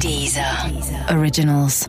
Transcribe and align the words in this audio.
Deezer. 0.00 0.66
Originals. 1.10 1.86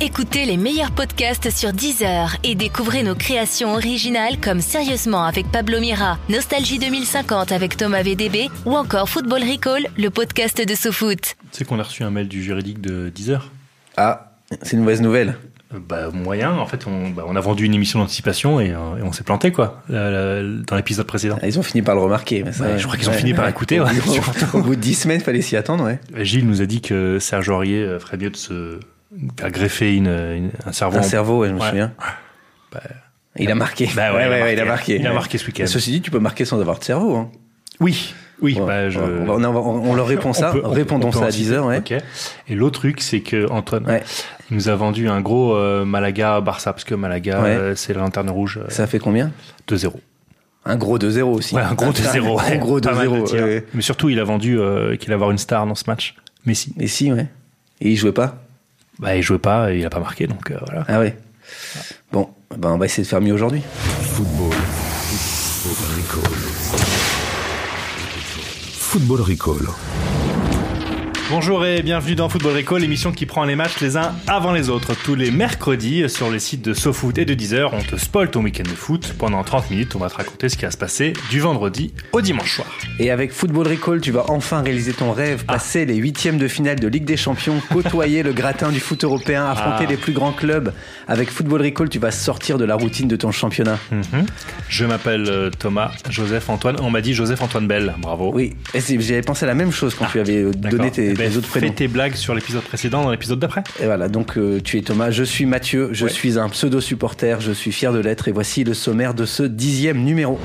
Écoutez 0.00 0.46
les 0.46 0.56
meilleurs 0.56 0.92
podcasts 0.92 1.50
sur 1.50 1.74
Deezer 1.74 2.34
et 2.42 2.54
découvrez 2.54 3.02
nos 3.02 3.14
créations 3.14 3.74
originales 3.74 4.40
comme 4.40 4.62
Sérieusement 4.62 5.24
avec 5.24 5.52
Pablo 5.52 5.78
Mira, 5.78 6.18
Nostalgie 6.30 6.78
2050 6.78 7.52
avec 7.52 7.76
Thomas 7.76 8.02
VDB 8.02 8.48
ou 8.64 8.74
encore 8.74 9.10
Football 9.10 9.42
Recall, 9.42 9.88
le 9.98 10.08
podcast 10.08 10.66
de 10.66 10.74
SoFoot. 10.74 11.20
Tu 11.20 11.34
sais 11.52 11.64
qu'on 11.66 11.78
a 11.78 11.82
reçu 11.82 12.02
un 12.02 12.10
mail 12.10 12.28
du 12.28 12.42
juridique 12.42 12.80
de 12.80 13.10
Deezer? 13.10 13.50
Ah, 13.98 14.32
c'est 14.62 14.72
une 14.72 14.80
mauvaise 14.80 15.02
nouvelle. 15.02 15.36
Bah 15.72 16.10
moyen, 16.12 16.52
en 16.58 16.66
fait 16.66 16.86
on, 16.88 17.10
bah, 17.10 17.24
on 17.28 17.36
a 17.36 17.40
vendu 17.40 17.64
une 17.64 17.74
émission 17.74 18.00
d'anticipation 18.00 18.58
et, 18.58 18.70
euh, 18.72 18.96
et 18.98 19.02
on 19.02 19.12
s'est 19.12 19.22
planté 19.22 19.52
quoi, 19.52 19.82
euh, 19.90 20.60
dans 20.66 20.74
l'épisode 20.74 21.06
précédent. 21.06 21.38
Ah, 21.40 21.46
Ils 21.46 21.60
ont 21.60 21.62
fini 21.62 21.80
par 21.82 21.94
le 21.94 22.00
remarquer. 22.00 22.42
Mais 22.44 22.50
ça, 22.52 22.64
Ouais, 22.64 22.78
je 22.78 22.84
crois 22.86 22.96
qu'ils 22.98 23.08
ont 23.08 23.12
fini 23.12 23.34
par 23.34 23.46
écouter, 23.48 23.78
ouais, 23.80 23.88
Au, 24.52 24.56
au 24.58 24.62
bout 24.62 24.74
de 24.74 24.80
10 24.80 24.94
semaines, 24.94 25.20
fallait 25.20 25.42
s'y 25.42 25.56
attendre, 25.56 25.84
ouais. 25.84 26.00
Gilles 26.24 26.46
nous 26.48 26.60
a 26.60 26.66
dit 26.66 26.80
que 26.80 27.18
Serge 27.20 27.48
Aurier 27.50 27.82
euh, 27.84 28.00
ferait 28.00 28.16
mieux 28.16 28.30
de 28.30 28.36
se 28.36 28.80
faire 29.38 29.50
greffer 29.52 29.94
une, 29.94 30.08
une- 30.08 30.50
un 30.66 30.72
cerveau. 30.72 30.96
Un 30.96 31.00
en- 31.00 31.04
cerveau, 31.04 31.38
ouais, 31.40 31.48
je 31.48 31.54
me 31.54 31.60
Ouais. 31.60 31.68
souviens. 31.68 31.92
Bah, 32.72 32.80
Il 33.36 33.48
a 33.50 33.54
marqué. 33.54 33.88
Bah 33.94 34.12
ouais, 34.12 34.28
ouais, 34.28 34.52
il 34.54 34.58
a 34.60 34.64
marqué. 34.64 34.96
Il 34.96 35.06
a 35.06 35.12
marqué 35.12 35.38
ce 35.38 35.46
week-end. 35.46 35.66
Ceci 35.68 35.92
dit, 35.92 36.00
tu 36.00 36.10
peux 36.10 36.18
marquer 36.18 36.44
sans 36.44 36.60
avoir 36.60 36.80
de 36.80 36.84
cerveau. 36.84 37.14
Hein. 37.16 37.30
Oui, 37.78 38.12
oui. 38.42 38.54
Ouais. 38.58 38.66
bah, 38.66 38.90
je... 38.90 38.98
on, 38.98 39.28
on 39.28 39.44
on 39.90 39.94
leur 39.94 40.06
répond 40.06 40.32
ça. 40.32 40.50
On 40.50 40.52
peut- 40.52 40.60
on 40.64 40.68
peut- 40.70 40.74
Répondons 40.76 41.12
ça 41.12 41.20
à 41.20 41.22
anticiper. 41.28 41.44
10 41.44 41.52
heures, 41.52 41.66
ouais. 41.66 41.78
Ok. 41.78 41.92
Et 41.92 42.54
l'autre 42.54 42.80
truc, 42.80 43.00
c'est 43.00 43.20
que 43.20 43.50
Antoine 43.50 43.84
Ouais. 43.86 44.02
il 44.50 44.56
nous 44.56 44.68
a 44.68 44.74
vendu 44.76 45.08
un 45.08 45.20
gros 45.20 45.54
euh, 45.54 45.84
Malaga 45.84 46.40
Barça 46.40 46.72
parce 46.72 46.84
que 46.84 46.94
Malaga, 46.94 47.40
Ouais. 47.42 47.48
euh, 47.50 47.74
c'est 47.74 47.92
la 47.94 48.00
lanterne 48.00 48.30
rouge 48.30 48.58
euh, 48.62 48.68
Ça 48.70 48.86
fait 48.86 48.98
combien? 48.98 49.30
2-0. 49.68 49.92
Un 50.66 50.76
gros 50.76 50.98
2-0 50.98 51.22
aussi. 51.22 51.54
Ouais, 51.54 51.62
un 51.62 51.74
gros 51.74 51.90
2-0. 51.92 52.38
Un 52.52 52.56
gros 52.58 52.80
Pas 52.80 52.92
mal 52.94 53.08
de 53.08 53.14
2-0. 53.16 53.24
tirs. 53.24 53.42
ouais. 53.44 53.64
Mais 53.74 53.82
surtout, 53.82 54.08
il 54.10 54.18
a 54.20 54.24
vendu 54.24 54.58
euh, 54.58 54.96
qu'il 54.96 55.08
allait 55.08 55.14
avoir 55.14 55.30
une 55.30 55.38
star 55.38 55.66
dans 55.66 55.74
ce 55.74 55.84
match. 55.86 56.14
Messi. 56.46 56.74
Et 56.78 56.86
si, 56.86 57.10
ouais. 57.12 57.26
Et 57.80 57.90
il 57.90 57.96
jouait 57.96 58.12
pas? 58.12 58.36
Bah, 58.98 59.16
il 59.16 59.22
jouait 59.22 59.38
pas, 59.38 59.72
et 59.72 59.78
il 59.78 59.86
a 59.86 59.90
pas 59.90 60.00
marqué, 60.00 60.26
donc 60.26 60.50
euh, 60.50 60.58
voilà. 60.66 60.84
Ah 60.88 60.98
ouais. 61.00 61.16
Bon, 62.12 62.28
ben 62.56 62.70
on 62.72 62.76
va 62.78 62.84
essayer 62.84 63.02
de 63.02 63.08
faire 63.08 63.20
mieux 63.22 63.32
aujourd'hui. 63.32 63.62
Football. 64.02 64.52
Football. 65.62 66.28
Football 68.90 69.22
Recall. 69.22 70.19
Bonjour 71.30 71.64
et 71.64 71.80
bienvenue 71.82 72.16
dans 72.16 72.28
Football 72.28 72.56
Recall, 72.56 72.80
l'émission 72.80 73.12
qui 73.12 73.24
prend 73.24 73.44
les 73.44 73.54
matchs 73.54 73.78
les 73.80 73.96
uns 73.96 74.12
avant 74.26 74.52
les 74.52 74.68
autres. 74.68 74.94
Tous 75.04 75.14
les 75.14 75.30
mercredis, 75.30 76.08
sur 76.08 76.28
les 76.28 76.40
sites 76.40 76.62
de 76.62 76.74
SoFoot 76.74 77.16
et 77.18 77.24
de 77.24 77.34
Deezer, 77.34 77.72
on 77.72 77.80
te 77.82 77.94
spoil 77.94 78.30
ton 78.32 78.42
week-end 78.42 78.64
de 78.64 78.68
foot. 78.70 79.14
Pendant 79.16 79.44
30 79.44 79.70
minutes, 79.70 79.94
on 79.94 80.00
va 80.00 80.10
te 80.10 80.16
raconter 80.16 80.48
ce 80.48 80.56
qui 80.56 80.64
va 80.64 80.72
se 80.72 80.76
passer 80.76 81.12
du 81.30 81.38
vendredi 81.38 81.94
au 82.12 82.20
dimanche 82.20 82.56
soir. 82.56 82.66
Et 82.98 83.12
avec 83.12 83.32
Football 83.32 83.68
Recall, 83.68 84.00
tu 84.00 84.10
vas 84.10 84.24
enfin 84.28 84.60
réaliser 84.62 84.92
ton 84.92 85.12
rêve, 85.12 85.44
Ah. 85.46 85.52
passer 85.52 85.86
les 85.86 85.94
huitièmes 85.94 86.36
de 86.36 86.48
finale 86.48 86.80
de 86.80 86.88
Ligue 86.88 87.04
des 87.04 87.16
Champions, 87.16 87.60
côtoyer 87.72 88.24
le 88.24 88.32
gratin 88.32 88.70
du 88.72 88.80
foot 88.80 89.04
européen, 89.04 89.46
affronter 89.46 89.84
Ah. 89.86 89.90
les 89.90 89.96
plus 89.96 90.12
grands 90.12 90.32
clubs. 90.32 90.72
Avec 91.06 91.30
Football 91.30 91.62
Recall, 91.62 91.88
tu 91.90 92.00
vas 92.00 92.10
sortir 92.10 92.58
de 92.58 92.64
la 92.64 92.74
routine 92.74 93.06
de 93.06 93.14
ton 93.16 93.30
championnat. 93.30 93.78
Mhm. 93.92 94.26
Je 94.68 94.84
m'appelle 94.84 95.26
euh, 95.28 95.50
Thomas 95.56 95.92
Joseph 96.10 96.50
Antoine. 96.50 96.76
On 96.82 96.90
m'a 96.90 97.00
dit 97.02 97.14
Joseph 97.14 97.40
Antoine 97.40 97.68
Bell. 97.68 97.94
Bravo. 97.98 98.32
Oui, 98.34 98.54
j'avais 98.74 99.22
pensé 99.22 99.44
à 99.44 99.48
la 99.48 99.54
même 99.54 99.70
chose 99.70 99.94
quand 99.94 100.06
tu 100.10 100.18
avais 100.18 100.38
euh, 100.38 100.50
Ah, 100.64 100.68
donné 100.68 100.90
tes, 100.90 101.19
ben, 101.28 101.42
Fais 101.42 101.70
tes 101.70 101.88
blagues 101.88 102.14
sur 102.14 102.34
l'épisode 102.34 102.62
précédent 102.62 103.02
dans 103.04 103.10
l'épisode 103.10 103.38
d'après. 103.38 103.62
Et 103.80 103.84
voilà, 103.86 104.08
donc 104.08 104.36
euh, 104.38 104.60
tu 104.62 104.78
es 104.78 104.82
Thomas, 104.82 105.10
je 105.10 105.24
suis 105.24 105.46
Mathieu, 105.46 105.88
je 105.92 106.04
Ouais. 106.06 106.10
suis 106.10 106.38
un 106.38 106.48
pseudo-supporter, 106.48 107.40
je 107.40 107.52
suis 107.52 107.72
fier 107.72 107.92
de 107.92 107.98
l'être 107.98 108.28
et 108.28 108.32
voici 108.32 108.64
le 108.64 108.74
sommaire 108.74 109.14
de 109.14 109.24
ce 109.24 109.42
dixième 109.42 110.02
numéro. 110.02 110.38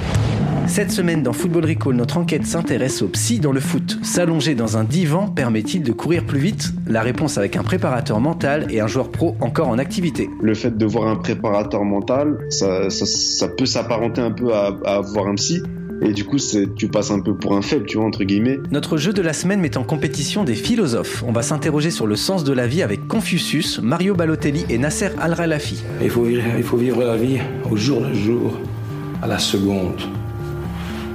Cette 0.67 0.91
semaine 0.91 1.21
dans 1.21 1.31
Football 1.31 1.65
Recall, 1.65 1.93
notre 1.93 2.17
enquête 2.17 2.45
s'intéresse 2.45 3.03
au 3.03 3.07
psy 3.07 3.39
dans 3.39 3.51
le 3.51 3.59
foot. 3.59 3.99
S'allonger 4.01 4.55
dans 4.55 4.77
un 4.77 4.83
divan 4.83 5.27
permet-il 5.27 5.83
de 5.83 5.91
courir 5.91 6.25
plus 6.25 6.39
vite? 6.39 6.71
La 6.87 7.03
réponse 7.03 7.37
avec 7.37 7.55
un 7.55 7.61
préparateur 7.63 8.19
mental 8.19 8.65
et 8.71 8.81
un 8.81 8.87
joueur 8.87 9.11
pro 9.11 9.35
encore 9.41 9.67
en 9.67 9.77
activité. 9.77 10.27
le 10.41 10.55
fait 10.55 10.75
de 10.75 10.85
voir 10.85 11.07
un 11.07 11.17
préparateur 11.17 11.83
mental, 11.83 12.39
ça, 12.49 12.89
ça, 12.89 13.05
ça 13.05 13.47
peut 13.47 13.67
s'apparenter 13.67 14.21
un 14.21 14.31
peu 14.31 14.53
à, 14.55 14.75
à 14.85 15.01
voir 15.01 15.27
un 15.27 15.35
psy. 15.35 15.61
Et 16.01 16.11
du 16.11 16.25
coup, 16.25 16.37
c'est, 16.37 16.75
tu 16.75 16.87
passes 16.87 17.11
un 17.11 17.19
peu 17.19 17.33
pour 17.33 17.55
un 17.55 17.61
faible, 17.61 17.85
tu 17.85 17.97
vois, 17.97 18.05
entre 18.05 18.23
guillemets. 18.23 18.59
Notre 18.71 18.97
jeu 18.97 19.13
de 19.13 19.21
la 19.21 19.33
semaine 19.33 19.61
met 19.61 19.77
en 19.77 19.83
compétition 19.83 20.43
des 20.43 20.55
philosophes. 20.55 21.23
On 21.27 21.31
va 21.31 21.41
s'interroger 21.41 21.91
sur 21.91 22.05
le 22.05 22.15
sens 22.15 22.43
de 22.43 22.53
la 22.53 22.67
vie 22.67 22.83
avec 22.83 23.07
Confucius, 23.07 23.79
Mario 23.81 24.13
Balotelli 24.13 24.65
et 24.69 24.77
Nasser 24.77 25.09
Al-Khelaifi. 25.19 25.83
Il 26.01 26.09
faut, 26.09 26.23
vivre, 26.23 26.43
il 26.57 26.63
faut 26.63 26.77
vivre 26.77 27.03
la 27.03 27.15
vie 27.15 27.39
au 27.69 27.75
jour 27.75 28.01
le 28.01 28.13
jour, 28.13 28.59
à 29.21 29.27
la 29.27 29.39
seconde. 29.39 30.01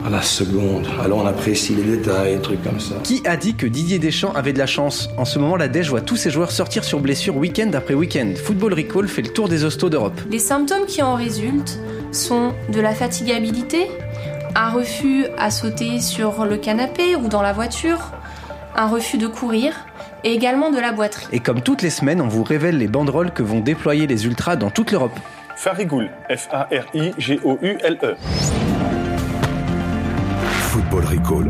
À 0.03 0.09
la 0.09 0.23
seconde. 0.23 0.87
Alors 1.05 1.19
on 1.19 1.27
apprécie 1.27 1.75
les 1.75 1.83
détails, 1.83 2.37
des 2.37 2.41
trucs 2.41 2.63
comme 2.65 2.81
ça. 2.81 2.95
Qui 3.05 3.21
a 3.27 3.37
dit 3.37 3.55
que 3.55 3.67
Didier 3.67 3.99
Deschamps 3.99 4.33
avait 4.33 4.55
de 4.55 4.59
la 4.59 4.67
chance? 4.67 5.11
En 5.19 5.27
ce 5.27 5.39
moment, 5.39 5.57
la 5.57 5.69
Dèche 5.69 5.91
voit 5.91 6.01
tous 6.01 6.17
ses 6.17 6.31
joueurs 6.31 6.53
sortir 6.53 6.85
sur 6.85 7.01
blessure 7.01 7.37
week-end 7.37 7.71
après 7.75 7.93
week-end. 7.93 8.33
Football 8.35 8.73
Recall 8.73 9.09
fait 9.09 9.21
le 9.21 9.29
tour 9.29 9.51
des 9.51 9.63
hostos 9.63 9.91
d'Europe. 9.91 10.19
Les 10.31 10.39
symptômes 10.39 10.87
qui 10.87 11.03
en 11.03 11.17
résultent 11.17 11.79
sont 12.13 12.55
de 12.73 12.81
la 12.81 12.95
fatigabilité, 12.95 13.89
un 14.55 14.71
refus 14.71 15.27
à 15.39 15.51
sauter 15.51 16.01
sur 16.01 16.45
le 16.45 16.57
canapé 16.57 17.17
ou 17.17 17.29
dans 17.29 17.43
la 17.43 17.53
voiture, 17.53 18.13
un 18.75 18.87
refus 18.87 19.19
de 19.19 19.27
courir 19.27 19.75
et 20.25 20.33
également 20.33 20.71
de 20.71 20.79
la 20.79 20.93
boiterie. 20.93 21.27
Et 21.33 21.41
comme 21.41 21.63
toutes 21.63 21.83
les 21.83 21.91
semaines, 21.91 22.21
on 22.21 22.29
vous 22.29 22.43
révèle 22.43 22.79
les 22.79 22.89
banderoles 22.89 23.33
que 23.33 23.43
vont 23.43 23.61
déployer 23.61 24.07
les 24.07 24.27
ultras 24.27 24.57
dans 24.57 24.71
toute 24.71 24.93
l'Europe. 24.93 25.19
Farigoul, 25.57 26.11
F-A-R-I-G-O-U-L-E. 26.31 28.15
Football 30.43 31.05
Recall. 31.05 31.49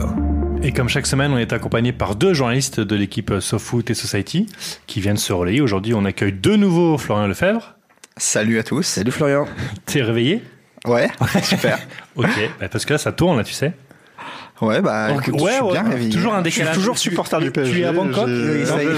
Et 0.62 0.72
comme 0.72 0.88
chaque 0.88 1.06
semaine, 1.06 1.32
on 1.32 1.38
est 1.38 1.52
accompagné 1.52 1.92
par 1.92 2.16
deux 2.16 2.34
journalistes 2.34 2.80
de 2.80 2.96
l'équipe 2.96 3.32
SoFoot 3.40 3.88
et 3.90 3.94
Society 3.94 4.46
qui 4.86 5.00
viennent 5.00 5.16
se 5.16 5.32
relayer. 5.32 5.60
Aujourd'hui, 5.60 5.94
on 5.94 6.04
accueille 6.04 6.32
de 6.32 6.56
nouveau 6.56 6.98
Florian 6.98 7.26
Lefebvre. 7.26 7.76
Salut 8.16 8.58
à 8.58 8.62
tous. 8.62 8.82
Salut 8.82 9.10
Florian. 9.10 9.46
T'es 9.86 10.02
réveillé? 10.02 10.42
Ouais, 10.86 11.08
super. 11.42 11.78
Ok, 12.16 12.26
bah, 12.58 12.68
parce 12.68 12.84
que 12.84 12.94
là, 12.94 12.98
ça 12.98 13.12
tourne, 13.12 13.36
là, 13.38 13.44
tu 13.44 13.52
sais. 13.52 13.72
Ouais, 14.60 14.82
bah, 14.82 15.12
écoute, 15.12 15.34
je 15.38 15.42
ouais, 15.44 15.52
suis 15.54 15.62
ouais, 15.62 15.72
bien 15.72 15.82
réveillé. 15.84 16.10
toujours 16.12 16.34
un 16.34 16.44
Je 16.44 16.50
suis 16.50 16.58
décalage. 16.60 16.76
toujours 16.76 16.98
supporter 16.98 17.38
tu- 17.38 17.44
du 17.44 17.50
PSG. 17.50 17.72
tu 17.72 17.80
es 17.80 17.84
à 17.84 17.92
Bangkok 17.92 18.28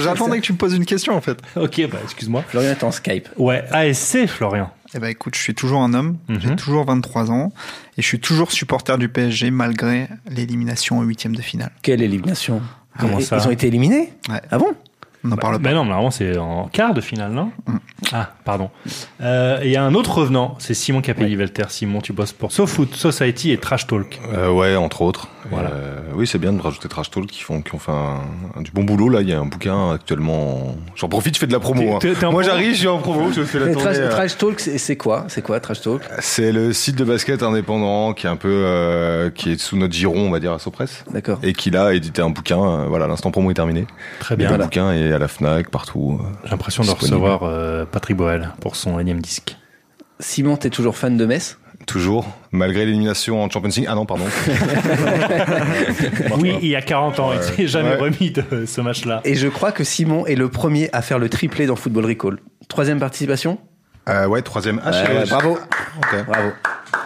J'attendais 0.01 0.39
que 0.39 0.45
tu 0.45 0.51
me 0.51 0.57
poses 0.57 0.73
une 0.73 0.85
question 0.85 1.15
en 1.15 1.21
fait. 1.21 1.37
Ok, 1.55 1.81
bah, 1.89 1.99
excuse-moi. 2.03 2.43
Florian 2.49 2.71
est 2.71 2.83
en 2.83 2.91
Skype. 2.91 3.29
Ouais, 3.37 3.63
ASC, 3.71 4.27
Florian. 4.27 4.69
Eh 4.95 4.99
ben 4.99 5.07
écoute, 5.07 5.35
je 5.35 5.39
suis 5.41 5.55
toujours 5.55 5.81
un 5.81 5.93
homme, 5.93 6.17
Mhm. 6.27 6.39
j'ai 6.41 6.55
toujours 6.55 6.85
23 6.85 7.31
ans 7.31 7.51
et 7.97 8.01
je 8.01 8.07
suis 8.07 8.19
toujours 8.19 8.51
supporter 8.51 8.97
du 8.97 9.07
PSG 9.09 9.49
malgré 9.51 10.07
l'élimination 10.29 10.99
au 10.99 11.03
huitième 11.03 11.35
de 11.35 11.41
finale. 11.41 11.71
Quelle 11.81 12.01
élimination? 12.01 12.61
Comment 12.99 13.17
ils, 13.19 13.25
ça? 13.25 13.37
Ils 13.41 13.47
ont 13.47 13.51
été 13.51 13.67
éliminés? 13.67 14.13
Ouais. 14.29 14.41
Ah 14.51 14.57
bon? 14.59 14.73
On 15.23 15.29
n'en 15.29 15.35
parle 15.37 15.57
Mais 15.57 15.69
pas. 15.69 15.73
non, 15.75 15.83
mais 15.83 15.89
normalement, 15.89 16.11
c'est 16.11 16.37
en 16.37 16.67
quart 16.67 16.93
de 16.93 17.01
finale, 17.01 17.31
non 17.31 17.51
Mm. 17.67 17.77
Ah, 18.11 18.29
pardon. 18.43 18.69
Euh, 19.21 19.61
et 19.61 19.67
Il 19.67 19.71
y 19.71 19.77
a 19.77 19.83
un 19.83 19.93
autre 19.95 20.17
revenant, 20.17 20.55
c'est 20.59 20.73
Simon 20.73 21.01
Capelli-Velter. 21.01 21.63
Simon, 21.69 22.01
tu 22.01 22.11
bosses 22.13 22.33
pour 22.33 22.51
SoFoot, 22.51 22.93
Society 22.93 23.51
et 23.51 23.57
Trash 23.57 23.87
Talk. 23.87 24.19
Euh, 24.33 24.51
ouais, 24.51 24.75
entre 24.75 25.01
autres. 25.01 25.29
Voilà. 25.49 25.69
Euh, 25.71 25.99
oui, 26.15 26.27
c'est 26.27 26.37
bien 26.37 26.53
de 26.53 26.61
rajouter 26.61 26.87
Trash 26.87 27.09
Talk 27.11 27.25
qui 27.27 27.41
font, 27.41 27.61
qui 27.61 27.73
ont 27.75 27.79
fait 27.79 27.91
un, 27.91 28.21
un- 28.57 28.61
du 28.61 28.71
bon 28.71 28.83
boulot. 28.83 29.09
Là, 29.09 29.21
il 29.21 29.29
y 29.29 29.33
a 29.33 29.39
un 29.39 29.45
bouquin 29.45 29.91
actuellement. 29.91 30.75
J'en 30.95 31.09
profite, 31.09 31.35
je 31.35 31.39
fais 31.39 31.47
de 31.47 31.51
la 31.53 31.59
promo. 31.59 31.97
hein. 31.97 32.29
Moi, 32.31 32.43
j'arrive, 32.43 32.73
je 32.73 32.77
suis 32.79 32.87
en 32.87 32.99
promo, 32.99 33.31
je 33.31 33.43
fais 33.43 33.59
la 33.59 33.65
tournée. 33.67 33.81
Trash, 33.81 33.97
euh, 33.97 34.09
Trash 34.09 34.37
Talk, 34.37 34.59
c'est 34.59 34.77
c'est 34.77 34.95
quoi? 34.97 35.25
C'est 35.27 35.41
quoi 35.41 35.59
Trash 35.59 35.81
Talk? 35.81 36.01
C'est 36.19 36.51
le 36.51 36.71
site 36.73 36.95
de 36.95 37.03
basket 37.03 37.43
indépendant 37.43 38.13
qui 38.13 38.27
est 38.27 38.29
un 38.29 38.35
peu, 38.35 38.49
euh, 38.51 39.29
qui 39.29 39.51
est 39.53 39.59
sous 39.59 39.75
notre 39.77 39.93
giron, 39.93 40.27
on 40.27 40.31
va 40.31 40.39
dire, 40.39 40.53
à 40.53 40.59
Sopress. 40.59 41.03
D'accord. 41.11 41.39
Et 41.43 41.53
qui 41.53 41.69
là 41.71 41.85
a 41.87 41.93
édité 41.93 42.21
un 42.21 42.29
bouquin. 42.29 42.61
euh, 42.63 42.85
voilà, 42.87 43.07
l'instant 43.07 43.31
promo 43.31 43.51
est 43.51 43.55
terminé. 43.55 43.85
Très 44.19 44.35
bien. 44.35 44.51
le 44.57 44.63
bouquin 44.63 44.91
est 44.91 45.11
à 45.11 45.19
la 45.19 45.27
Fnac, 45.27 45.69
partout. 45.69 46.19
euh. 46.21 46.25
J'ai 46.45 46.51
l'impression 46.51 46.83
de 46.83 46.89
recevoir 46.91 47.41
euh, 47.43 47.85
Patrick 47.85 48.17
Boel 48.17 48.51
pour 48.61 48.75
son 48.75 48.99
énième 48.99 49.19
disque. 49.21 49.57
Simon, 50.19 50.55
t'es 50.57 50.69
toujours 50.69 50.95
fan 50.95 51.17
de 51.17 51.25
Metz? 51.25 51.57
Toujours, 51.85 52.25
malgré 52.51 52.85
l'élimination 52.85 53.43
en 53.43 53.49
Champions 53.49 53.69
League. 53.75 53.87
Ah 53.89 53.95
non, 53.95 54.05
pardon. 54.05 54.23
Oui, 56.39 56.55
il 56.61 56.69
y 56.69 56.75
a 56.75 56.81
40 56.81 57.19
ans, 57.19 57.31
il 57.33 57.41
s'est 57.41 57.67
jamais 57.67 57.89
Ouais. 57.91 57.95
remis 57.97 58.31
de 58.31 58.65
ce 58.65 58.81
match-là. 58.81 59.21
Et 59.25 59.35
je 59.35 59.47
crois 59.47 59.71
que 59.71 59.83
Simon 59.83 60.25
est 60.25 60.35
le 60.35 60.49
premier 60.49 60.89
à 60.93 61.01
faire 61.01 61.19
le 61.19 61.29
triplé 61.29 61.65
dans 61.65 61.75
Football 61.75 62.05
Recall. 62.05 62.37
Troisième 62.67 62.99
participation? 62.99 63.57
Euh, 64.09 64.27
ouais, 64.27 64.41
troisième 64.41 64.79
H. 64.79 64.91
Ouais, 65.07 65.17
ouais, 65.19 65.25
Bravo, 65.29 65.57
bravo. 66.27 66.49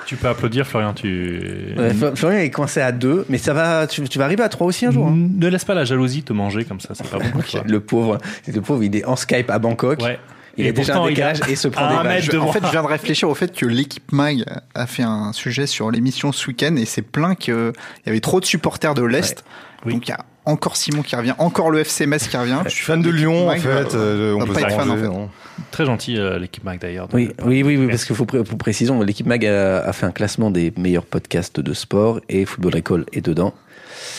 Tu 0.05 0.15
peux 0.15 0.27
applaudir, 0.29 0.65
Florian, 0.65 0.93
tu... 0.93 1.73
Ouais, 1.77 1.91
Florian 2.15 2.39
est 2.39 2.49
coincé 2.49 2.81
à 2.81 2.91
deux, 2.91 3.25
mais 3.29 3.37
ça 3.37 3.53
va. 3.53 3.87
Tu, 3.87 4.01
tu 4.07 4.17
vas 4.17 4.25
arriver 4.25 4.43
à 4.43 4.49
trois 4.49 4.67
aussi 4.67 4.85
un 4.85 4.91
jour. 4.91 5.07
hein. 5.07 5.13
Ne 5.15 5.47
laisse 5.47 5.65
pas 5.65 5.75
la 5.75 5.85
jalousie 5.85 6.23
te 6.23 6.33
manger 6.33 6.63
comme 6.65 6.79
ça, 6.79 6.89
c'est 6.93 7.07
pas 7.09 7.19
bon 7.19 7.29
pour 7.29 7.43
toi. 7.45 7.61
Le 7.67 7.79
pauvre, 7.81 8.17
le 8.47 8.61
pauvre, 8.61 8.83
il 8.83 8.95
est 8.95 9.05
en 9.05 9.15
Skype 9.15 9.49
à 9.49 9.59
Bangkok. 9.59 10.01
Ouais. 10.01 10.19
Il 10.57 10.65
Et 10.65 10.69
est 10.69 10.73
déjà 10.73 10.93
un 10.93 10.95
pourtant, 10.97 11.09
il 11.09 11.21
a- 11.21 11.33
décalage 11.33 11.49
et 11.51 11.55
se 11.55 11.67
prend 11.67 11.87
des 11.87 11.93
un 11.93 11.97
balles. 12.03 12.07
mètre 12.07 12.25
Je- 12.25 12.31
de 12.31 12.37
en 12.39 12.51
fait, 12.51 12.65
je 12.65 12.71
viens 12.71 12.81
de 12.83 12.87
réfléchir 12.87 13.29
au 13.29 13.35
fait 13.35 13.55
que 13.55 13.65
l'équipe 13.65 14.11
Mag 14.11 14.43
a 14.73 14.87
fait 14.87 15.03
un 15.03 15.31
sujet 15.33 15.67
sur 15.67 15.91
l'émission 15.91 16.31
ce 16.31 16.47
week-end 16.47 16.75
et 16.77 16.85
c'est 16.85 17.01
plein 17.03 17.35
qu'il 17.35 17.71
y 18.05 18.09
avait 18.09 18.19
trop 18.19 18.39
de 18.39 18.45
supporters 18.45 18.93
de 18.95 19.03
l'Est. 19.03 19.43
Oui. 19.85 19.93
Donc 19.93 20.07
il 20.07 20.11
y 20.11 20.13
a 20.13 20.19
encore 20.45 20.75
Simon 20.77 21.01
qui 21.03 21.15
revient, 21.15 21.35
encore 21.39 21.69
le 21.71 21.79
FC 21.81 22.07
Metz 22.07 22.27
qui 22.27 22.37
revient. 22.37 22.59
Je 22.65 22.69
suis 22.69 22.85
fan 22.85 23.01
de 23.01 23.09
Lyon, 23.09 23.49
en 23.49 23.55
fait. 23.55 23.93
euh, 23.95 24.33
on 24.33 24.39
va 24.39 24.45
peut 24.45 24.53
pas 24.53 24.61
être 24.61 24.75
fan, 24.75 24.89
en 24.89 24.95
fait. 24.95 25.01
non 25.03 25.29
Très 25.71 25.85
gentil 25.85 26.17
euh, 26.17 26.39
l'équipe 26.39 26.63
Mac 26.63 26.79
d'ailleurs. 26.79 27.07
Oui, 27.13 27.31
oui, 27.43 27.63
oui, 27.63 27.77
oui, 27.77 27.87
parce 27.87 28.05
qu'il 28.05 28.15
faut 28.15 28.25
pré- 28.25 28.43
pour 28.43 28.57
précision, 28.57 29.01
l'équipe 29.01 29.25
Mag 29.27 29.45
a, 29.45 29.79
a 29.83 29.91
fait 29.93 30.05
un 30.05 30.11
classement 30.11 30.49
des 30.49 30.71
meilleurs 30.77 31.05
podcasts 31.05 31.59
de 31.59 31.73
sport 31.73 32.21
et 32.29 32.45
Football 32.45 32.75
Recall 32.75 33.05
est 33.11 33.21
dedans. 33.25 33.53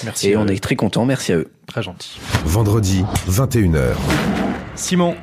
Merci. 0.05 0.29
Et 0.31 0.37
on 0.37 0.43
euh, 0.47 0.49
est 0.49 0.63
très 0.63 0.77
contents, 0.77 1.05
merci 1.07 1.33
à 1.33 1.37
eux. 1.37 1.49
très 1.67 1.83
gentil. 1.83 2.19
Vendredi, 2.45 3.05
21h. 3.29 3.95
Simon, 4.75 5.17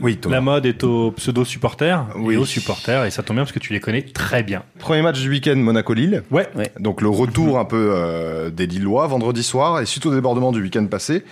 Oui, 0.00 0.18
la 0.28 0.40
mode 0.40 0.66
est 0.66 0.84
aux 0.84 1.10
pseudo 1.12 1.44
supporters 1.44 2.06
Oui. 2.16 2.34
et 2.34 2.36
aux 2.36 2.44
supporters 2.44 3.04
et 3.04 3.10
ça 3.10 3.22
tombe 3.22 3.36
bien 3.36 3.44
parce 3.44 3.52
que 3.52 3.58
tu 3.58 3.72
les 3.72 3.80
connais 3.80 4.02
très 4.02 4.42
bien. 4.42 4.62
Premier 4.78 5.02
match 5.02 5.20
du 5.20 5.28
week-end, 5.30 5.56
Monaco-Lille. 5.56 6.22
Ouais. 6.30 6.48
Ouais. 6.56 6.70
Donc 6.78 7.00
le 7.02 7.08
retour 7.08 7.58
un 7.58 7.64
peu 7.64 7.92
euh, 7.94 8.50
des 8.50 8.66
Lillois 8.66 9.06
vendredi 9.06 9.42
soir 9.42 9.80
et 9.80 9.86
suite 9.86 10.06
au 10.06 10.14
débordement 10.14 10.52
du 10.52 10.62
week-end 10.62 10.84
passé. 10.86 11.24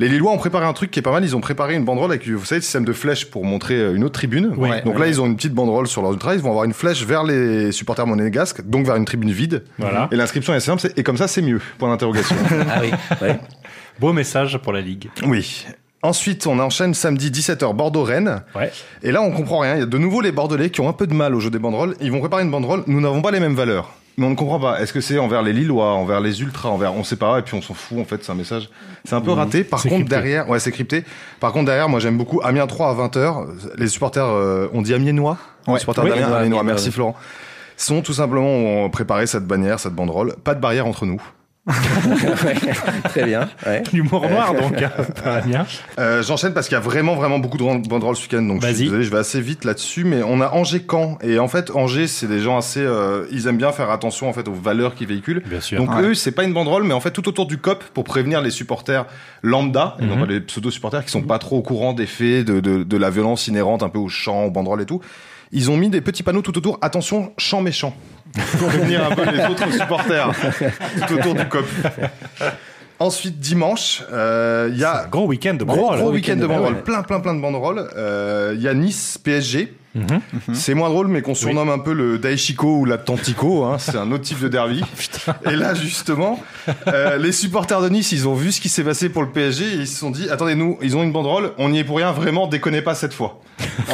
Les 0.00 0.08
Lillois 0.08 0.30
ont 0.30 0.38
préparé 0.38 0.64
un 0.64 0.72
truc 0.74 0.92
qui 0.92 1.00
est 1.00 1.02
pas 1.02 1.10
mal. 1.10 1.24
Ils 1.24 1.34
ont 1.34 1.40
préparé 1.40 1.74
une 1.74 1.84
banderole 1.84 2.12
avec, 2.12 2.28
vous 2.28 2.44
savez, 2.44 2.60
le 2.60 2.62
système 2.62 2.84
de 2.84 2.92
flèches 2.92 3.24
pour 3.32 3.44
montrer 3.44 3.74
euh, 3.74 3.94
une 3.96 4.04
autre 4.04 4.14
tribune. 4.14 4.54
Oui. 4.56 4.68
Donc 4.84 4.94
Ouais. 4.94 5.00
là, 5.00 5.06
ils 5.08 5.20
ont 5.20 5.26
une 5.26 5.34
petite 5.34 5.54
banderole 5.54 5.88
sur 5.88 6.02
leur 6.02 6.12
ultra. 6.12 6.36
Ils 6.36 6.40
vont 6.40 6.50
avoir 6.50 6.62
une 6.64 6.72
flèche 6.72 7.04
vers 7.04 7.24
les 7.24 7.72
supporters 7.72 8.06
monégasques, 8.06 8.62
donc 8.64 8.86
vers 8.86 8.94
une 8.94 9.04
tribune 9.04 9.32
vide. 9.32 9.64
Voilà. 9.76 10.08
Et 10.12 10.16
l'inscription 10.16 10.54
est 10.54 10.60
simple. 10.60 10.86
Et 10.96 11.02
comme 11.02 11.16
ça, 11.16 11.26
c'est 11.26 11.42
mieux. 11.42 11.60
Point 11.78 11.88
d'interrogation. 11.88 12.36
Ah 12.70 12.80
oui, 12.80 12.90
ouais. 13.22 13.40
Beau 13.98 14.12
message 14.12 14.56
pour 14.58 14.72
la 14.72 14.80
Ligue. 14.82 15.08
oui. 15.26 15.66
Ensuite, 16.02 16.46
on 16.46 16.58
enchaîne 16.60 16.94
samedi 16.94 17.30
17h 17.30 17.74
Bordeaux-Rennes. 17.74 18.42
Ouais. 18.54 18.70
Et 19.02 19.10
là, 19.10 19.20
on 19.20 19.32
comprend 19.32 19.58
rien. 19.58 19.74
Il 19.74 19.80
y 19.80 19.82
a 19.82 19.86
de 19.86 19.98
nouveau 19.98 20.20
les 20.20 20.30
Bordelais 20.30 20.70
qui 20.70 20.80
ont 20.80 20.88
un 20.88 20.92
peu 20.92 21.08
de 21.08 21.14
mal 21.14 21.34
au 21.34 21.40
jeu 21.40 21.50
des 21.50 21.58
banderoles. 21.58 21.96
Ils 22.00 22.12
vont 22.12 22.20
préparer 22.20 22.44
une 22.44 22.50
banderole. 22.52 22.84
Nous 22.86 23.00
n'avons 23.00 23.20
pas 23.20 23.32
les 23.32 23.40
mêmes 23.40 23.56
valeurs. 23.56 23.90
Mais 24.16 24.26
on 24.26 24.30
ne 24.30 24.34
comprend 24.36 24.60
pas. 24.60 24.80
Est-ce 24.80 24.92
que 24.92 25.00
c'est 25.00 25.18
envers 25.18 25.42
les 25.42 25.52
Lillois, 25.52 25.92
envers 25.94 26.20
les 26.20 26.40
Ultras, 26.40 26.68
envers, 26.68 26.94
on 26.94 27.02
sait 27.02 27.16
pas. 27.16 27.38
Et 27.40 27.42
puis 27.42 27.56
on 27.56 27.62
s'en 27.62 27.74
fout. 27.74 27.98
En 27.98 28.04
fait, 28.04 28.22
c'est 28.22 28.30
un 28.30 28.36
message. 28.36 28.68
C'est 29.04 29.14
un 29.14 29.20
peu 29.20 29.32
raté. 29.32 29.64
Par 29.64 29.80
contre, 29.82 29.94
crypté. 29.94 30.08
derrière, 30.08 30.48
ouais, 30.48 30.60
c'est 30.60 30.72
crypté. 30.72 31.04
Par 31.40 31.52
contre, 31.52 31.66
derrière, 31.66 31.88
moi, 31.88 31.98
j'aime 31.98 32.16
beaucoup 32.16 32.40
Amiens 32.42 32.66
3 32.66 32.90
à 32.90 32.94
20h. 33.08 33.46
Les 33.76 33.88
supporters, 33.88 34.24
euh, 34.24 34.68
on 34.72 34.82
dit 34.82 34.94
Amiénois. 34.94 35.38
Ouais. 35.66 35.74
Les 35.74 35.80
supporters 35.80 36.04
Oui, 36.04 36.10
d'Amiens, 36.10 36.32
Amiénois. 36.32 36.62
Merci. 36.62 36.90
Florent. 36.92 37.16
Sont 37.76 38.02
tout 38.02 38.12
simplement 38.12 38.48
ont 38.84 38.90
préparé 38.90 39.28
cette 39.28 39.46
bannière, 39.46 39.78
cette 39.78 39.94
banderole. 39.94 40.34
Pas 40.42 40.54
de 40.54 40.60
barrière 40.60 40.86
entre 40.86 41.06
nous. 41.06 41.22
Ouais, 42.44 42.54
très 43.04 43.24
bien. 43.24 43.48
Ouais. 43.66 43.82
L'humour 43.92 44.28
noir 44.28 44.54
donc. 44.54 44.80
hein, 44.82 44.90
pas 45.24 45.40
bien. 45.40 45.66
Euh, 45.98 46.22
J'enchaîne 46.22 46.52
parce 46.54 46.68
qu'il 46.68 46.74
y 46.74 46.78
a 46.78 46.82
vraiment 46.82 47.14
vraiment 47.14 47.38
beaucoup 47.38 47.58
de 47.58 47.88
banderoles 47.88 48.16
ce 48.16 48.22
week-end, 48.22 48.42
donc 48.42 48.60
je 48.62 48.66
Vas-y. 48.66 48.74
suis 48.76 48.84
désolé, 48.84 49.04
je 49.04 49.10
vais 49.10 49.18
assez 49.18 49.40
vite 49.40 49.64
là-dessus, 49.64 50.04
mais 50.04 50.22
on 50.22 50.40
a 50.40 50.48
Angers-Caen 50.52 51.18
et 51.22 51.38
en 51.38 51.48
fait 51.48 51.70
Angers 51.70 52.06
c'est 52.06 52.26
des 52.26 52.40
gens 52.40 52.56
assez, 52.56 52.80
euh, 52.80 53.26
ils 53.30 53.46
aiment 53.48 53.58
bien 53.58 53.72
faire 53.72 53.90
attention 53.90 54.28
en 54.28 54.32
fait 54.32 54.48
aux 54.48 54.52
valeurs 54.54 54.94
qu'ils 54.94 55.08
véhiculent. 55.08 55.42
Bien 55.46 55.60
sûr. 55.60 55.78
Donc 55.78 55.94
Ouais. 55.94 56.02
eux 56.02 56.14
c'est 56.14 56.32
pas 56.32 56.44
une 56.44 56.52
banderole, 56.54 56.84
mais 56.84 56.94
en 56.94 57.00
fait 57.00 57.10
tout 57.10 57.28
autour 57.28 57.46
du 57.46 57.58
COP 57.58 57.84
pour 57.94 58.04
prévenir 58.04 58.40
les 58.40 58.50
supporters 58.50 59.04
lambda, 59.42 59.96
et 60.00 60.04
non 60.06 60.14
Mhm. 60.16 60.20
pas 60.26 60.32
les 60.32 60.40
pseudo 60.40 60.70
supporters 60.70 61.04
qui 61.04 61.10
sont 61.10 61.22
pas 61.22 61.38
trop 61.38 61.58
au 61.58 61.62
courant 61.62 61.92
des 61.92 62.06
faits, 62.06 62.44
de, 62.46 62.60
de, 62.60 62.82
de 62.82 62.96
la 62.96 63.10
violence 63.10 63.46
inhérente 63.48 63.82
un 63.82 63.88
peu 63.88 63.98
aux 63.98 64.08
chants, 64.08 64.44
aux 64.44 64.50
banderoles 64.50 64.82
et 64.82 64.86
tout. 64.86 65.00
Ils 65.50 65.70
ont 65.70 65.76
mis 65.78 65.88
des 65.88 66.02
petits 66.02 66.22
panneaux 66.22 66.42
tout 66.42 66.56
autour. 66.58 66.78
Attention, 66.82 67.32
chant 67.38 67.62
méchant. 67.62 67.94
Pour 68.58 68.68
prévenir 68.68 69.06
un 69.10 69.14
peu 69.14 69.24
les 69.30 69.44
autres 69.46 69.72
supporters 69.72 70.30
tout 71.06 71.14
autour 71.14 71.34
du 71.34 71.48
COP. 71.48 71.66
Ensuite, 73.00 73.38
dimanche, 73.38 74.02
euh, 74.12 74.68
il 74.72 74.78
y 74.78 74.84
a 74.84 75.06
Gros 75.10 75.26
week-end 75.26 75.54
de 75.54 75.62
Gros, 75.64 75.76
banderole. 75.76 75.98
gros 76.00 76.10
week-end 76.10 76.34
de 76.36 76.42
ouais, 76.42 76.48
banderoles, 76.48 76.74
ouais. 76.74 76.80
plein, 76.82 77.02
plein, 77.02 77.20
plein 77.20 77.34
de 77.34 77.40
banderoles. 77.40 77.88
Euh, 77.96 78.54
Il 78.56 78.62
y 78.62 78.66
a 78.68 78.74
Nice, 78.74 79.18
PSG. 79.22 79.72
Mhm. 79.94 80.20
C'est 80.54 80.74
moins 80.74 80.90
drôle, 80.90 81.08
mais 81.08 81.22
qu'on 81.22 81.34
surnomme 81.34 81.70
un 81.70 81.78
peu 81.78 81.92
le 81.92 82.18
Daishiko 82.18 82.78
ou 82.78 82.84
l'Atlantico. 82.84 83.64
Hein, 83.64 83.78
c'est 83.78 83.96
un 83.96 84.10
autre 84.12 84.24
type 84.24 84.40
de 84.40 84.48
derby. 84.48 84.82
et 85.50 85.56
là, 85.56 85.74
justement, 85.74 86.40
euh, 86.88 87.16
les 87.16 87.32
supporters 87.32 87.80
de 87.80 87.88
Nice, 87.88 88.12
ils 88.12 88.28
ont 88.28 88.34
vu 88.34 88.52
ce 88.52 88.60
qui 88.60 88.68
s'est 88.68 88.84
passé 88.84 89.08
pour 89.08 89.22
le 89.22 89.30
PSG 89.30 89.64
et 89.64 89.74
ils 89.76 89.86
se 89.88 89.98
sont 89.98 90.10
dit 90.10 90.28
attendez, 90.30 90.54
nous, 90.54 90.78
ils 90.82 90.96
ont 90.96 91.02
une 91.02 91.12
banderole, 91.12 91.52
on 91.58 91.70
n'y 91.70 91.78
est 91.80 91.84
pour 91.84 91.96
rien, 91.96 92.12
vraiment, 92.12 92.46
déconnez 92.46 92.82
pas 92.82 92.94
cette 92.94 93.14
fois. 93.14 93.40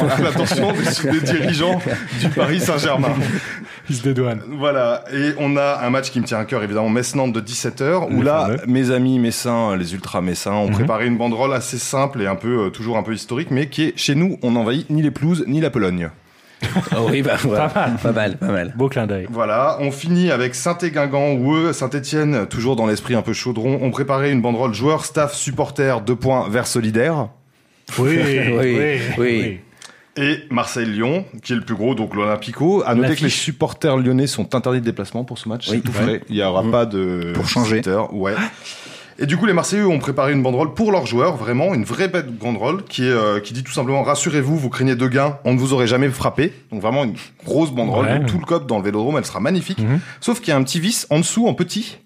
On 0.01 0.07
a 0.07 0.19
l'attention 0.19 0.71
des, 0.73 1.11
des 1.11 1.21
dirigeants 1.21 1.79
du 2.19 2.29
Paris 2.29 2.59
Saint-Germain. 2.59 3.13
Ils 3.89 3.95
se 3.97 4.03
dédouanent. 4.03 4.41
Voilà, 4.57 5.03
et 5.13 5.33
on 5.37 5.57
a 5.57 5.81
un 5.85 5.89
match 5.91 6.09
qui 6.09 6.19
me 6.19 6.25
tient 6.25 6.39
à 6.39 6.45
cœur, 6.45 6.63
évidemment, 6.63 6.89
Metz-Nantes 6.89 7.33
de 7.33 7.39
17h, 7.39 8.07
où 8.11 8.19
Le 8.19 8.23
là, 8.25 8.45
fameux. 8.45 8.57
mes 8.67 8.89
amis 8.91 9.19
messins, 9.19 9.75
les 9.75 9.93
ultra 9.93 10.21
messins, 10.21 10.53
ont 10.53 10.67
Mhm. 10.69 10.73
préparé 10.73 11.05
une 11.05 11.17
banderole 11.17 11.53
assez 11.53 11.77
simple 11.77 12.21
et 12.21 12.25
un 12.27 12.35
peu, 12.35 12.65
euh, 12.65 12.69
toujours 12.69 12.97
un 12.97 13.03
peu 13.03 13.13
historique, 13.13 13.51
mais 13.51 13.67
qui 13.69 13.83
est, 13.83 13.93
chez 13.95 14.15
nous, 14.15 14.39
on 14.41 14.51
n'envahit 14.51 14.89
ni 14.89 15.03
les 15.03 15.11
pelouses, 15.11 15.43
ni 15.47 15.61
la 15.61 15.69
Oh 16.97 17.07
oui, 17.11 17.21
bah, 17.21 17.35
voilà. 17.43 17.67
Pas 17.69 17.81
mal. 17.87 17.97
pas 18.01 18.11
mal, 18.11 18.37
pas 18.37 18.47
mal. 18.51 18.73
Beau 18.75 18.89
clin 18.89 19.05
d'œil. 19.05 19.27
Voilà, 19.29 19.77
on 19.81 19.91
finit 19.91 20.31
avec 20.31 20.55
Saint-Éguingan, 20.55 21.33
où 21.33 21.53
eux, 21.53 21.73
Saint-Étienne, 21.73 22.47
toujours 22.47 22.75
dans 22.75 22.87
l'esprit 22.87 23.13
un 23.13 23.21
peu 23.21 23.33
chaudron, 23.33 23.79
ont 23.83 23.91
préparé 23.91 24.31
une 24.31 24.41
banderole 24.41 24.73
joueur, 24.73 25.05
staff, 25.05 25.33
supporter, 25.35 26.01
deux 26.01 26.15
points, 26.15 26.49
vers 26.49 26.65
solidaire. 26.65 27.27
Oui, 27.99 28.17
oui, 28.57 28.99
oui. 29.17 29.59
Et 30.17 30.39
Marseille-Lyon, 30.49 31.25
qui 31.43 31.51
est 31.51 31.57
le 31.57 31.61
plus 31.61 31.75
gros, 31.75 31.93
donc 31.93 32.15
l'Olympico. 32.15 32.81
À 32.85 32.95
noter 32.95 33.15
que 33.15 33.23
les 33.23 33.29
supporters 33.29 33.97
lyonnais 33.97 34.27
sont 34.27 34.55
interdits 34.55 34.79
de 34.79 34.85
déplacement 34.85 35.25
pour 35.25 35.37
ce 35.37 35.49
match. 35.49 35.67
Oui. 35.69 35.81
Tout. 35.81 35.91
Il 36.29 36.35
n'y 36.37 36.41
aura 36.41 36.63
Mmh. 36.63 36.71
pas 36.71 36.85
de 36.85 37.33
Pour 37.35 37.49
changer. 37.49 37.81
Ouais. 38.13 38.33
Et 39.17 39.25
du 39.25 39.37
coup, 39.37 39.45
les 39.45 39.53
Marseillais 39.53 39.83
ont 39.83 39.97
préparé 39.99 40.33
une 40.33 40.43
banderole 40.43 40.73
pour 40.73 40.91
leurs 40.91 41.05
joueurs, 41.05 41.37
vraiment 41.37 41.73
une 41.73 41.85
vraie 41.85 42.09
bête 42.09 42.27
banderole 42.37 42.83
qui 42.83 43.05
est 43.05 43.11
euh, 43.11 43.39
qui 43.39 43.53
dit 43.53 43.63
tout 43.63 43.71
simplement 43.71 44.03
rassurez-vous, 44.03 44.57
vous 44.57 44.69
craignez 44.69 44.95
de 44.95 45.07
gains, 45.07 45.37
on 45.45 45.53
ne 45.53 45.57
vous 45.59 45.71
aurait 45.71 45.87
jamais 45.87 46.09
frappé. 46.09 46.51
Donc 46.71 46.81
vraiment 46.81 47.05
une 47.05 47.15
grosse 47.45 47.71
banderole. 47.71 48.05
Ouais. 48.05 48.25
Tout 48.25 48.37
le 48.39 48.45
cop 48.45 48.67
dans 48.67 48.77
le 48.77 48.83
Vélodrome, 48.83 49.15
elle 49.17 49.25
sera 49.25 49.39
magnifique. 49.39 49.79
Mhm. 49.79 49.99
Sauf 50.19 50.39
qu'il 50.39 50.49
y 50.49 50.51
a 50.51 50.57
un 50.57 50.63
petit 50.63 50.79
vice 50.81 51.07
en 51.09 51.19
dessous, 51.19 51.47
en 51.47 51.53
petit. 51.53 51.97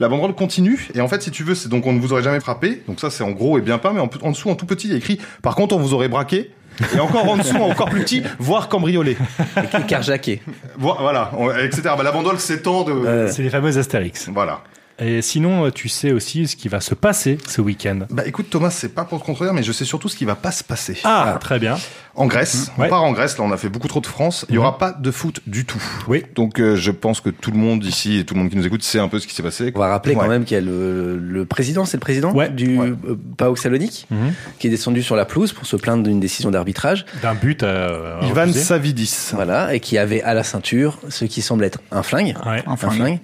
La 0.00 0.08
banderole 0.08 0.34
continue 0.34 0.88
et 0.94 1.00
en 1.00 1.06
fait, 1.08 1.22
si 1.22 1.30
tu 1.30 1.44
veux, 1.44 1.54
c'est 1.54 1.68
donc 1.68 1.86
on 1.86 1.92
ne 1.92 2.00
vous 2.00 2.12
aurait 2.12 2.22
jamais 2.22 2.40
frappé. 2.40 2.82
Donc 2.88 3.00
ça, 3.00 3.10
c'est 3.10 3.22
en 3.24 3.30
gros 3.32 3.58
et 3.58 3.60
bien 3.60 3.78
pas, 3.78 3.92
mais 3.92 4.00
en, 4.00 4.10
en 4.22 4.30
dessous, 4.30 4.50
en 4.50 4.54
tout 4.56 4.66
petit, 4.66 4.88
il 4.88 4.90
y 4.92 4.94
a 4.94 4.98
écrit. 4.98 5.20
Par 5.42 5.54
contre, 5.56 5.74
on 5.74 5.78
vous 5.80 5.92
aurait 5.94 6.08
braqué. 6.08 6.50
Et 6.96 6.98
encore 7.00 7.28
en 7.30 7.36
dessous, 7.36 7.56
encore 7.56 7.88
plus 7.90 8.00
petit, 8.02 8.22
voire 8.40 8.68
cambriolé. 8.68 9.16
Et 9.56 9.86
Carjaqué. 9.86 10.42
Vo- 10.76 10.96
Voilà, 10.98 11.30
on- 11.38 11.50
etc. 11.52 11.82
Bah, 11.96 12.02
la 12.02 12.10
banderole 12.10 12.40
s'étend 12.40 12.82
de. 12.82 12.90
Euh, 12.92 13.28
C'est 13.30 13.42
les 13.44 13.50
fameux 13.50 13.78
Astérix. 13.78 14.28
Voilà. 14.32 14.62
Et 15.00 15.22
sinon, 15.22 15.70
tu 15.72 15.88
sais 15.88 16.12
aussi 16.12 16.46
ce 16.46 16.54
qui 16.54 16.68
va 16.68 16.80
se 16.80 16.94
passer 16.94 17.38
ce 17.48 17.60
week-end. 17.60 18.00
Bah 18.10 18.22
écoute 18.26 18.46
Thomas, 18.48 18.70
c'est 18.70 18.90
pas 18.94 19.04
pour 19.04 19.20
te 19.20 19.26
contredire, 19.26 19.52
mais 19.52 19.64
je 19.64 19.72
sais 19.72 19.84
surtout 19.84 20.08
ce 20.08 20.16
qui 20.16 20.24
va 20.24 20.36
pas 20.36 20.52
se 20.52 20.62
passer. 20.62 20.96
Ah, 21.02 21.36
très 21.40 21.58
bien. 21.58 21.76
En 22.14 22.26
Grèce, 22.26 22.70
Ouais. 22.78 22.86
on 22.86 22.90
part 22.90 23.02
en 23.02 23.10
Grèce, 23.10 23.36
là 23.36 23.42
on 23.44 23.50
a 23.50 23.56
fait 23.56 23.68
beaucoup 23.68 23.88
trop 23.88 23.98
de 24.00 24.06
France, 24.06 24.46
il 24.48 24.54
y 24.54 24.58
aura 24.58 24.78
pas 24.78 24.92
de 24.92 25.10
foot 25.10 25.40
du 25.48 25.64
tout. 25.64 25.82
Oui. 26.06 26.22
Donc 26.36 26.60
euh, 26.60 26.76
je 26.76 26.92
pense 26.92 27.20
que 27.20 27.28
tout 27.30 27.50
le 27.50 27.56
monde 27.58 27.84
ici 27.84 28.18
et 28.18 28.24
tout 28.24 28.34
le 28.34 28.40
monde 28.40 28.50
qui 28.50 28.56
nous 28.56 28.64
écoute 28.66 28.84
sait 28.84 29.00
un 29.00 29.08
peu 29.08 29.18
ce 29.18 29.26
qui 29.26 29.34
s'est 29.34 29.42
passé. 29.42 29.72
On 29.74 29.80
va 29.80 29.88
rappeler 29.88 30.14
quand 30.14 30.28
même 30.28 30.44
qu'il 30.44 30.54
y 30.54 30.58
a 30.58 30.60
le, 30.60 31.18
le 31.18 31.44
président, 31.44 31.84
c'est 31.84 31.96
le 31.96 32.00
président 32.00 32.32
Ouais. 32.32 32.48
du 32.50 32.78
Ouais. 32.78 32.92
euh, 33.08 33.16
PAOK 33.36 33.58
Salonique, 33.58 34.06
Mhm. 34.12 34.32
qui 34.60 34.68
est 34.68 34.70
descendu 34.70 35.02
sur 35.02 35.16
la 35.16 35.24
pelouse 35.24 35.52
pour 35.52 35.66
se 35.66 35.74
plaindre 35.74 36.04
d'une 36.04 36.20
décision 36.20 36.52
d'arbitrage. 36.52 37.04
D'un 37.20 37.34
but 37.34 37.64
à. 37.64 38.18
à 38.20 38.24
Ivan 38.26 38.42
refuser. 38.42 38.60
Savidis. 38.60 39.30
Voilà, 39.32 39.74
et 39.74 39.80
qui 39.80 39.98
avait 39.98 40.22
à 40.22 40.34
la 40.34 40.44
ceinture 40.44 40.98
ce 41.08 41.24
qui 41.24 41.42
semble 41.42 41.64
être 41.64 41.80
un 41.90 42.04
flingue. 42.04 42.36
Ouais. 42.46 42.62
Un 42.64 42.72
Un 42.74 42.76
flingue. 42.76 43.18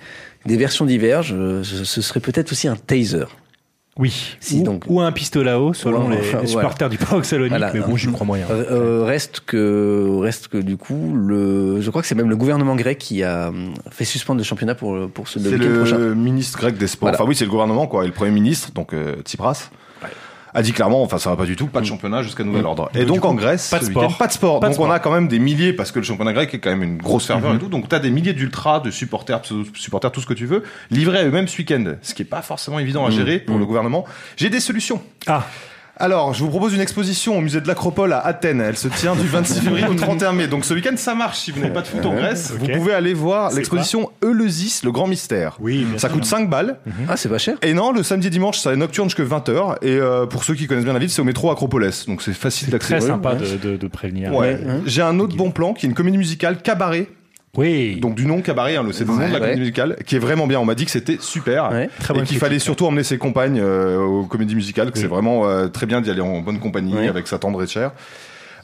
Des 0.47 0.57
versions 0.57 0.85
divergent. 0.87 1.35
euh, 1.37 1.63
Ce 1.65 2.01
serait 2.03 2.21
peut-être 2.21 2.53
aussi 2.53 2.69
un 2.69 2.77
taser. 2.77 3.25
Oui. 3.99 4.37
Si, 4.41 4.61
ou, 4.61 4.63
donc- 4.63 4.85
ou 4.89 5.01
un 5.01 5.13
pistolet 5.13 5.51
à 5.51 5.61
eau, 5.61 5.75
selon 5.75 6.09
Ouais, 6.09 6.21
les, 6.41 6.47
supporters 6.47 6.89
du 6.89 6.97
PAOK 6.97 7.25
Salonique, 7.25 7.51
Voilà. 7.51 7.73
mais 7.75 7.81
bon, 7.81 7.97
j'y 7.97 8.07
crois 8.11 8.25
moyen. 8.27 8.47
Euh, 8.51 8.65
euh, 8.71 9.05
reste 9.05 9.41
que 9.45 10.17
reste 10.21 10.49
que 10.49 10.57
du 10.59 10.77
coup 10.79 11.13
le 11.15 11.81
je 11.83 11.91
crois 11.91 12.01
que 12.01 12.09
c'est 12.09 12.15
même 12.15 12.31
le 12.31 12.37
gouvernement 12.37 12.77
grec 12.77 12.97
qui 12.99 13.23
a 13.23 13.49
euh, 13.49 13.53
fait 13.91 14.05
suspendre 14.07 14.39
le 14.39 14.45
championnat 14.45 14.75
pour 14.75 15.11
pour 15.11 15.29
ce 15.29 15.39
le 15.41 15.51
C'est 15.51 15.57
week-end 15.57 15.75
prochain. 15.77 15.99
le 15.99 16.15
ministre 16.15 16.59
grec 16.59 16.79
des 16.79 16.87
sports. 16.87 17.09
Voilà. 17.09 17.19
Enfin 17.21 17.29
oui, 17.29 17.35
c'est 17.35 17.45
le 17.45 17.51
gouvernement 17.51 17.87
quoi, 17.89 18.05
et 18.05 18.07
le 18.07 18.13
premier 18.15 18.31
ministre, 18.31 18.71
donc 18.73 18.95
euh, 18.95 19.17
Tsipras. 19.23 19.71
A 20.53 20.63
dit 20.63 20.73
clairement, 20.73 21.03
enfin 21.03 21.19
ça 21.19 21.31
va 21.31 21.37
pas 21.37 21.45
du 21.45 21.55
tout, 21.57 21.67
pas 21.69 21.81
de 21.81 21.87
championnat 21.87 22.23
jusqu'à 22.23 22.43
nouvel 22.45 22.65
ordre. 22.67 22.91
Et 22.95 23.05
Donc, 23.05 23.21
coup, 23.21 23.29
en 23.29 23.35
Grèce, 23.35 23.71
pas 23.71 23.79
de 23.79 23.85
sport. 23.85 24.17
pas 24.19 24.27
de 24.27 24.33
sport. 24.33 24.61
Pas 24.61 24.67
de 24.69 24.73
donc 24.73 24.81
on 24.81 24.85
sport. 24.85 24.93
a 24.95 24.99
quand 24.99 25.13
même 25.13 25.29
des 25.29 25.39
milliers, 25.39 25.73
parce 25.73 25.93
que 25.93 25.99
le 26.01 26.05
championnat 26.05 26.33
grec 26.33 26.53
est 26.55 26.59
quand 26.59 26.71
même 26.71 26.83
une 26.83 26.97
grosse 26.99 27.27
ferveur 27.27 27.51
Mhm. 27.51 27.57
et 27.57 27.61
tout. 27.61 27.69
Donc 27.69 27.89
t'as 27.89 28.01
des 28.01 28.11
milliers 28.11 28.33
d'ultras, 28.33 28.81
de 28.81 28.91
supporters, 28.91 29.41
pseudo-supporters, 29.43 30.11
tout 30.11 30.21
ce 30.21 30.27
que 30.27 30.35
tu 30.35 30.47
veux, 30.47 30.65
livrés 30.91 31.19
à 31.19 31.25
eux-mêmes 31.25 31.47
ce 31.49 31.57
week-end. 31.59 31.95
Ce 32.03 32.15
qui 32.15 32.23
est 32.23 32.25
pas 32.25 32.43
forcément 32.43 32.79
évident 32.79 33.07
à 33.07 33.11
gérer 33.11 33.39
pour 33.39 33.59
le 33.59 33.65
gouvernement. 33.67 34.05
J'ai 34.37 34.51
des 34.51 34.61
solutions. 34.61 35.01
Ah, 35.27 35.45
Alors, 36.01 36.33
je 36.33 36.43
vous 36.43 36.49
propose 36.49 36.73
une 36.75 36.81
exposition 36.81 37.37
au 37.37 37.41
musée 37.43 37.61
de 37.61 37.69
l'Acropole 37.69 38.15
à 38.15 38.21
Athènes. 38.27 38.61
Elle 38.63 38.77
se 38.79 38.89
tient 38.89 39.15
du 39.15 39.27
26 39.27 39.61
février 39.65 39.87
au 39.87 39.95
31 39.95 40.33
mai. 40.33 40.49
Donc 40.49 40.65
ce 40.65 40.73
week-end, 40.73 40.95
ça 40.97 41.15
marche. 41.15 41.39
Si 41.41 41.51
vous 41.51 41.61
n'avez 41.61 41.73
pas 41.75 41.83
de 41.83 41.87
foot 41.89 42.05
en 42.07 42.15
Grèce, 42.15 42.53
vous 42.59 42.67
pouvez 42.67 42.95
aller 42.95 43.13
voir 43.13 43.53
l'exposition 43.53 44.11
Eleusis, 44.23 44.81
le 44.83 44.93
grand 44.93 45.07
mystère. 45.07 45.57
oui, 45.61 45.87
Ça 45.99 46.09
sûr. 46.09 46.13
coûte 46.13 46.25
5 46.25 46.49
balles. 46.49 46.79
Ah, 47.09 47.17
c'est 47.17 47.29
pas 47.29 47.37
cher. 47.39 47.57
Et 47.63 47.75
non, 47.75 47.93
le 47.93 48.03
samedi 48.03 48.29
et 48.29 48.31
dimanche, 48.31 48.59
ça 48.59 48.73
est 48.73 48.77
nocturne 48.77 49.09
jusqu'à 49.11 49.25
20h. 49.25 49.77
Et 49.83 49.89
euh, 49.97 50.25
pour 50.27 50.45
ceux 50.45 50.55
qui 50.55 50.67
connaissent 50.67 50.85
bien 50.85 50.95
la 50.95 50.99
ville, 50.99 51.11
c'est 51.11 51.21
au 51.21 51.25
métro 51.25 51.51
Acropolis. 51.51 52.07
Donc 52.07 52.23
c'est 52.23 52.33
facile 52.33 52.71
d'accès. 52.71 52.99
Très 52.99 53.07
sympa 53.07 53.35
ouais. 53.35 53.59
de, 53.59 53.71
de, 53.73 53.77
de 53.77 53.87
prévenir. 53.87 54.35
Ouais. 54.35 54.59
J'ai 54.87 55.03
un 55.03 55.19
autre 55.21 55.37
bon 55.37 55.51
plan 55.51 55.75
qui 55.75 55.85
est 55.85 55.89
une 55.91 55.95
comédie 55.95 56.19
musicale 56.19 56.63
cabaret. 56.63 57.09
Oui. 57.57 57.97
Donc 58.01 58.15
du 58.15 58.27
nom 58.27 58.41
cabaret, 58.43 58.77
hein, 58.77 58.87
c'est 58.93 59.01
le 59.05 59.11
nom 59.11 59.17
de 59.17 59.23
la 59.23 59.29
Ouais. 59.33 59.41
comédie 59.41 59.61
musicale, 59.61 59.97
qui 60.07 60.17
est 60.17 60.21
vraiment 60.21 60.47
bien. 60.47 60.61
On 60.61 60.65
m'a 60.65 60.75
dit 60.77 60.85
que 60.85 60.91
c'était 60.91 61.19
super. 61.21 61.71
Ouais. 61.73 61.89
Très 61.99 62.17
et 62.19 62.23
qu'il 62.23 62.39
fallait 62.39 62.59
surtout 62.61 62.87
emmener 62.87 63.03
ses 63.03 63.19
compagnes 63.19 63.61
euh, 63.61 63.99
aux 63.99 64.25
comédies 64.27 64.55
musicales, 64.55 64.91
que 64.91 64.97
Oui. 64.97 65.01
c'est 65.03 65.09
vraiment 65.09 65.49
euh, 65.49 65.67
très 65.69 65.87
bien 65.87 66.01
d'y 66.01 66.11
aller 66.11 66.21
en 66.21 66.41
bonne 66.41 66.61
compagnie 66.61 67.09
avec 67.09 67.27
sa 67.27 67.39
tendre 67.39 67.63
et 67.63 67.67
chère. 67.67 67.91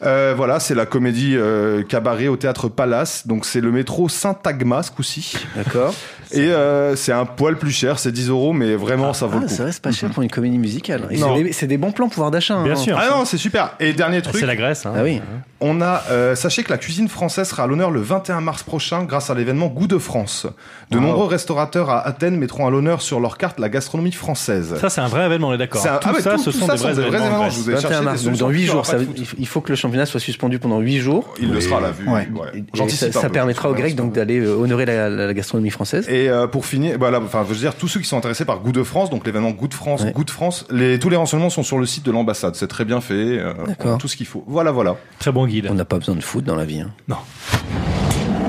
Euh, 0.05 0.35
voilà, 0.37 0.61
c'est 0.61 0.75
la 0.75 0.85
comédie 0.85 1.37
euh, 1.37 1.83
cabaret 1.83 2.29
au 2.29 2.37
théâtre 2.37 2.69
Palace. 2.69 3.27
Donc 3.27 3.47
c'est 3.47 3.63
le 3.63 3.73
métro 3.73 4.09
Saint-Agma 4.11 4.83
ce 4.83 4.91
coup-ci. 4.91 5.37
D'accord. 5.57 5.95
Et 6.33 6.41
euh, 6.41 6.97
c'est 6.97 7.13
un 7.13 7.25
poil 7.25 7.57
plus 7.57 7.71
cher, 7.71 7.99
c'est 7.99 8.13
10 8.13 8.29
euros, 8.31 8.53
mais 8.53 8.75
vraiment, 8.75 9.13
ça 9.13 9.27
vaut 9.27 9.39
Ah, 9.39 9.43
le 9.43 9.47
coup. 9.49 9.55
ça 9.55 9.65
reste 9.65 9.83
pas 9.83 9.93
cher 9.93 10.11
pour 10.11 10.23
une 10.23 10.31
comédie 10.31 10.59
musicale. 10.59 11.09
C'est 11.53 11.67
des- 11.67 11.77
bons 11.77 11.93
plans 11.93 12.09
pouvoir 12.09 12.31
d'achat. 12.31 12.63
Bien 12.63 12.73
hein. 12.73 12.77
sûr. 12.77 12.99
Ah 13.01 13.09
non, 13.11 13.25
c'est 13.25 13.37
super. 13.39 13.75
Et 13.81 13.93
dernier 13.93 14.23
truc, 14.23 14.37
C'est 14.39 14.47
la 14.47 14.57
Grèce. 14.57 14.87
Hein. 14.87 14.93
Ah 14.97 15.03
oui. 15.03 15.21
on 15.61 15.81
a, 15.81 16.03
euh, 16.11 16.35
sachez 16.35 16.63
que 16.65 16.71
la 16.71 16.79
cuisine 16.79 17.09
française 17.09 17.49
sera 17.49 17.63
à 17.65 17.67
l'honneur 17.67 17.91
le 17.91 18.01
21 18.01 18.41
mars 18.43 18.63
prochain 18.63 19.05
grâce 19.05 19.31
à 19.31 19.35
l'événement 19.35 19.67
Goût 19.69 19.87
de 19.87 19.99
France. 19.99 20.47
De 20.91 20.97
Wow. 20.99 21.03
nombreux 21.05 21.27
restaurateurs 21.27 21.91
à 21.91 22.07
Athènes 22.07 22.37
mettront 22.37 22.67
à 22.67 22.71
l'honneur 22.71 23.01
sur 23.03 23.21
leur 23.21 23.39
carte 23.39 23.59
la 23.59 23.69
gastronomie 23.69 24.13
française. 24.13 24.75
Ça, 24.81 24.91
c'est 24.91 25.01
un 25.01 25.09
vrai 25.09 25.25
événement, 25.27 25.49
on 25.49 25.55
est 25.55 25.59
d'accord. 25.59 25.81
C'est 25.83 25.89
un- 25.89 25.97
Tout 25.99 26.09
ah 26.11 26.15
ouais, 26.15 26.21
ça, 26.21 26.33
tout- 26.33 26.39
ce 26.39 26.51
tout 26.51 26.59
sont 26.59 26.67
ça 26.67 26.75
des 26.75 26.81
vrais 26.93 27.07
événements. 27.09 27.49
Je 27.51 27.57
vous 27.61 27.71
ai 27.71 27.75
21 27.75 27.89
cherché 27.89 28.05
mars, 28.05 28.23
donc 28.23 28.33
dans 28.33 28.39
solutions 28.39 28.49
8 28.49 28.61
qui 28.61 28.67
jours. 28.67 28.87
Ça 28.87 28.97
il 29.39 29.47
faut- 29.47 29.61
que 29.61 29.71
le 29.71 29.77
championnat 29.77 30.07
soit 30.07 30.21
suspendu 30.21 30.59
pendant 30.59 30.79
8 30.81 30.99
jours. 30.99 31.35
Il 31.41 31.51
le 31.53 31.61
sera 31.61 31.79
à 31.79 31.81
la 31.81 31.91
vue. 31.91 32.07
Ouais. 32.09 32.29
ouais. 32.75 32.91
Ça, 33.13 33.29
permettra 33.31 33.71
aux 33.71 33.75
Grecs 33.75 33.95
donc 33.97 34.13
d'aller 34.13 34.39
euh, 34.41 34.55
honorer 34.55 34.85
la 34.87 35.33
gastronomie 35.35 35.71
française. 35.71 36.07
Et 36.17 36.29
euh, 36.31 36.47
pour 36.47 36.65
finir, 36.65 36.97
voilà, 36.99 37.21
enfin, 37.21 37.45
je 37.47 37.53
veux 37.53 37.59
dire, 37.61 37.75
tous 37.75 37.89
ceux 37.89 38.01
qui 38.01 38.07
sont 38.07 38.17
intéressés 38.17 38.45
par 38.47 38.61
Goût 38.61 38.73
de 38.73 38.83
France, 38.83 39.11
donc 39.11 39.27
l'événement 39.27 39.51
Goût 39.51 39.69
de 39.69 39.75
France, 39.75 40.03
Ouais. 40.03 40.13
Goût 40.13 40.25
de 40.25 40.31
France, 40.31 40.65
les, 40.71 40.99
tous 40.99 41.11
les 41.11 41.17
renseignements 41.17 41.51
sont 41.51 41.63
sur 41.63 41.79
le 41.79 41.85
site 41.85 42.05
de 42.07 42.11
l'ambassade. 42.11 42.55
C'est 42.55 42.69
très 42.69 42.85
bien 42.87 43.01
fait, 43.03 43.15
euh, 43.15 43.53
D'accord. 43.67 43.99
tout 43.99 44.09
ce 44.09 44.17
qu'il 44.17 44.27
faut. 44.27 44.43
Voilà, 44.47 44.71
voilà. 44.71 44.97
Très 45.19 45.31
bon 45.33 45.47
guide. 45.47 45.69
On 45.71 45.75
n'a 45.75 45.85
pas 45.85 45.99
besoin 45.99 46.15
de 46.15 46.23
foot 46.23 46.45
dans 46.45 46.55
la 46.57 46.65
vie. 46.65 46.81
hein. 46.81 46.91
Non. 47.09 47.17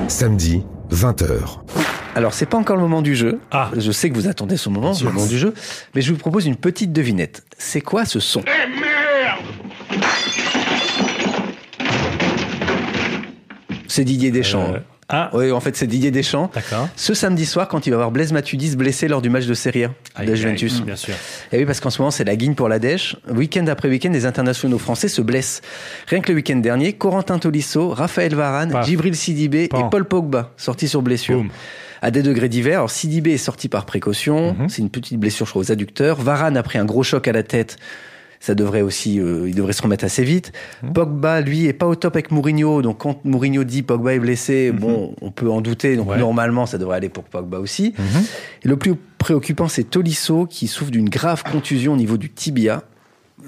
Samedi, 0.08 0.62
20h. 0.90 1.58
Alors, 2.14 2.32
c'est 2.32 2.46
pas 2.46 2.56
encore 2.56 2.76
le 2.76 2.82
moment 2.82 3.02
du 3.02 3.14
jeu. 3.14 3.38
Ah. 3.50 3.70
Je 3.76 3.92
sais 3.92 4.08
que 4.08 4.14
vous 4.14 4.28
attendez 4.28 4.56
ce 4.56 4.68
moment, 4.70 4.92
le 4.98 5.04
moment 5.10 5.26
du 5.26 5.38
jeu. 5.38 5.52
Mais 5.94 6.00
je 6.00 6.12
vous 6.12 6.18
propose 6.18 6.46
une 6.46 6.56
petite 6.56 6.92
devinette. 6.92 7.44
C'est 7.58 7.80
quoi 7.82 8.04
ce 8.06 8.18
son? 8.18 8.42
C'est 13.86 14.04
Didier 14.04 14.30
Deschamps. 14.30 14.74
Euh, 14.74 14.78
Ah, 15.10 15.30
Oui, 15.32 15.50
en 15.52 15.60
fait, 15.60 15.74
c'est 15.76 15.86
Didier 15.86 16.10
Deschamps. 16.10 16.50
d'accord. 16.54 16.88
Ce 16.96 17.14
samedi 17.14 17.46
soir, 17.46 17.66
quand 17.68 17.86
il 17.86 17.90
va 17.90 17.96
voir 17.96 18.10
Blaise 18.10 18.32
Matuidi 18.32 18.68
se 18.70 18.76
blesser 18.76 19.08
lors 19.08 19.22
du 19.22 19.30
match 19.30 19.46
de 19.46 19.54
Serie 19.54 19.84
A 19.84 19.90
Aïe, 20.16 20.26
de 20.26 20.34
Juventus. 20.34 20.82
Bien 20.82 20.96
sûr. 20.96 21.14
Et 21.50 21.58
oui, 21.58 21.64
parce 21.64 21.80
qu'en 21.80 21.88
ce 21.90 22.00
moment, 22.02 22.10
c'est 22.10 22.24
la 22.24 22.36
guigne 22.36 22.54
pour 22.54 22.68
la 22.68 22.78
Dèche. 22.78 23.16
Week-end 23.30 23.66
après 23.68 23.88
week-end, 23.88 24.10
les 24.12 24.26
internationaux 24.26 24.78
français 24.78 25.08
se 25.08 25.22
blessent. 25.22 25.62
Rien 26.08 26.20
que 26.20 26.28
le 26.30 26.36
week-end 26.36 26.56
dernier, 26.56 26.92
Corentin 26.92 27.38
Tolisso, 27.38 27.88
Raphaël 27.88 28.34
Varane, 28.34 28.70
Paf. 28.72 28.86
Djibril 28.86 29.16
Sidibé 29.16 29.68
Pan. 29.68 29.86
et 29.86 29.90
Paul 29.90 30.04
Pogba, 30.04 30.52
sortis 30.58 30.88
sur 30.88 31.00
blessure. 31.00 31.38
Boum. 31.38 31.48
À 32.02 32.10
des 32.10 32.22
degrés 32.22 32.48
divers, 32.48 32.78
alors 32.78 32.90
Sidibé 32.90 33.32
est 33.32 33.38
sorti 33.38 33.68
par 33.68 33.84
précaution, 33.86 34.54
Mhm. 34.58 34.68
c'est 34.68 34.82
une 34.82 34.90
petite 34.90 35.18
blessure, 35.18 35.46
je 35.46 35.50
crois, 35.52 35.62
aux 35.62 35.72
adducteurs. 35.72 36.20
Varane 36.20 36.56
a 36.56 36.62
pris 36.62 36.78
un 36.78 36.84
gros 36.84 37.02
choc 37.02 37.26
à 37.26 37.32
la 37.32 37.42
tête. 37.42 37.76
Ça 38.40 38.54
devrait 38.54 38.82
aussi, 38.82 39.20
euh, 39.20 39.48
il 39.48 39.54
devrait 39.54 39.72
se 39.72 39.82
remettre 39.82 40.04
assez 40.04 40.22
vite. 40.22 40.52
Mhm. 40.82 40.92
Pogba, 40.92 41.40
lui, 41.40 41.66
est 41.66 41.72
pas 41.72 41.86
au 41.86 41.94
top 41.94 42.14
avec 42.14 42.30
Mourinho. 42.30 42.82
Donc, 42.82 42.98
quand 42.98 43.24
Mourinho 43.24 43.64
dit 43.64 43.82
Pogba 43.82 44.14
est 44.14 44.20
blessé, 44.20 44.70
bon, 44.70 45.14
on 45.20 45.30
peut 45.30 45.50
en 45.50 45.60
douter. 45.60 45.96
Donc. 45.96 46.10
Ouais. 46.10 46.18
normalement, 46.18 46.66
ça 46.66 46.78
devrait 46.78 46.96
aller 46.96 47.08
pour 47.08 47.24
Pogba 47.24 47.58
aussi. 47.58 47.94
Mhm. 47.98 48.22
Et 48.64 48.68
le 48.68 48.76
plus 48.76 48.94
préoccupant, 49.18 49.68
c'est 49.68 49.84
Tolisso 49.84 50.46
qui 50.46 50.68
souffre 50.68 50.90
d'une 50.90 51.08
grave 51.08 51.42
contusion 51.42 51.94
au 51.94 51.96
niveau 51.96 52.16
du 52.16 52.30
tibia. 52.30 52.84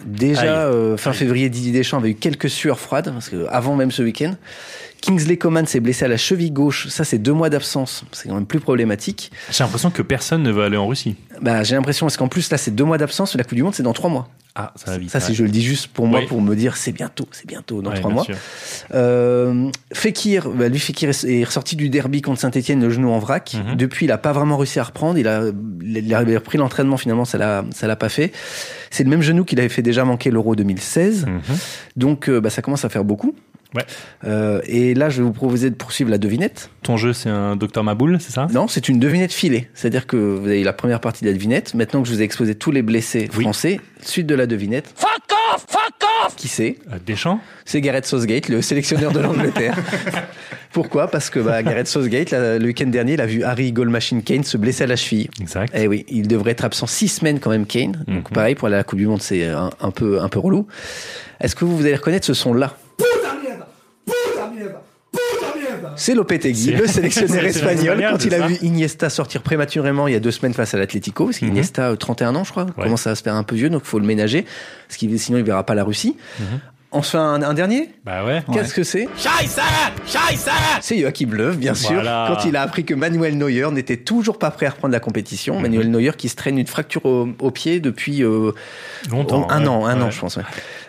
Déjà, 0.04 0.66
euh, 0.66 0.96
fin 0.96 1.12
février, 1.12 1.48
Didier 1.48 1.72
Deschamps 1.72 1.98
avait 1.98 2.10
eu 2.10 2.14
quelques 2.14 2.48
sueurs 2.48 2.78
froides, 2.78 3.10
parce 3.12 3.28
que 3.28 3.46
avant 3.48 3.76
même 3.76 3.90
ce 3.90 4.02
week-end. 4.02 4.34
Kingsley 5.00 5.36
Coman 5.36 5.66
s'est 5.66 5.80
blessé 5.80 6.04
à 6.04 6.08
la 6.08 6.16
cheville 6.16 6.50
gauche. 6.50 6.88
Ça, 6.88 7.04
c'est 7.04 7.18
deux 7.18 7.32
mois 7.32 7.50
d'absence. 7.50 8.04
C'est 8.12 8.28
quand 8.28 8.34
même 8.34 8.46
plus 8.46 8.60
problématique. 8.60 9.30
J'ai 9.50 9.64
l'impression 9.64 9.90
que 9.90 10.02
personne 10.02 10.42
ne 10.42 10.50
veut 10.50 10.62
aller 10.62 10.76
en 10.76 10.86
Russie. 10.86 11.16
Bah, 11.40 11.62
j'ai 11.62 11.74
l'impression, 11.74 12.06
parce 12.06 12.16
qu'en 12.16 12.28
plus, 12.28 12.50
là, 12.50 12.58
c'est 12.58 12.70
deux 12.74 12.84
mois 12.84 12.98
d'absence. 12.98 13.34
La 13.34 13.44
Coupe 13.44 13.54
du 13.54 13.62
Monde, 13.62 13.74
c'est 13.74 13.82
dans 13.82 13.92
trois 13.94 14.10
mois. 14.10 14.28
Ah, 14.56 14.72
ça 14.76 14.90
va 14.90 14.98
vite. 14.98 15.10
Ça, 15.10 15.20
si 15.20 15.34
je 15.34 15.44
le 15.44 15.48
dis 15.48 15.62
juste 15.62 15.86
pour 15.86 16.06
moi, 16.08 16.20
Oui. 16.20 16.26
pour 16.26 16.42
me 16.42 16.54
dire, 16.56 16.76
c'est 16.76 16.90
bientôt, 16.92 17.26
c'est 17.30 17.46
bientôt, 17.46 17.82
dans 17.82 17.92
trois 17.92 18.10
mois. 18.10 18.26
Euh, 18.94 19.70
Fekir, 19.92 20.50
bah, 20.50 20.68
lui, 20.68 20.78
Fekir 20.78 21.08
est 21.08 21.24
est 21.24 21.44
ressorti 21.44 21.76
du 21.76 21.88
derby 21.88 22.20
contre 22.20 22.40
Saint-Etienne, 22.40 22.80
le 22.82 22.90
genou 22.90 23.10
en 23.10 23.18
vrac. 23.18 23.54
Mhm. 23.54 23.76
Depuis, 23.76 24.06
il 24.06 24.12
a 24.12 24.18
pas 24.18 24.32
vraiment 24.32 24.56
réussi 24.56 24.80
à 24.80 24.84
reprendre. 24.84 25.18
Il 25.18 25.28
a, 25.28 25.44
il 25.82 26.14
a 26.14 26.18
repris 26.20 26.58
l'entraînement, 26.58 26.96
finalement, 26.96 27.24
ça 27.24 27.38
l'a, 27.38 27.64
ça 27.72 27.86
l'a 27.86 27.96
pas 27.96 28.08
fait. 28.08 28.32
C'est 28.90 29.04
le 29.04 29.10
même 29.10 29.22
genou 29.22 29.44
qu'il 29.44 29.60
avait 29.60 29.68
fait 29.68 29.82
déjà 29.82 30.04
manquer 30.04 30.30
l'Euro 30.30 30.56
2016. 30.56 31.26
Mhm. 31.26 31.40
Donc, 31.96 32.28
euh, 32.28 32.40
bah, 32.40 32.50
ça 32.50 32.60
commence 32.60 32.84
à 32.84 32.88
faire 32.88 33.04
beaucoup. 33.04 33.34
Ouais. 33.74 33.84
Euh, 34.24 34.60
et 34.66 34.94
là, 34.94 35.10
je 35.10 35.18
vais 35.18 35.22
vous 35.22 35.32
proposer 35.32 35.70
de 35.70 35.74
poursuivre 35.76 36.10
la 36.10 36.18
devinette. 36.18 36.70
Ton 36.82 36.96
jeu, 36.96 37.12
c'est 37.12 37.28
un 37.28 37.54
docteur 37.56 37.84
Maboul, 37.84 38.18
c'est 38.20 38.32
ça? 38.32 38.48
Non, 38.52 38.66
c'est 38.68 38.88
une 38.88 38.98
devinette 38.98 39.32
filée. 39.32 39.68
C'est-à-dire 39.74 40.06
que 40.06 40.16
vous 40.16 40.46
avez 40.46 40.60
eu 40.60 40.64
la 40.64 40.72
première 40.72 41.00
partie 41.00 41.24
de 41.24 41.28
la 41.30 41.34
devinette. 41.34 41.74
Maintenant 41.74 42.02
que 42.02 42.08
je 42.08 42.14
vous 42.14 42.20
ai 42.20 42.24
exposé 42.24 42.54
tous 42.54 42.72
les 42.72 42.82
blessés 42.82 43.28
Oui. 43.36 43.42
français, 43.44 43.80
suite 44.02 44.26
de 44.26 44.34
la 44.34 44.46
devinette. 44.46 44.92
Fuck 44.96 45.08
off! 45.54 45.66
Fuck 45.68 45.94
off! 46.26 46.36
Qui 46.36 46.48
c'est? 46.48 46.76
Euh, 46.92 46.96
Deschamps 47.06 47.40
C'est 47.64 47.80
Gareth 47.80 48.06
Southgate, 48.06 48.48
le 48.48 48.60
sélectionneur 48.62 49.12
de 49.12 49.20
l'Angleterre. 49.20 49.76
Pourquoi? 50.72 51.08
Parce 51.08 51.30
que 51.30 51.40
bah, 51.40 51.62
Gareth 51.62 51.88
Southgate, 51.88 52.30
là, 52.30 52.58
le 52.58 52.64
week-end 52.66 52.86
dernier, 52.86 53.14
il 53.14 53.20
a 53.20 53.26
vu 53.26 53.42
Harry 53.42 53.72
Goldmachine 53.72 54.22
Kane 54.22 54.44
se 54.44 54.56
blesser 54.56 54.84
à 54.84 54.86
la 54.86 54.96
cheville. 54.96 55.28
Exact. 55.40 55.72
Eh 55.76 55.88
oui, 55.88 56.04
il 56.08 56.28
devrait 56.28 56.52
être 56.52 56.64
absent 56.64 56.86
six 56.86 57.08
semaines 57.08 57.40
quand 57.40 57.50
même, 57.50 57.66
Kane. 57.66 58.04
Donc 58.06 58.30
Mhm. 58.30 58.34
pareil, 58.34 58.54
pour 58.54 58.66
aller 58.66 58.74
à 58.76 58.78
la 58.78 58.84
Coupe 58.84 58.98
du 58.98 59.06
Monde, 59.06 59.22
c'est 59.22 59.46
un, 59.46 59.70
un 59.80 59.90
peu, 59.90 60.20
un 60.20 60.28
peu 60.28 60.38
relou. 60.38 60.66
Est-ce 61.40 61.56
que 61.56 61.64
vous, 61.64 61.76
vous 61.76 61.84
allez 61.86 61.96
reconnaître 61.96 62.26
ce 62.26 62.34
son-là? 62.34 62.76
C'est 65.96 66.14
Lopetegui, 66.14 66.72
le 66.72 66.86
sélectionneur 66.86 67.44
espagnol, 67.44 68.04
quand 68.10 68.24
il 68.24 68.34
a 68.34 68.46
vu 68.46 68.56
Iniesta 68.62 69.10
sortir 69.10 69.42
prématurément 69.42 70.06
il 70.08 70.12
y 70.12 70.16
a 70.16 70.20
deux 70.20 70.30
semaines 70.30 70.54
face 70.54 70.74
à 70.74 70.78
l'Atlético, 70.78 71.26
parce 71.26 71.40
Mhm. 71.42 71.48
qu'Iniesta, 71.48 71.90
euh, 71.90 71.96
31 71.96 72.34
ans, 72.36 72.44
je 72.44 72.50
crois, 72.50 72.66
commence 72.66 73.06
à 73.06 73.14
se 73.14 73.22
faire 73.22 73.34
un 73.34 73.42
peu 73.42 73.54
vieux, 73.56 73.70
donc 73.70 73.82
il 73.84 73.88
faut 73.88 73.98
le 73.98 74.06
ménager, 74.06 74.44
parce 74.88 74.96
qu'il 74.96 75.18
sinon 75.18 75.38
il 75.38 75.44
verra 75.44 75.64
pas 75.64 75.74
la 75.74 75.84
Russie. 75.84 76.16
Mhm. 76.38 76.46
On 76.92 77.02
se 77.02 77.12
fait 77.12 77.18
un, 77.18 77.40
un 77.42 77.54
dernier? 77.54 77.90
Bah 78.04 78.24
ouais. 78.24 78.42
Qu'est-ce 78.52 78.74
que 78.74 78.82
c'est? 78.82 79.06
C'est 80.80 80.98
Joachim 80.98 81.28
Löw, 81.32 81.54
bien 81.56 81.74
sûr, 81.74 81.92
Voilà. 81.94 82.26
quand 82.34 82.44
il 82.48 82.56
a 82.56 82.62
appris 82.62 82.84
que 82.84 82.94
Manuel 82.94 83.36
Neuer 83.38 83.70
n'était 83.70 83.96
toujours 83.96 84.38
pas 84.38 84.50
prêt 84.50 84.66
à 84.66 84.70
reprendre 84.70 84.92
la 84.92 85.00
compétition. 85.00 85.60
Manuel 85.60 85.90
Neuer 85.90 86.12
qui 86.16 86.28
se 86.28 86.36
traîne 86.36 86.58
une 86.58 86.66
fracture 86.66 87.04
au, 87.06 87.28
au 87.38 87.50
pied 87.50 87.80
depuis 87.80 88.22
euh, 88.24 88.52
Longtemps. 89.10 89.48
un 89.50 89.60
ouais. 89.62 89.68
an, 89.68 89.86
un 89.86 89.96
Ouais. 89.98 90.02
an, 90.04 90.10
je 90.10 90.20
pense. 90.20 90.36
ouais. 90.36 90.42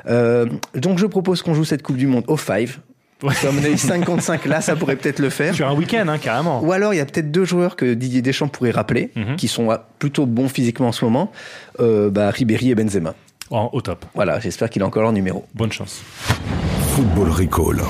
Euh, 0.08 0.48
donc 0.76 0.98
je 0.98 1.06
propose 1.06 1.42
qu'on 1.44 1.54
joue 1.54 1.66
cette 1.66 1.84
Coupe 1.84 1.98
du 1.98 2.08
Monde 2.08 2.24
au 2.28 2.38
five. 2.38 2.80
Ouais. 3.24 3.30
Parce 3.30 3.42
qu'à 3.42 3.52
mon 3.52 3.64
avis, 3.64 3.78
5 3.78 4.04
contre 4.06 4.24
5, 4.24 4.46
là, 4.46 4.62
ça 4.62 4.76
pourrait 4.76 4.96
peut-être 4.96 5.20
le 5.20 5.30
faire. 5.30 5.54
Sur 5.54 5.68
un 5.68 5.74
week-end, 5.76 6.08
hein, 6.08 6.18
carrément. 6.18 6.62
Ou 6.64 6.72
alors, 6.72 6.94
il 6.94 6.98
y 6.98 7.00
a 7.02 7.06
peut-être 7.06 7.32
deux 7.32 7.46
joueurs 7.46 7.76
que 7.76 7.94
Didier 7.94 8.22
Deschamps 8.22 8.48
pourrait 8.48 8.72
rappeler, 8.72 9.12
Mhm. 9.16 9.36
qui 9.36 9.48
sont 9.48 9.70
ah, 9.70 9.88
plutôt 10.00 10.26
bons 10.26 10.50
physiquement 10.50 10.88
en 10.88 10.92
ce 10.92 11.06
moment. 11.06 11.32
Euh, 11.80 12.10
bah, 12.10 12.30
Ribéry 12.32 12.72
et 12.72 12.76
Benzema. 12.76 13.14
En- 13.52 13.70
au 13.74 13.82
top. 13.82 14.06
Voilà, 14.16 14.40
j'espère 14.40 14.70
qu'il 14.70 14.82
a 14.82 14.86
encore 14.86 15.04
leur 15.04 15.12
numéro. 15.14 15.46
Bonne 15.54 15.72
chance. 15.72 16.02
Football 16.96 17.30
Recall. 17.30 17.82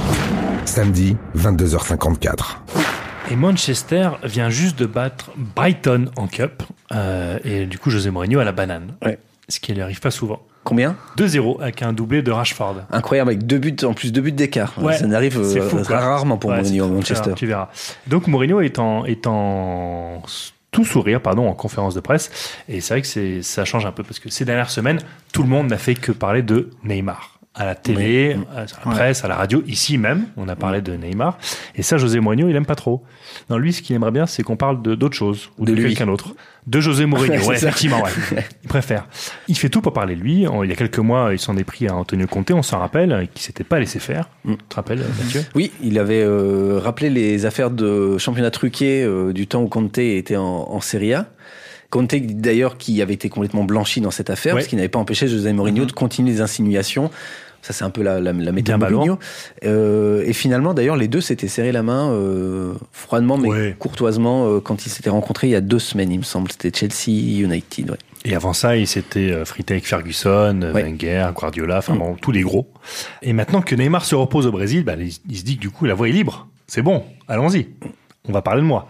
Samedi, 0.66 1.16
22h54. 1.36 2.62
Et 3.30 3.36
Manchester 3.36 4.10
vient 4.24 4.50
juste 4.50 4.78
de 4.78 4.86
battre 4.86 5.32
Brighton 5.56 6.10
en 6.18 6.28
Cup. 6.28 6.64
Euh, 6.92 7.38
et 7.46 7.66
du 7.66 7.78
coup, 7.80 7.90
José 7.90 8.10
Mourinho 8.10 8.40
à 8.40 8.44
la 8.44 8.52
banane. 8.52 8.94
Ouais. 9.06 9.18
Ce 9.48 9.60
qui 9.60 9.74
lui 9.74 9.82
arrive 9.82 10.00
pas 10.02 10.12
souvent. 10.12 10.42
Combien 10.64 10.96
2-0 11.18 11.62
avec 11.62 11.82
un 11.82 11.92
doublé 11.92 12.22
de 12.22 12.32
Rashford. 12.32 12.84
Incroyable, 12.92 13.32
avec 13.32 13.48
deux 13.48 13.58
buts, 13.58 13.76
en 13.84 13.94
plus 13.94 14.12
deux 14.12 14.22
buts 14.22 14.32
d'écart. 14.32 14.74
Ouais, 14.80 14.96
ça 14.96 15.08
n'arrive 15.08 15.40
euh, 15.40 15.84
rarement 15.84 16.38
pour 16.38 16.52
Ouais, 16.52 16.58
Mourinho 16.58 16.86
à 16.86 16.88
Manchester. 16.88 17.32
Tu 17.36 17.48
verras. 17.48 17.70
Donc 18.08 18.28
Mourinho 18.28 18.62
est 18.62 18.78
en, 18.78 19.06
est 19.06 19.26
en 19.26 20.22
tout 20.72 20.86
sourire 20.86 21.22
pardon, 21.22 21.48
en 21.48 21.54
conférence 21.54 21.96
de 21.96 22.00
presse. 22.00 22.32
Et 22.70 22.80
c'est 22.80 22.94
vrai 22.94 23.02
que 23.02 23.42
ça 23.42 23.66
change 23.66 23.86
un 23.86 23.92
peu 23.92 24.04
parce 24.04 24.20
que 24.20 24.30
ces 24.30 24.46
dernières 24.46 24.70
semaines, 24.70 25.00
tout 25.34 25.44
le 25.44 25.50
monde 25.50 25.68
n'a 25.68 25.78
fait 25.78 25.96
que 25.96 26.12
parler 26.12 26.44
de 26.44 26.70
Neymar. 26.84 27.31
À 27.54 27.66
la 27.66 27.76
télé, 27.76 28.38
à 28.56 28.62
la 28.62 28.92
presse, 28.92 29.26
à 29.26 29.28
la 29.28 29.36
radio, 29.36 29.62
ici 29.68 29.98
même, 29.98 30.28
on 30.38 30.48
a 30.48 30.56
parlé 30.56 30.82
de 30.82 30.94
Neymar. 30.94 31.38
Et 31.76 31.84
ça, 31.84 31.98
José 31.98 32.22
Mourinho, 32.22 32.48
il 32.48 32.56
aime 32.56 32.66
pas 32.66 32.76
trop. 32.76 33.04
Non, 33.50 33.58
lui, 33.58 33.74
ce 33.74 33.82
qu'il 33.82 33.94
aimerait 33.94 34.12
bien, 34.12 34.26
c'est 34.26 34.42
qu'on 34.42 34.56
parle 34.56 34.82
de 34.82 34.96
d'autres 34.96 35.18
choses 35.18 35.50
ou 35.58 35.66
de, 35.66 35.76
quelqu'un 35.76 36.06
d'autre. 36.06 36.34
De 36.66 36.80
José 36.80 37.06
Mourinho, 37.06 37.44
Ouais, 37.46 37.56
effectivement, 37.56 38.02
ouais. 38.32 38.46
Il 38.64 38.70
préfère. 38.70 39.06
Il 39.50 39.58
fait 39.58 39.68
tout 39.68 39.82
pour 39.82 39.92
parler 39.92 40.16
de 40.16 40.22
lui. 40.22 40.46
Il 40.64 40.70
y 40.70 40.72
a 40.72 40.76
quelques 40.76 41.00
mois, 41.00 41.34
il 41.34 41.40
s'en 41.40 41.58
est 41.58 41.66
pris 41.66 41.90
à 41.90 41.96
Antonio 41.96 42.26
Conte, 42.26 42.52
on 42.52 42.64
s'en 42.64 42.80
rappelle, 42.80 43.28
qui 43.34 43.44
s'était 43.44 43.66
pas 43.66 43.80
laissé 43.80 44.00
faire. 44.00 44.30
Mm. 44.46 44.54
Tu 44.54 44.66
te 44.70 44.76
rappelles, 44.76 45.04
Mathieu? 45.22 45.44
Oui, 45.54 45.74
il 45.84 46.00
avait 46.00 46.24
euh, 46.24 46.80
rappelé 46.82 47.10
les 47.10 47.46
affaires 47.46 47.70
de 47.70 48.18
championnat 48.18 48.52
truqué 48.52 49.04
euh, 49.04 49.34
du 49.34 49.48
temps 49.48 49.62
où 49.62 49.68
Conte 49.68 49.98
était 49.98 50.38
en, 50.38 50.44
en 50.70 50.80
Serie 50.80 51.16
A. 51.16 51.28
Conte, 51.92 52.16
d'ailleurs, 52.16 52.78
qui 52.80 53.00
avait 53.04 53.14
été 53.14 53.30
complètement 53.30 53.64
blanchi 53.64 54.02
dans 54.02 54.10
cette 54.12 54.32
affaire, 54.32 54.56
Ouais. 54.56 54.62
parce 54.62 54.68
qu'il 54.70 54.78
n'avait 54.78 54.90
pas 54.90 54.98
empêché 55.00 55.28
José 55.28 55.54
Mourinho 55.54 55.86
de 55.86 55.92
continuer 55.92 56.32
les 56.32 56.42
insinuations. 56.42 57.12
Ça, 57.62 57.74
c'est 57.74 57.84
un 57.84 57.92
peu 57.92 58.02
la, 58.02 58.20
la, 58.20 58.34
la 58.34 58.52
méthode 58.52 58.80
Mourinho. 58.80 59.20
Euh, 59.66 60.24
et 60.26 60.34
finalement, 60.34 60.74
d'ailleurs, 60.74 60.96
les 60.96 61.08
deux 61.08 61.22
s'étaient 61.22 61.48
serré 61.48 61.72
la 61.72 61.84
main 61.84 62.10
euh, 62.12 62.74
froidement, 62.92 63.38
mais 63.38 63.50
Ouais. 63.50 63.76
courtoisement, 63.78 64.48
euh, 64.48 64.60
quand 64.60 64.86
ils 64.86 64.90
s'étaient 64.90 65.12
rencontrés 65.12 65.48
il 65.48 65.52
y 65.52 65.56
a 65.56 65.62
deux 65.62 65.78
semaines, 65.78 66.12
il 66.12 66.18
me 66.18 66.24
semble. 66.24 66.52
C'était 66.52 66.72
Chelsea 66.76 67.12
United. 67.44 67.92
Ouais. 67.92 67.98
Et 68.26 68.36
avant 68.36 68.54
ça, 68.54 68.78
il 68.78 68.88
s'était 68.88 69.32
euh, 69.32 69.46
frité 69.46 69.76
avec 69.76 69.86
Ferguson, 69.86 70.60
Ouais. 70.74 70.82
Wenger, 70.84 71.30
Guardiola, 71.36 71.78
enfin 71.80 71.94
Mm. 71.94 72.00
bon, 72.00 72.16
tous 72.20 72.32
les 72.32 72.42
gros. 72.42 72.68
Et 73.22 73.34
maintenant 73.34 73.62
que 73.62 73.76
Neymar 73.76 74.06
se 74.06 74.16
repose 74.16 74.48
au 74.48 74.52
Brésil, 74.52 74.84
bah, 74.84 74.96
il, 74.98 75.12
il 75.30 75.38
se 75.38 75.44
dit 75.44 75.58
que 75.58 75.62
du 75.62 75.70
coup, 75.70 75.86
la 75.86 75.94
voie 75.94 76.10
est 76.10 76.14
libre. 76.14 76.48
C'est 76.68 76.82
bon, 76.82 77.04
allons-y. 77.28 77.68
On 78.28 78.32
va 78.32 78.42
parler 78.42 78.62
de 78.62 78.68
moi. 78.68 78.88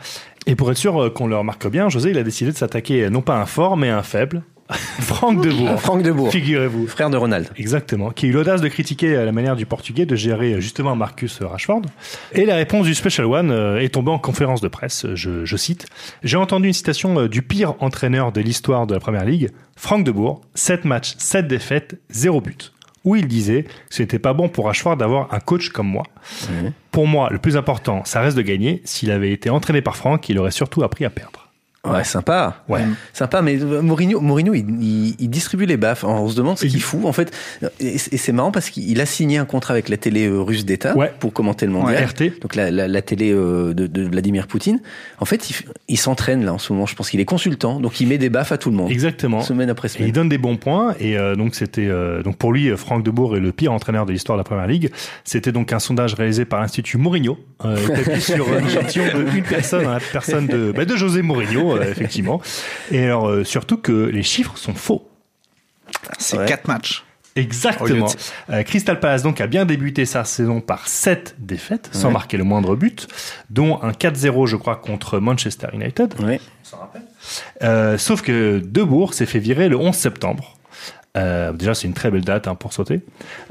Et 0.47 0.55
pour 0.55 0.71
être 0.71 0.77
sûr 0.77 1.01
euh, 1.01 1.09
qu'on 1.09 1.27
le 1.27 1.37
remarque 1.37 1.67
bien, 1.69 1.89
José, 1.89 2.11
il 2.11 2.17
a 2.17 2.23
décidé 2.23 2.51
de 2.51 2.57
s'attaquer 2.57 3.09
non 3.09 3.21
pas 3.21 3.35
à 3.37 3.41
un 3.41 3.45
fort, 3.45 3.77
mais 3.77 3.89
à 3.89 3.97
un 3.97 4.03
faible, 4.03 4.41
Franck 4.71 5.43
Debourg. 5.43 5.79
Franck 5.81 6.01
Debourg, 6.01 6.31
Figurez-vous. 6.31 6.87
frère 6.87 7.09
de 7.09 7.17
Ronald. 7.17 7.49
Exactement, 7.57 8.09
qui 8.11 8.25
a 8.25 8.29
eu 8.29 8.31
l'audace 8.31 8.61
de 8.61 8.69
critiquer 8.69 9.15
euh, 9.15 9.25
la 9.25 9.31
manière 9.33 9.55
du 9.55 9.65
Portugais 9.65 10.05
de 10.05 10.15
gérer 10.15 10.53
euh, 10.53 10.59
justement 10.61 10.95
Marcus 10.95 11.41
Rashford. 11.41 11.81
Et 12.31 12.45
la 12.45 12.55
réponse 12.55 12.85
du 12.85 12.95
Special 12.95 13.27
One 13.27 13.51
est 13.79 13.93
tombée 13.93 14.11
en 14.11 14.19
conférence 14.19 14.61
de 14.61 14.67
presse. 14.67 15.05
Je, 15.13 15.45
je 15.45 15.57
cite 15.57 15.87
J'ai 16.23 16.37
entendu 16.37 16.67
une 16.67 16.73
citation 16.73 17.27
du 17.27 17.41
pire 17.41 17.75
entraîneur 17.79 18.31
de 18.31 18.41
l'histoire 18.41 18.87
de 18.87 18.93
la 18.93 18.99
Première 18.99 19.25
Ligue, 19.25 19.49
Franck 19.75 20.05
Debourg, 20.05 20.41
7 20.55 20.85
matchs, 20.85 21.15
7 21.17 21.47
défaites, 21.47 21.99
0 22.11 22.39
but. 22.41 22.71
Où 23.03 23.15
il 23.15 23.27
disait 23.27 23.63
que 23.63 23.69
ce 23.89 24.03
n'était 24.03 24.19
pas 24.19 24.33
bon 24.33 24.47
pour 24.49 24.65
Rashford 24.65 24.97
d'avoir 24.97 25.33
un 25.33 25.39
coach 25.39 25.69
comme 25.69 25.87
moi. 25.87 26.03
Pour 26.91 27.07
moi, 27.07 27.29
le 27.31 27.39
plus 27.39 27.57
important, 27.57 28.03
ça 28.05 28.21
reste 28.21 28.37
de 28.37 28.41
gagner. 28.41 28.81
S'il 28.85 29.11
avait 29.11 29.31
été 29.31 29.49
entraîné 29.49 29.81
par 29.81 29.95
Franck, 29.95 30.29
il 30.29 30.37
aurait 30.37 30.51
surtout 30.51 30.83
appris 30.83 31.05
à 31.05 31.09
perdre. 31.09 31.50
Ouais, 31.89 32.03
sympa. 32.03 32.63
Ouais. 32.69 32.81
Sympa, 33.11 33.41
mais 33.41 33.59
euh, 33.59 33.81
Mourinho, 33.81 34.19
Mourinho 34.21 34.53
il, 34.53 34.65
il- 34.81 35.15
il 35.17 35.29
distribue 35.31 35.65
les 35.65 35.77
baffes. 35.77 36.03
On 36.03 36.29
se 36.29 36.35
demande 36.35 36.59
ce 36.59 36.67
qu'il 36.67 36.81
fout. 36.81 37.05
En 37.05 37.11
fait, 37.11 37.31
et 37.79 37.97
c'est 37.97 38.31
marrant 38.31 38.51
parce 38.51 38.69
qu'il 38.69 39.01
a 39.01 39.05
signé 39.07 39.39
un 39.39 39.45
contrat 39.45 39.73
avec 39.73 39.89
la 39.89 39.97
télé 39.97 40.27
euh, 40.27 40.39
russe 40.41 40.63
d'État 40.63 40.95
Ouais. 40.95 41.11
pour 41.19 41.33
commenter 41.33 41.65
le 41.65 41.71
mondial. 41.71 41.95
Ouais, 41.95 42.05
RT. 42.27 42.39
Donc 42.41 42.53
la, 42.55 42.69
la, 42.69 42.87
la 42.87 43.01
télé 43.01 43.31
euh, 43.31 43.73
de, 43.73 43.87
de 43.87 44.03
Vladimir 44.03 44.45
Poutine. 44.45 44.79
En 45.19 45.25
fait, 45.25 45.51
il, 45.87 45.97
s'entraîne 45.97 46.45
là 46.45 46.53
en 46.53 46.59
ce 46.59 46.71
moment. 46.71 46.85
Je 46.85 46.93
pense 46.95 47.09
qu'il 47.09 47.19
est 47.19 47.25
consultant, 47.25 47.79
donc 47.79 47.99
il 47.99 48.07
met 48.07 48.19
des 48.19 48.29
baffes 48.29 48.51
à 48.51 48.59
tout 48.59 48.69
le 48.69 48.75
monde. 48.75 48.91
Exactement. 48.91 49.41
Semaine 49.41 49.69
après 49.71 49.87
Et 49.87 49.91
il 49.91 49.97
semaine. 49.97 50.11
donne 50.11 50.29
des 50.29 50.37
bons 50.37 50.57
points 50.57 50.93
et 50.99 51.17
euh, 51.17 51.35
donc 51.35 51.55
c'était 51.55 51.87
euh, 51.87 52.21
donc 52.21 52.37
pour 52.37 52.53
lui 52.53 52.69
Franck 52.77 53.03
Debourg 53.03 53.35
est 53.35 53.39
le 53.39 53.51
pire 53.51 53.73
entraîneur 53.73 54.05
de 54.05 54.11
l'histoire 54.11 54.37
de 54.37 54.41
la 54.41 54.43
Première 54.45 54.67
Ligue. 54.67 54.91
C'était 55.23 55.51
donc 55.51 55.73
un 55.73 55.79
sondage 55.79 56.13
réalisé 56.13 56.45
par 56.45 56.61
l'Institut 56.61 56.97
Mourinho 56.99 57.39
euh, 57.65 57.75
établi 57.77 58.21
sur 58.21 58.45
de 58.45 59.35
une 59.35 59.43
personne, 59.43 59.83
la 59.85 59.99
personne 60.11 60.45
de 60.45 60.71
bah, 60.71 60.85
de 60.85 60.95
José 60.95 61.23
Mourinho 61.23 61.70
euh, 61.75 61.83
effectivement. 61.91 62.41
Et 62.91 63.03
alors 63.05 63.27
euh, 63.29 63.43
surtout 63.43 63.77
que 63.77 63.91
les 63.91 64.23
chiffres 64.23 64.57
sont 64.57 64.73
faux. 64.73 65.07
C'est 66.19 66.37
Ouais. 66.37 66.45
4 66.45 66.67
matchs. 66.67 67.03
Exactement. 67.37 68.07
Euh, 68.49 68.63
Crystal 68.63 68.99
Palace 68.99 69.23
donc 69.23 69.39
a 69.39 69.47
bien 69.47 69.63
débuté 69.65 70.05
sa 70.05 70.25
saison 70.25 70.59
par 70.59 70.87
7 70.89 71.35
défaites 71.39 71.89
sans 71.93 72.07
Ouais. 72.07 72.13
marquer 72.13 72.35
le 72.35 72.43
moindre 72.43 72.75
but, 72.75 73.07
dont 73.49 73.81
un 73.81 73.91
4-0 73.91 74.47
je 74.47 74.57
crois 74.57 74.75
contre 74.75 75.19
Manchester 75.19 75.67
United. 75.73 76.13
Ouais. 76.21 76.41
Euh, 77.63 77.97
sauf 77.97 78.21
que 78.21 78.59
Debourg 78.63 79.13
s'est 79.13 79.25
fait 79.25 79.39
virer 79.39 79.69
le 79.69 79.77
11 79.77 79.95
septembre. 79.95 80.57
Euh, 81.17 81.51
déjà, 81.53 81.73
c'est 81.73 81.87
une 81.87 81.93
très 81.93 82.09
belle 82.11 82.23
date 82.23 82.47
hein, 82.47 82.55
pour 82.55 82.71
sauter. 82.73 83.01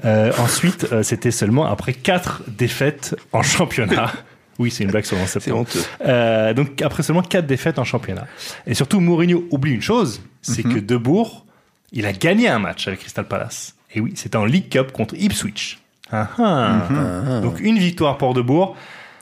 Ensuite, 0.05 0.87
c'était 1.03 1.31
seulement 1.31 1.67
après 1.67 1.93
quatre 1.95 2.43
défaites 2.49 3.17
en 3.33 3.43
championnat. 3.43 4.13
Oui, 4.61 4.71
c'est 4.71 4.85
une 4.85 4.91
blague 4.91 5.07
sur 5.07 5.17
le 5.17 5.23
11 5.23 5.29
septembre. 5.29 5.61
honteux. 5.61 5.83
Euh, 6.05 6.53
donc, 6.53 6.83
après 6.83 7.03
seulement 7.03 7.23
quatre 7.23 7.47
défaites 7.47 7.79
en 7.79 7.85
championnat. 7.85 8.27
Et 8.67 8.75
surtout, 8.75 9.01
Mourinho 9.01 9.45
oublie 9.51 9.73
une 9.73 9.81
chose, 9.81 10.21
c'est 10.43 10.63
que 10.63 10.79
Debourg, 10.79 11.47
il 11.93 12.05
a 12.05 12.13
gagné 12.13 12.47
un 12.47 12.59
match 12.59 12.87
avec 12.87 13.01
Crystal 13.01 13.27
Palace. 13.27 13.75
Et 13.95 14.01
oui, 14.01 14.13
c'était 14.17 14.37
en 14.37 14.45
League 14.45 14.69
Cup 14.69 14.93
contre 14.93 15.15
Ipswich. 15.17 15.81
Ah, 16.13 16.29
ah. 16.39 17.41
Donc, 17.43 17.59
une 17.61 17.79
victoire 17.79 18.19
pour 18.19 18.35
Debourg. 18.35 18.77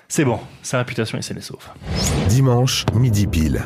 C'est 0.09 0.25
bon, 0.25 0.41
sa 0.63 0.79
réputation 0.79 1.19
est 1.19 1.23
saine 1.23 1.39
et 1.39 1.43
sauve. 1.43 1.69
Dimanche, 2.29 2.85
midi 2.95 3.29
pile. 3.29 3.63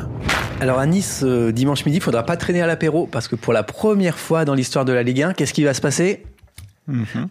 Alors 0.59 0.77
à 0.77 0.85
Nice, 0.85 1.21
euh, 1.23 1.51
dimanche 1.51 1.85
midi, 1.85 1.97
il 1.97 2.03
faudra 2.03 2.23
pas 2.23 2.37
traîner 2.37 2.61
à 2.61 2.67
l'apéro 2.67 3.07
parce 3.07 3.27
que 3.27 3.35
pour 3.35 3.53
la 3.53 3.63
première 3.63 4.19
fois 4.19 4.45
dans 4.45 4.53
l'histoire 4.53 4.85
de 4.85 4.91
la 4.93 5.03
Ligue 5.03 5.23
1, 5.23 5.33
qu'est-ce 5.33 5.53
qui 5.53 5.63
va 5.63 5.73
se 5.73 5.81
passer? 5.81 6.23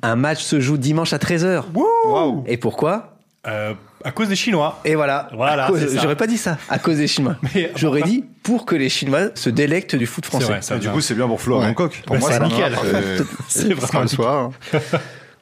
Un 0.02 0.16
match 0.16 0.42
se 0.42 0.60
joue 0.60 0.78
dimanche 0.78 1.12
à 1.12 1.18
13h. 1.18 1.64
Waouh. 1.74 2.42
Et 2.46 2.56
pourquoi? 2.56 3.11
Euh, 3.46 3.74
à 4.04 4.10
cause 4.12 4.28
des 4.28 4.36
Chinois. 4.36 4.80
Et 4.84 4.94
voilà. 4.94 5.28
Voilà, 5.34 5.66
À. 5.66 5.70
J'aurais 6.00 6.16
pas 6.16 6.26
dit 6.28 6.38
ça. 6.38 6.58
À 6.68 6.78
cause 6.78 6.98
des 6.98 7.06
Chinois. 7.08 7.36
Mais 7.54 7.72
J'aurais 7.76 8.02
dit 8.02 8.24
pour 8.42 8.64
que 8.66 8.76
les 8.76 8.88
Chinois 8.88 9.30
se 9.34 9.50
délectent 9.50 9.96
du 9.96 10.06
foot 10.06 10.26
français. 10.26 10.46
vrai, 10.46 10.62
ça 10.62 10.76
Et 10.76 10.78
du 10.78 10.88
coup, 10.88 11.00
c'est 11.00 11.14
bien 11.14 11.26
pour 11.26 11.40
Flo 11.40 11.56
à 11.56 11.60
Ouais. 11.60 11.66
Bangkok. 11.66 12.02
Pour 12.06 12.16
Bah, 12.16 12.20
moi, 12.20 12.32
c'est 12.32 12.40
nickel. 12.44 12.76
Euh, 12.84 13.20
C'est 13.48 13.72
vraiment 13.74 14.02
le 14.02 14.08
soir. 14.08 14.50
hein. 14.72 14.78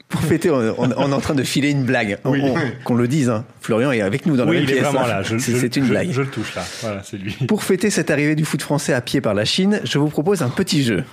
Pour 0.08 0.22
fêter, 0.22 0.50
on, 0.50 0.56
on- 0.56 0.92
on 0.96 1.10
est 1.12 1.14
en 1.14 1.20
train 1.20 1.34
de 1.36 1.44
filer 1.44 1.70
une 1.70 1.84
blague. 1.84 2.18
Oui. 2.24 2.42
Qu'on 2.84 2.96
le 2.96 3.06
dise. 3.06 3.28
hein. 3.30 3.44
Florian 3.60 3.92
est 3.92 4.00
avec 4.00 4.26
nous 4.26 4.36
dans 4.36 4.44
la 4.44 4.50
Oui, 4.50 4.56
même 4.56 4.64
il 4.64 4.70
est 4.70 4.74
pièce. 4.80 4.84
vraiment 4.86 5.06
là. 5.06 5.22
Je- 5.22 5.38
C'est 5.38 5.76
une 5.76 5.84
je- 5.84 5.90
blague. 5.90 6.10
Je 6.10 6.22
le 6.22 6.26
touche 6.26 6.56
là. 6.56 6.62
Voilà, 6.80 7.02
c'est 7.04 7.16
lui. 7.16 7.32
Pour 7.46 7.62
fêter 7.62 7.90
cette 7.90 8.10
arrivée 8.10 8.34
du 8.34 8.44
foot 8.44 8.60
français 8.60 8.92
à 8.92 9.00
pied 9.02 9.20
par 9.20 9.34
la 9.34 9.44
Chine, 9.44 9.80
je 9.84 9.98
vous 10.00 10.08
propose 10.08 10.42
un 10.42 10.48
petit 10.48 10.82
jeu. 10.82 11.04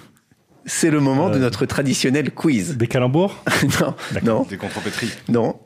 C'est 0.65 0.89
le 0.89 0.99
moment 0.99 1.27
Euh. 1.27 1.31
de 1.31 1.37
notre 1.37 1.67
traditionnel 1.67 2.31
quiz. 2.31 2.75
Des 2.75 2.87
calembours 2.87 3.35
non, 3.81 3.93
non, 4.23 4.47
Des 4.49 4.57
contrepétries. 4.57 5.11
non. 5.29 5.57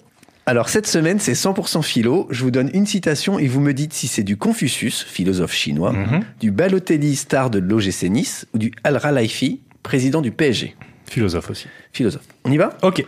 Alors 0.48 0.70
cette 0.70 0.88
semaine, 0.88 1.20
c'est 1.20 1.34
100% 1.34 1.82
philo. 1.84 2.28
Je 2.32 2.44
vous 2.44 2.52
donne 2.52 2.70
une 2.74 2.86
citation 2.88 3.38
et 3.40 3.48
vous 3.48 3.60
me 3.60 3.74
dites 3.74 3.94
si 3.94 4.08
c'est 4.08 4.24
du 4.24 4.38
Confucius, 4.38 5.04
philosophe 5.04 5.54
chinois, 5.54 5.94
Mhm. 5.94 6.22
du 6.40 6.52
Balotelli, 6.52 7.16
star 7.16 7.50
de 7.50 7.60
l'OGC 7.60 8.10
Nice, 8.10 8.48
ou 8.54 8.58
du 8.58 8.72
Al-Ralaifi, 8.84 9.62
président 9.84 10.22
du 10.22 10.32
PSG. 10.32 10.76
Philosophe 11.10 11.50
aussi. 11.52 11.68
Philosophe. 11.94 12.24
On 12.46 12.52
y 12.52 12.58
va? 12.58 12.70
Ok. 12.82 13.04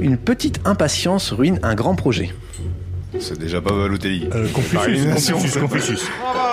Une 0.00 0.16
petite 0.16 0.60
impatience 0.64 1.32
ruine 1.32 1.58
un 1.62 1.74
grand 1.74 1.94
projet. 1.96 2.30
C'est 3.20 3.38
déjà 3.38 3.60
pas 3.60 3.70
Balotelli. 3.72 4.28
Euh, 4.34 4.46
Confucius, 4.52 5.04
Confucius, 5.06 5.52
c'est- 5.52 5.60
Confucius. 5.60 6.00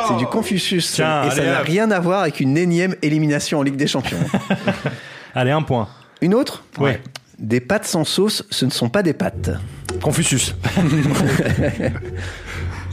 C'est 0.07 0.17
du 0.17 0.25
Confucius. 0.27 0.91
Tiens, 0.93 1.23
et 1.25 1.31
ça 1.31 1.43
n'a 1.43 1.59
rien 1.61 1.89
à 1.91 1.99
voir 1.99 2.21
avec 2.21 2.39
une 2.39 2.57
énième 2.57 2.95
élimination 3.01 3.59
en 3.59 3.63
Ligue 3.63 3.75
des 3.77 3.87
Champions. 3.87 4.19
Allez, 5.35 5.51
un 5.51 5.61
point. 5.63 5.87
Une 6.21 6.33
autre? 6.33 6.63
Ouais. 6.79 7.01
Des 7.39 7.59
pâtes 7.59 7.85
sans 7.85 8.03
sauce, 8.03 8.43
ce 8.51 8.65
ne 8.65 8.69
sont 8.69 8.89
pas 8.89 9.01
des 9.01 9.13
pâtes. 9.13 9.49
Confucius. 10.01 10.55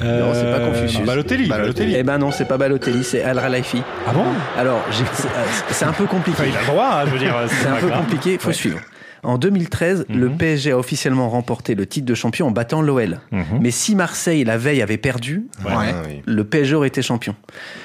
Non, 0.01 0.33
c'est 0.33 0.45
pas 0.53 0.61
Confucius. 0.61 1.01
Euh, 1.01 1.05
Balotelli. 1.07 1.49
Balotelli. 1.49 1.95
Eh 1.97 2.03
ben 2.05 2.19
non, 2.19 2.31
c'est 2.31 2.45
pas 2.45 2.57
Balotelli, 2.57 3.03
c'est 3.03 3.23
Al-Ralaifi. 3.25 3.83
Ah 4.07 4.13
bon? 4.13 4.27
Alors, 4.57 4.81
j'ai- 4.93 5.05
c'est 5.13 5.27
euh, 5.27 5.31
c'est 5.71 5.85
un 5.87 5.93
peu 5.93 6.05
compliqué. 6.07 6.39
Enfin, 6.41 6.49
il 6.51 6.57
a 6.57 6.61
le 6.61 6.67
droit, 6.67 6.91
hein, 7.01 7.03
je 7.07 7.11
veux 7.11 7.19
dire. 7.19 7.35
C'est 7.49 7.67
un 7.67 7.73
pas 7.73 7.81
peu 7.81 7.87
grave. 7.89 8.01
compliqué, 8.03 8.33
il 8.35 8.39
faut 8.39 8.49
Ouais. 8.49 8.55
suivre. 8.55 8.79
En 9.23 9.39
2013, 9.39 10.07
le 10.09 10.31
PSG 10.31 10.73
a 10.73 10.79
officiellement 10.79 11.29
remporté 11.29 11.75
le 11.75 11.87
titre 11.87 12.07
de 12.07 12.15
champion 12.15 12.47
en 12.47 12.51
battant 12.51 12.83
l'OL. 12.83 13.21
Mhm. 13.33 13.45
Mais 13.61 13.71
si 13.71 13.95
Marseille, 13.95 14.45
la 14.45 14.59
veille, 14.59 14.83
avait 14.83 14.97
perdu, 14.97 15.47
Ouais. 15.65 15.73
Ouais. 15.77 15.93
Ah 15.93 16.03
le 16.25 16.45
PSG 16.45 16.75
aurait 16.75 16.89
été 16.89 17.03
champion. 17.03 17.35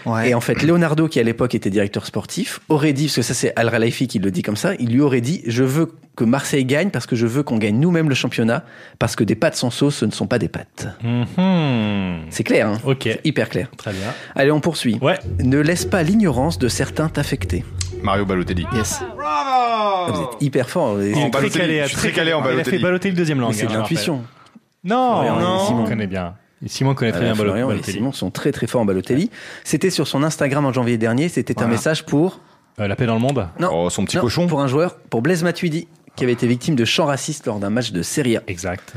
Ouais. 0.05 0.29
Et 0.29 0.33
en 0.35 0.41
fait, 0.41 0.61
Leonardo, 0.63 1.07
qui 1.07 1.19
à 1.19 1.23
l'époque 1.23 1.55
était 1.55 1.69
directeur 1.69 2.05
sportif, 2.05 2.59
aurait 2.69 2.93
dit, 2.93 3.05
parce 3.05 3.15
que 3.17 3.21
ça 3.21 3.33
c'est 3.33 3.53
Al 3.55 3.69
Ralaifi 3.69 4.07
qui 4.07 4.19
le 4.19 4.31
dit 4.31 4.41
comme 4.41 4.55
ça, 4.55 4.73
il 4.79 4.91
lui 4.91 5.01
aurait 5.01 5.21
dit 5.21 5.41
Je 5.47 5.63
veux 5.63 5.91
que 6.15 6.23
Marseille 6.23 6.65
gagne 6.65 6.89
parce 6.89 7.05
que 7.07 7.15
je 7.15 7.25
veux 7.25 7.41
qu'on 7.43 7.57
gagne 7.57 7.79
nous-mêmes 7.79 8.09
le 8.09 8.15
championnat, 8.15 8.63
parce 8.99 9.15
que 9.15 9.23
des 9.23 9.35
pâtes 9.35 9.55
sans 9.55 9.71
sauce, 9.71 9.95
ce 9.95 10.05
ne 10.05 10.11
sont 10.11 10.27
pas 10.27 10.39
des 10.39 10.49
pâtes. 10.49 10.87
Mhm. 11.03 12.25
C'est 12.29 12.43
clair, 12.43 12.67
hein? 12.67 12.77
Ok. 12.85 13.09
Hyper 13.23 13.49
clair. 13.49 13.69
Très 13.77 13.91
bien. 13.91 14.13
Allez, 14.35 14.51
on 14.51 14.59
poursuit. 14.59 14.97
Ouais. 15.01 15.19
Ne 15.43 15.59
laisse 15.59 15.85
pas 15.85 16.03
l'ignorance 16.03 16.59
de 16.59 16.67
certains 16.67 17.09
t'affecter. 17.09 17.63
Mario 18.03 18.25
Balotelli. 18.25 18.65
Yes. 18.73 19.01
Ah, 19.23 20.07
Vous 20.11 20.21
êtes 20.21 20.41
hyper 20.41 20.69
fort. 20.69 21.01
Il 21.01 21.09
est 21.09 21.13
très 21.13 21.29
Balotelli, 21.29 21.51
calé. 21.59 21.81
je 21.83 21.87
suis 21.87 21.97
très 21.97 22.11
calé 22.11 22.33
en 22.33 22.39
Il 22.39 22.41
a 22.41 22.49
fait 22.49 22.55
Balotelli. 22.55 22.83
Balotelli 22.83 23.15
deuxième 23.15 23.39
langue. 23.39 23.53
C'est 23.53 23.61
hein, 23.61 23.65
de 23.65 23.69
rappelle. 23.69 23.81
l'intuition. 23.81 24.23
Non, 24.83 25.21
Florian 25.21 25.39
et 25.39 25.43
non. 25.43 25.65
Simon. 25.65 25.83
On 25.83 25.87
connaît 25.87 26.07
bien. 26.07 26.35
Et 26.65 26.67
Simon 26.69 26.93
connaît 26.93 27.11
très 27.11 27.21
Euh, 27.21 27.23
bien 27.23 27.33
Balo- 27.33 27.43
Florian 27.45 27.65
et 27.67 27.73
Balotelli. 27.73 27.97
Simon 27.97 28.11
sont 28.11 28.31
très 28.31 28.51
très 28.51 28.67
forts 28.67 28.81
en 28.81 28.85
Balotelli. 28.85 29.29
C'était 29.63 29.89
sur 29.89 30.07
son 30.07 30.23
Instagram 30.23 30.65
en 30.65 30.73
janvier 30.73 30.97
dernier. 30.97 31.29
C'était 31.29 31.53
un 31.59 31.63
Voilà. 31.63 31.71
message 31.75 32.05
pour 32.05 32.39
Euh, 32.79 32.87
la 32.87 32.95
paix 32.95 33.05
dans 33.05 33.13
le 33.15 33.19
monde? 33.21 33.47
Non, 33.59 33.69
Oh, 33.73 33.89
son 33.89 34.03
petit 34.05 34.17
non, 34.17 34.23
cochon. 34.23 34.47
pour 34.47 34.61
un 34.61 34.67
joueur, 34.67 34.95
pour 35.09 35.21
Blaise 35.21 35.43
Matuidi, 35.43 35.87
qui 36.15 36.23
avait 36.23 36.33
été 36.33 36.47
victime 36.47 36.75
de 36.75 36.85
chants 36.85 37.05
racistes 37.05 37.45
lors 37.47 37.59
d'un 37.59 37.69
match 37.69 37.91
de 37.91 38.01
Serie 38.01 38.37
A. 38.37 38.43
Exact. 38.47 38.93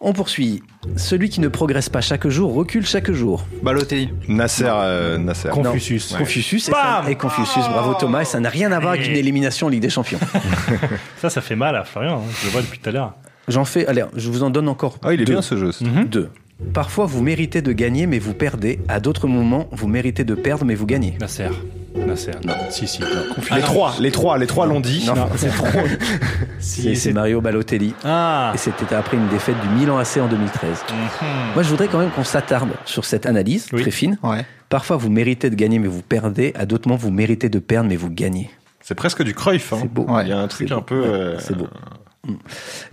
On 0.00 0.12
poursuit. 0.12 0.62
Celui 0.96 1.30
qui 1.30 1.40
ne 1.40 1.48
progresse 1.48 1.88
pas 1.88 2.00
chaque 2.02 2.28
jour 2.28 2.52
recule 2.54 2.86
chaque 2.86 3.10
jour. 3.10 3.46
Balotelli. 3.62 4.10
Nasser, 4.28 4.64
euh, 4.68 5.16
Nasser. 5.18 5.48
Confucius. 5.48 6.12
Confucius 6.16 6.68
et, 6.68 6.72
Bam 6.72 7.04
ça- 7.04 7.10
et 7.10 7.14
Confucius. 7.14 7.64
Bravo 7.68 7.94
Thomas. 7.94 8.20
Et 8.22 8.24
ça 8.26 8.38
n'a 8.38 8.50
rien 8.50 8.70
à 8.72 8.78
voir 8.80 8.92
avec 8.92 9.06
une 9.08 9.16
élimination 9.16 9.66
en 9.68 9.70
Ligue 9.70 9.80
des 9.82 9.88
Champions. 9.90 10.18
Ça, 11.20 11.30
ça 11.30 11.40
fait 11.40 11.56
mal 11.56 11.74
à 11.76 11.84
Florian. 11.84 12.18
hein. 12.18 12.30
Je 12.40 12.46
le 12.46 12.52
vois 12.52 12.60
depuis 12.60 12.78
tout 12.78 12.88
à 12.90 12.92
l'heure. 12.92 13.14
J'en 13.48 13.64
fais. 13.64 13.86
Allez, 13.86 14.04
je 14.16 14.28
vous 14.30 14.42
en 14.42 14.50
donne 14.50 14.68
encore. 14.68 14.98
Ah, 15.02 15.14
il 15.14 15.20
est 15.22 15.24
deux. 15.24 15.32
bien 15.32 15.42
ce 15.42 15.56
jeu. 15.56 15.70
Mhm. 15.80 16.04
Deux. 16.06 16.30
Parfois, 16.74 17.06
vous 17.06 17.22
méritez 17.22 17.62
de 17.62 17.72
gagner, 17.72 18.06
mais 18.06 18.18
vous 18.18 18.34
perdez. 18.34 18.80
À 18.88 19.00
d'autres 19.00 19.28
moments, 19.28 19.68
vous 19.72 19.88
méritez 19.88 20.24
de 20.24 20.34
perdre, 20.34 20.64
mais 20.64 20.74
vous 20.74 20.86
gagnez. 20.86 21.16
Nasser. 21.20 21.48
Nasser. 22.04 22.32
Non. 22.44 22.54
Si, 22.70 22.86
si. 22.86 23.00
Les 23.54 23.60
trois, 23.62 23.94
les 24.00 24.10
trois, 24.10 24.38
les 24.38 24.46
trois 24.46 24.66
l'ont 24.66 24.80
dit. 24.80 25.04
Non, 25.06 25.28
c'est 25.36 25.48
trop. 25.48 25.66
Si, 26.58 26.82
c'est 26.82 26.94
c'est 26.94 27.12
Mario 27.12 27.40
Balotelli. 27.40 27.94
Ah. 28.04 28.50
Et 28.54 28.58
c'était 28.58 28.92
après 28.94 29.16
une 29.16 29.28
défaite 29.28 29.56
du 29.60 29.68
Milan 29.68 29.98
AC 29.98 30.16
en 30.18 30.26
2013. 30.26 30.70
Mhm. 30.90 30.96
Moi, 31.54 31.62
je 31.62 31.68
voudrais 31.68 31.86
quand 31.88 31.98
même 31.98 32.10
qu'on 32.10 32.24
s'attarde 32.24 32.70
sur 32.84 33.04
cette 33.04 33.26
analyse 33.26 33.68
Oui. 33.72 33.82
très 33.82 33.90
fine. 33.90 34.18
Ouais. 34.22 34.44
Parfois, 34.68 34.96
vous 34.96 35.10
méritez 35.10 35.48
de 35.50 35.54
gagner, 35.54 35.78
mais 35.78 35.86
vous 35.88 36.02
perdez. 36.02 36.52
À 36.56 36.66
d'autres 36.66 36.88
moments, 36.88 36.98
vous 36.98 37.10
méritez 37.12 37.48
de 37.48 37.58
perdre, 37.58 37.88
mais 37.88 37.96
vous 37.96 38.10
gagnez. 38.10 38.50
C'est 38.80 38.94
presque 38.96 39.22
du 39.22 39.34
Cruyff. 39.34 39.72
Hein. 39.72 39.78
C'est 39.82 39.92
beau. 39.92 40.06
Il 40.22 40.28
y 40.28 40.32
a 40.32 40.38
un 40.38 40.48
truc 40.48 40.68
C'est 40.68 40.74
un 40.74 40.78
beau. 40.78 40.82
peu. 40.84 41.00
Ouais, 41.00 41.06
euh, 41.08 41.38
c'est 41.38 41.56
beau. 41.56 41.68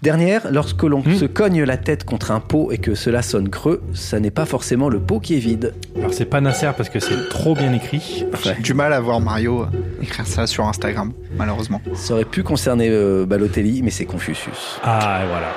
Dernière, 0.01 0.51
lorsque 0.51 0.83
l'on 0.83 1.01
Mm. 1.03 1.15
se 1.15 1.25
cogne 1.25 1.63
la 1.63 1.77
tête 1.77 2.03
contre 2.05 2.31
un 2.31 2.39
pot 2.39 2.71
et 2.71 2.77
que 2.77 2.95
cela 2.95 3.21
sonne 3.21 3.49
creux, 3.49 3.81
ça 3.93 4.19
n'est 4.19 4.31
pas 4.31 4.45
forcément 4.45 4.89
le 4.89 4.99
pot 4.99 5.19
qui 5.19 5.35
est 5.35 5.39
vide. 5.39 5.73
Alors, 5.97 6.13
c'est 6.13 6.25
pas 6.25 6.41
Nasser 6.41 6.71
parce 6.75 6.89
que 6.89 6.99
c'est 6.99 7.29
trop 7.29 7.55
bien 7.55 7.73
écrit. 7.73 8.25
J'ai 8.43 8.55
du 8.55 8.73
mal 8.73 8.93
à 8.93 8.99
voir 8.99 9.19
Mario 9.19 9.63
euh, 9.63 9.65
écrire 10.01 10.25
ça 10.27 10.47
sur 10.47 10.65
Instagram, 10.67 11.13
malheureusement. 11.37 11.81
Ça 11.93 12.13
aurait 12.13 12.25
pu 12.25 12.43
concerner 12.43 12.89
euh, 12.89 13.25
Balotelli, 13.25 13.81
mais 13.83 13.91
c'est 13.91 14.05
Confucius. 14.05 14.79
Ah, 14.83 15.21
et 15.23 15.27
voilà. 15.27 15.47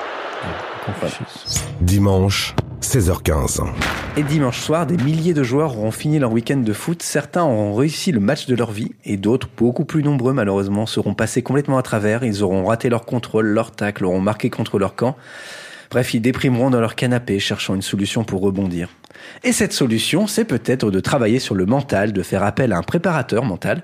Confucius. 0.85 1.65
Dimanche, 1.81 2.55
16h15. 2.83 3.63
Et 4.17 4.23
dimanche 4.23 4.61
soir, 4.61 4.87
des 4.87 4.97
milliers 4.97 5.35
de 5.35 5.43
joueurs 5.43 5.77
auront 5.77 5.91
fini 5.91 6.19
leur 6.19 6.31
week-end 6.31 6.59
de 6.59 6.73
foot. 6.73 7.03
Certains 7.03 7.43
auront 7.43 7.75
réussi 7.75 8.13
le 8.13 8.21
match 8.21 8.47
de 8.47 8.55
leur 8.55 8.71
vie 8.71 8.93
et 9.05 9.17
d'autres, 9.17 9.49
beaucoup 9.57 9.85
plus 9.85 10.03
nombreux 10.03 10.33
malheureusement, 10.33 10.87
seront 10.87 11.15
passés 11.15 11.43
complètement 11.43 11.79
à 11.79 11.83
travers. 11.83 12.23
Ils 12.23 12.43
auront 12.43 12.67
raté 12.67 12.89
leur 12.89 13.07
contrôle, 13.07 13.47
leur 13.47 13.73
tacle, 13.73 14.05
auront 14.05 14.21
marqué 14.21 14.51
contre 14.51 14.79
leur 14.79 14.95
camp. 14.95 15.17
Bref, 15.91 16.15
ils 16.15 16.21
déprimeront 16.21 16.71
dans 16.71 16.81
leur 16.81 16.95
canapé 16.95 17.39
cherchant 17.39 17.75
une 17.75 17.83
solution 17.83 18.25
pour 18.25 18.41
rebondir. 18.43 18.89
Et 19.43 19.53
cette 19.53 19.73
solution, 19.73 20.27
c'est 20.27 20.45
peut-être 20.45 20.91
de 20.91 21.01
travailler 21.01 21.39
sur 21.39 21.55
le 21.55 21.67
mental, 21.67 22.13
de 22.13 22.23
faire 22.23 22.43
appel 22.43 22.73
à 22.73 22.79
un 22.79 22.83
préparateur 22.83 23.45
mental. 23.45 23.83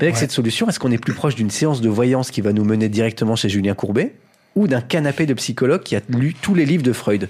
Mais 0.00 0.08
avec 0.08 0.16
cette 0.16 0.32
solution, 0.32 0.68
est-ce 0.68 0.80
qu'on 0.80 0.90
est 0.90 0.98
plus 0.98 1.14
proche 1.14 1.36
d'une 1.36 1.50
séance 1.50 1.80
de 1.80 1.88
voyance 1.88 2.30
qui 2.30 2.40
va 2.40 2.52
nous 2.52 2.64
mener 2.64 2.88
directement 2.88 3.36
chez 3.36 3.48
Julien 3.48 3.74
Courbet 3.74 4.14
ou 4.56 4.66
d'un 4.66 4.80
canapé 4.80 5.26
de 5.26 5.34
psychologue 5.34 5.82
qui 5.82 5.96
a 5.96 6.00
lu 6.08 6.34
tous 6.34 6.54
les 6.54 6.66
livres 6.66 6.82
de 6.82 6.92
Freud? 6.92 7.28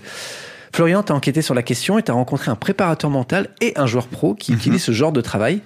Florian, 0.74 1.04
t'as 1.04 1.14
enquêté 1.14 1.40
sur 1.40 1.54
la 1.54 1.62
question 1.62 2.00
et 2.00 2.02
t'as 2.02 2.14
rencontré 2.14 2.50
un 2.50 2.56
préparateur 2.56 3.08
mental 3.08 3.50
et 3.60 3.74
un 3.76 3.86
joueur 3.86 4.08
pro 4.08 4.34
qui 4.34 4.52
utilise 4.52 4.82
ce 4.82 4.90
genre 4.90 5.12
de 5.12 5.20
travail. 5.20 5.60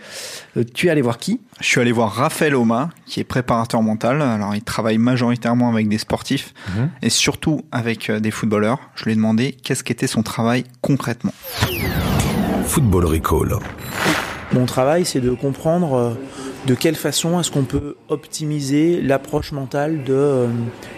Euh, 0.58 0.64
tu 0.74 0.88
es 0.88 0.90
allé 0.90 1.00
voir 1.00 1.16
qui? 1.16 1.40
Je 1.62 1.66
suis 1.66 1.80
allé 1.80 1.92
voir 1.92 2.12
Raphaël 2.12 2.54
Oma, 2.54 2.90
qui 3.06 3.18
est 3.20 3.24
préparateur 3.24 3.80
mental. 3.80 4.20
Alors, 4.20 4.54
il 4.54 4.60
travaille 4.60 4.98
majoritairement 4.98 5.70
avec 5.70 5.88
des 5.88 5.96
sportifs 5.96 6.52
et 7.00 7.08
surtout 7.08 7.62
avec 7.72 8.10
euh, 8.10 8.20
des 8.20 8.30
footballeurs. 8.30 8.80
Je 8.96 9.04
lui 9.04 9.12
ai 9.12 9.14
demandé 9.14 9.52
qu'est-ce 9.52 9.82
qu'était 9.82 10.06
son 10.06 10.22
travail 10.22 10.64
concrètement. 10.82 11.32
Football 12.66 13.06
Recall. 13.06 13.60
Mon 14.52 14.66
travail, 14.66 15.06
c'est 15.06 15.20
de 15.20 15.30
comprendre 15.30 15.94
euh, 15.94 16.14
de 16.66 16.74
quelle 16.74 16.96
façon 16.96 17.40
est-ce 17.40 17.50
qu'on 17.50 17.64
peut 17.64 17.96
optimiser 18.10 19.00
l'approche 19.00 19.52
mentale 19.52 20.04
de, 20.04 20.48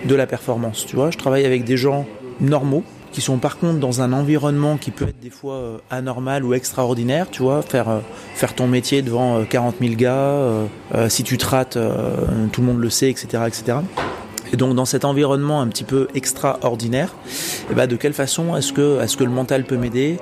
de 0.05 0.15
la 0.17 0.27
performance. 0.27 0.85
Tu 0.85 0.97
vois, 0.97 1.13
je 1.13 1.17
travaille 1.17 1.47
avec 1.47 1.63
des 1.63 1.77
gens 1.77 2.09
normaux 2.41 2.83
qui 3.13 3.21
sont 3.21 3.39
par 3.39 3.59
contre 3.59 3.79
dans 3.79 4.03
un 4.03 4.13
environnement 4.13 4.77
qui 4.77 4.91
peut 4.91 5.09
être 5.09 5.21
des 5.21 5.31
fois 5.31 5.55
euh, 5.55 5.79
anormal 5.91 6.45
ou 6.45 6.55
extraordinaire, 6.55 7.29
tu 7.31 7.43
vois, 7.43 7.63
faire, 7.63 7.89
euh, 7.89 8.01
faire 8.35 8.55
ton 8.55 8.67
métier 8.67 9.03
devant 9.03 9.39
euh, 9.39 9.45
40 9.45 9.77
000 9.81 9.95
gars, 9.95 10.15
euh, 10.15 10.67
euh, 10.95 11.09
si 11.09 11.23
tu 11.23 11.39
te 11.39 11.47
rates, 11.47 11.77
euh, 11.77 12.17
tout 12.53 12.61
le 12.61 12.67
monde 12.69 12.81
le 12.81 12.91
sait, 12.91 13.11
etc., 13.11 13.45
etc. 13.47 13.79
Et 14.53 14.57
donc 14.57 14.75
dans 14.75 14.85
cet 14.85 15.05
environnement 15.05 15.61
un 15.61 15.69
petit 15.69 15.85
peu 15.85 16.09
extraordinaire, 16.15 17.15
eh 17.71 17.75
ben, 17.75 17.87
de 17.87 17.97
quelle 17.97 18.13
façon 18.13 18.57
est-ce 18.57 18.73
que, 18.73 19.01
est-ce 19.01 19.17
que 19.17 19.25
le 19.25 19.31
mental 19.31 19.65
peut 19.65 19.77
m'aider? 19.77 20.19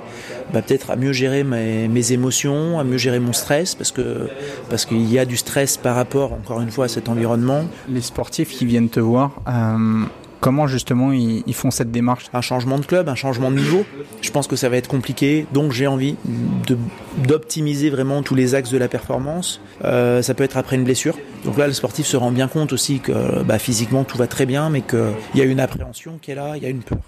Bah, 0.53 0.61
Peut-être 0.61 0.91
à 0.91 0.95
mieux 0.95 1.13
gérer 1.13 1.43
mes, 1.43 2.11
émotions, 2.11 2.79
à 2.79 2.83
mieux 2.83 2.97
gérer 2.97 3.19
mon 3.19 3.33
stress, 3.33 3.75
parce 3.75 3.91
que 3.91 4.29
parce 4.69 4.85
qu'il 4.85 5.11
y 5.11 5.17
a 5.17 5.25
du 5.25 5.37
stress 5.37 5.77
par 5.77 5.95
rapport, 5.95 6.33
encore 6.33 6.61
une 6.61 6.71
fois, 6.71 6.85
à 6.85 6.87
cet 6.87 7.09
environnement. 7.09 7.65
Les 7.89 8.01
sportifs 8.01 8.49
qui 8.49 8.65
viennent 8.65 8.89
te 8.89 8.99
voir, 8.99 9.31
euh, 9.47 10.05
comment 10.39 10.67
justement 10.67 11.11
ils, 11.11 11.53
font 11.53 11.71
cette 11.71 11.91
démarche? 11.91 12.25
Un 12.33 12.41
changement 12.41 12.79
de 12.79 12.85
club, 12.85 13.09
un 13.09 13.15
changement 13.15 13.51
de 13.51 13.57
niveau. 13.57 13.85
Je 14.21 14.31
pense 14.31 14.47
que 14.47 14.55
ça 14.55 14.69
va 14.69 14.77
être 14.77 14.87
compliqué, 14.87 15.45
donc 15.53 15.71
j'ai 15.71 15.87
envie 15.87 16.15
d'optimiser 17.17 17.89
vraiment 17.89 18.23
tous 18.23 18.35
les 18.35 18.55
axes 18.55 18.71
de 18.71 18.77
la 18.77 18.87
performance. 18.87 19.61
Euh, 19.83 20.21
ça 20.21 20.33
peut 20.33 20.43
être 20.43 20.57
après 20.57 20.75
une 20.75 20.83
blessure. 20.83 21.17
Donc 21.45 21.57
là, 21.57 21.67
le 21.67 21.73
sportif 21.73 22.05
se 22.05 22.17
rend 22.17 22.31
bien 22.31 22.47
compte 22.47 22.73
aussi 22.73 22.99
que 22.99 23.43
bah, 23.43 23.59
physiquement 23.59 24.03
tout 24.03 24.17
va 24.17 24.27
très 24.27 24.45
bien, 24.45 24.69
mais 24.69 24.81
qu'il 24.81 24.99
y 25.35 25.41
a 25.41 25.45
une 25.45 25.59
appréhension 25.59 26.19
qui 26.21 26.31
est 26.31 26.35
là, 26.35 26.53
il 26.57 26.63
y 26.63 26.65
a 26.65 26.69
une 26.69 26.81
peur. 26.81 26.99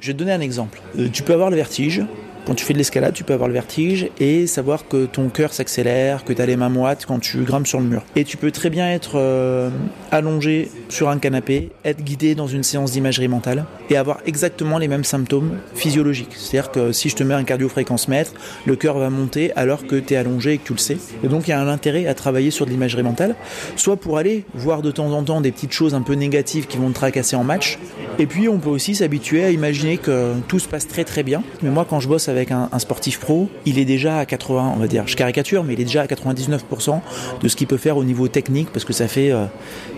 Je 0.00 0.08
vais 0.08 0.12
te 0.12 0.18
donner 0.18 0.32
un 0.32 0.40
exemple. 0.40 0.80
Euh, 0.98 1.08
tu 1.12 1.22
peux 1.22 1.32
avoir 1.32 1.50
le 1.50 1.56
vertige. 1.56 2.02
Quand 2.46 2.54
tu 2.54 2.64
fais 2.64 2.74
de 2.74 2.78
l'escalade, 2.78 3.12
tu 3.12 3.24
peux 3.24 3.32
avoir 3.32 3.48
le 3.48 3.54
vertige 3.54 4.08
et 4.20 4.46
savoir 4.46 4.86
que 4.86 5.06
ton 5.06 5.30
cœur 5.30 5.52
s'accélère, 5.52 6.22
que 6.22 6.32
tu 6.32 6.40
as 6.40 6.46
les 6.46 6.54
mains 6.54 6.68
moites 6.68 7.04
quand 7.04 7.18
tu 7.18 7.38
grimpes 7.42 7.66
sur 7.66 7.80
le 7.80 7.86
mur. 7.86 8.04
Et 8.14 8.22
tu 8.22 8.36
peux 8.36 8.52
très 8.52 8.70
bien 8.70 8.88
être 8.88 9.16
euh, 9.16 9.68
allongé 10.12 10.70
sur 10.88 11.08
un 11.08 11.18
canapé, 11.18 11.70
être 11.84 12.04
guidé 12.04 12.36
dans 12.36 12.46
une 12.46 12.62
séance 12.62 12.92
d'imagerie 12.92 13.26
mentale 13.26 13.64
et 13.90 13.96
avoir 13.96 14.20
exactement 14.26 14.78
les 14.78 14.86
mêmes 14.86 15.02
symptômes 15.02 15.58
physiologiques. 15.74 16.36
C'est-à-dire 16.36 16.70
que 16.70 16.92
si 16.92 17.08
je 17.08 17.16
te 17.16 17.24
mets 17.24 17.34
un 17.34 17.42
cardiofréquence-mètre, 17.42 18.32
le 18.64 18.76
cœur 18.76 18.96
va 18.96 19.10
monter 19.10 19.50
alors 19.56 19.84
que 19.84 19.96
tu 19.96 20.14
es 20.14 20.16
allongé 20.16 20.52
et 20.52 20.58
que 20.58 20.66
tu 20.68 20.72
le 20.72 20.78
sais. 20.78 20.98
Et 21.24 21.28
donc 21.28 21.48
il 21.48 21.50
y 21.50 21.54
a 21.54 21.60
un 21.60 21.66
intérêt 21.66 22.06
à 22.06 22.14
travailler 22.14 22.52
sur 22.52 22.64
de 22.64 22.70
l'imagerie 22.70 23.02
mentale, 23.02 23.34
soit 23.74 23.96
pour 23.96 24.18
aller 24.18 24.44
voir 24.54 24.82
de 24.82 24.92
temps 24.92 25.10
en 25.10 25.24
temps 25.24 25.40
des 25.40 25.50
petites 25.50 25.72
choses 25.72 25.96
un 25.96 26.02
peu 26.02 26.12
négatives 26.12 26.68
qui 26.68 26.76
vont 26.76 26.90
te 26.90 26.94
tracasser 26.94 27.34
en 27.34 27.42
match. 27.42 27.80
Et 28.20 28.26
puis 28.26 28.48
on 28.48 28.58
peut 28.58 28.70
aussi 28.70 28.94
s'habituer 28.94 29.42
à 29.42 29.50
imaginer 29.50 29.98
que 29.98 30.32
tout 30.46 30.60
se 30.60 30.68
passe 30.68 30.86
très 30.86 31.02
très 31.02 31.24
bien. 31.24 31.42
Mais 31.62 31.70
moi 31.70 31.84
quand 31.90 31.98
je 31.98 32.06
bosse 32.06 32.28
avec 32.28 32.35
un, 32.52 32.68
un 32.72 32.78
sportif 32.78 33.18
pro, 33.18 33.48
il 33.64 33.78
est 33.78 33.84
déjà 33.84 34.18
à 34.18 34.26
80, 34.26 34.74
on 34.76 34.78
va 34.78 34.86
dire, 34.86 35.04
caricature, 35.16 35.64
mais 35.64 35.74
il 35.74 35.80
est 35.80 35.84
déjà 35.84 36.02
à 36.02 36.06
99% 36.06 37.00
de 37.40 37.48
ce 37.48 37.56
qu'il 37.56 37.66
peut 37.66 37.76
faire 37.76 37.96
au 37.96 38.04
niveau 38.04 38.28
technique 38.28 38.70
parce 38.72 38.84
que 38.84 38.92
ça 38.92 39.08
fait, 39.08 39.32
euh, 39.32 39.46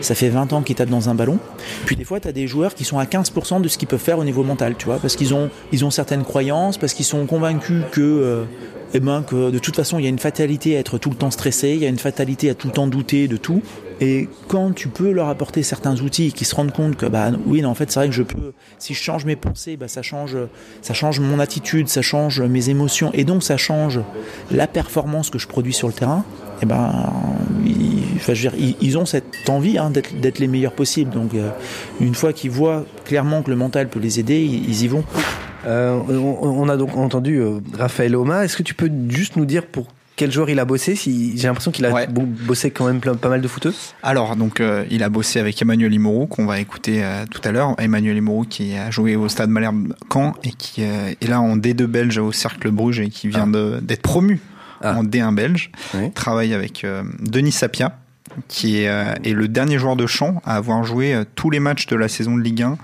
ça 0.00 0.14
fait 0.14 0.28
20 0.28 0.52
ans 0.52 0.62
qu'il 0.62 0.76
tape 0.76 0.88
dans 0.88 1.08
un 1.08 1.14
ballon. 1.14 1.38
Puis 1.84 1.96
des 1.96 2.04
fois, 2.04 2.20
tu 2.20 2.28
as 2.28 2.32
des 2.32 2.46
joueurs 2.46 2.74
qui 2.74 2.84
sont 2.84 2.98
à 2.98 3.04
15% 3.04 3.60
de 3.60 3.68
ce 3.68 3.76
qu'ils 3.76 3.88
peuvent 3.88 4.00
faire 4.00 4.18
au 4.18 4.24
niveau 4.24 4.42
mental, 4.42 4.74
tu 4.76 4.86
parce 4.86 5.16
qu'ils 5.16 5.34
ont, 5.34 5.50
ils 5.72 5.84
certaines 5.90 6.24
croyances, 6.24 6.78
parce 6.78 6.94
qu'ils 6.94 7.04
sont 7.04 7.26
convaincus 7.26 7.82
que, 7.92 8.00
euh, 8.00 8.44
eh 8.94 9.00
ben, 9.00 9.22
que 9.22 9.50
de 9.50 9.58
toute 9.58 9.76
façon, 9.76 9.98
il 9.98 10.04
y 10.04 10.06
a 10.06 10.10
une 10.10 10.18
fatalité 10.18 10.76
à 10.76 10.80
être 10.80 10.98
tout 10.98 11.10
le 11.10 11.16
temps 11.16 11.30
stressé, 11.30 11.70
il 11.70 11.78
y 11.78 11.86
a 11.86 11.88
une 11.88 11.98
fatalité 11.98 12.50
à 12.50 12.54
tout 12.54 12.68
le 12.68 12.72
temps 12.72 12.86
douter 12.86 13.28
de 13.28 13.36
tout. 13.36 13.62
Et 14.00 14.28
quand 14.46 14.72
tu 14.74 14.88
peux 14.88 15.10
leur 15.10 15.28
apporter 15.28 15.62
certains 15.62 16.00
outils 16.00 16.32
qu'ils 16.32 16.46
se 16.46 16.54
rendent 16.54 16.72
compte 16.72 16.96
que 16.96 17.06
bah 17.06 17.30
oui, 17.46 17.62
non, 17.62 17.70
en 17.70 17.74
fait, 17.74 17.90
c'est 17.90 18.00
vrai 18.00 18.08
que 18.08 18.14
je 18.14 18.22
peux, 18.22 18.52
si 18.78 18.94
je 18.94 19.02
change 19.02 19.24
mes 19.24 19.36
pensées, 19.36 19.76
bah 19.76 19.88
ça 19.88 20.02
change, 20.02 20.36
ça 20.82 20.94
change 20.94 21.20
mon 21.20 21.40
attitude, 21.40 21.88
ça 21.88 22.02
change 22.02 22.40
mes 22.40 22.70
émotions, 22.70 23.10
et 23.12 23.24
donc 23.24 23.42
ça 23.42 23.56
change 23.56 24.00
la 24.50 24.66
performance 24.66 25.30
que 25.30 25.38
je 25.38 25.48
produis 25.48 25.72
sur 25.72 25.88
le 25.88 25.94
terrain. 25.94 26.24
Et 26.62 26.66
ben, 26.66 27.12
ils, 27.64 28.98
ont 28.98 29.06
cette 29.06 29.48
envie 29.48 29.78
hein, 29.78 29.90
d'être 29.90 30.38
les 30.38 30.48
meilleurs 30.48 30.72
possibles. 30.72 31.10
Donc, 31.10 31.34
euh, 31.34 31.50
une 32.00 32.14
fois 32.14 32.32
qu'ils 32.32 32.50
voient 32.50 32.84
clairement 33.04 33.42
que 33.42 33.50
le 33.50 33.56
mental 33.56 33.88
peut 33.88 34.00
les 34.00 34.18
aider, 34.18 34.42
ils, 34.42 34.82
y 34.82 34.88
vont. 34.88 35.04
Euh, 35.66 35.98
on, 36.08 36.38
on 36.42 36.68
a 36.68 36.76
donc 36.76 36.96
entendu 36.96 37.40
euh, 37.40 37.60
Raphaël 37.76 38.16
Oma. 38.16 38.44
Est-ce 38.44 38.56
que 38.56 38.62
tu 38.62 38.74
peux 38.74 38.90
juste 39.08 39.36
nous 39.36 39.44
dire 39.44 39.66
pour 39.66 39.86
quel 40.18 40.30
joueur 40.30 40.50
il 40.50 40.58
a 40.58 40.64
bossé 40.66 40.94
si, 40.96 41.38
J'ai 41.38 41.46
l'impression 41.48 41.70
qu'il 41.70 41.86
a 41.86 41.90
Ouais. 41.92 42.06
bossé 42.10 42.70
quand 42.70 42.86
même 42.86 43.00
plein- 43.00 43.14
pas 43.14 43.30
mal 43.30 43.40
de 43.40 43.48
footeux. 43.48 43.72
Alors, 44.02 44.36
donc, 44.36 44.60
euh, 44.60 44.84
il 44.90 45.02
a 45.02 45.08
bossé 45.08 45.38
avec 45.40 45.60
Emmanuel 45.62 45.94
Imorou, 45.94 46.26
qu'on 46.26 46.44
va 46.44 46.60
écouter 46.60 47.02
euh, 47.02 47.24
tout 47.30 47.40
à 47.44 47.52
l'heure. 47.52 47.74
Emmanuel 47.78 48.16
Imorou 48.18 48.44
qui 48.44 48.74
a 48.74 48.90
joué 48.90 49.16
au 49.16 49.28
Stade 49.28 49.48
Malherbe 49.48 49.94
Caen 50.12 50.34
et 50.44 50.50
qui 50.50 50.82
euh, 50.84 51.12
est 51.20 51.26
là 51.28 51.40
en 51.40 51.56
D2 51.56 51.86
belge 51.86 52.18
au 52.18 52.32
Cercle 52.32 52.70
Bruges 52.70 53.00
et 53.00 53.08
qui 53.08 53.28
vient 53.28 53.46
de- 53.46 53.78
d'être 53.80 54.02
promu 54.02 54.40
Ah. 54.82 54.96
en 54.98 55.04
D1 55.04 55.32
belge. 55.32 55.70
Oui. 55.94 56.10
Travaille 56.12 56.52
avec 56.52 56.84
Denis 57.20 57.52
Sapia, 57.52 57.96
qui 58.48 58.78
est, 58.82 58.84
est 59.24 59.32
le 59.32 59.48
dernier 59.48 59.78
joueur 59.78 59.96
de 59.96 60.06
champ 60.06 60.42
à 60.44 60.56
avoir 60.56 60.84
joué 60.84 61.22
tous 61.34 61.50
les 61.50 61.60
matchs 61.60 61.86
de 61.86 61.96
la 61.96 62.08
saison 62.08 62.36
de 62.36 62.42
Ligue 62.42 62.62
1 62.62 62.76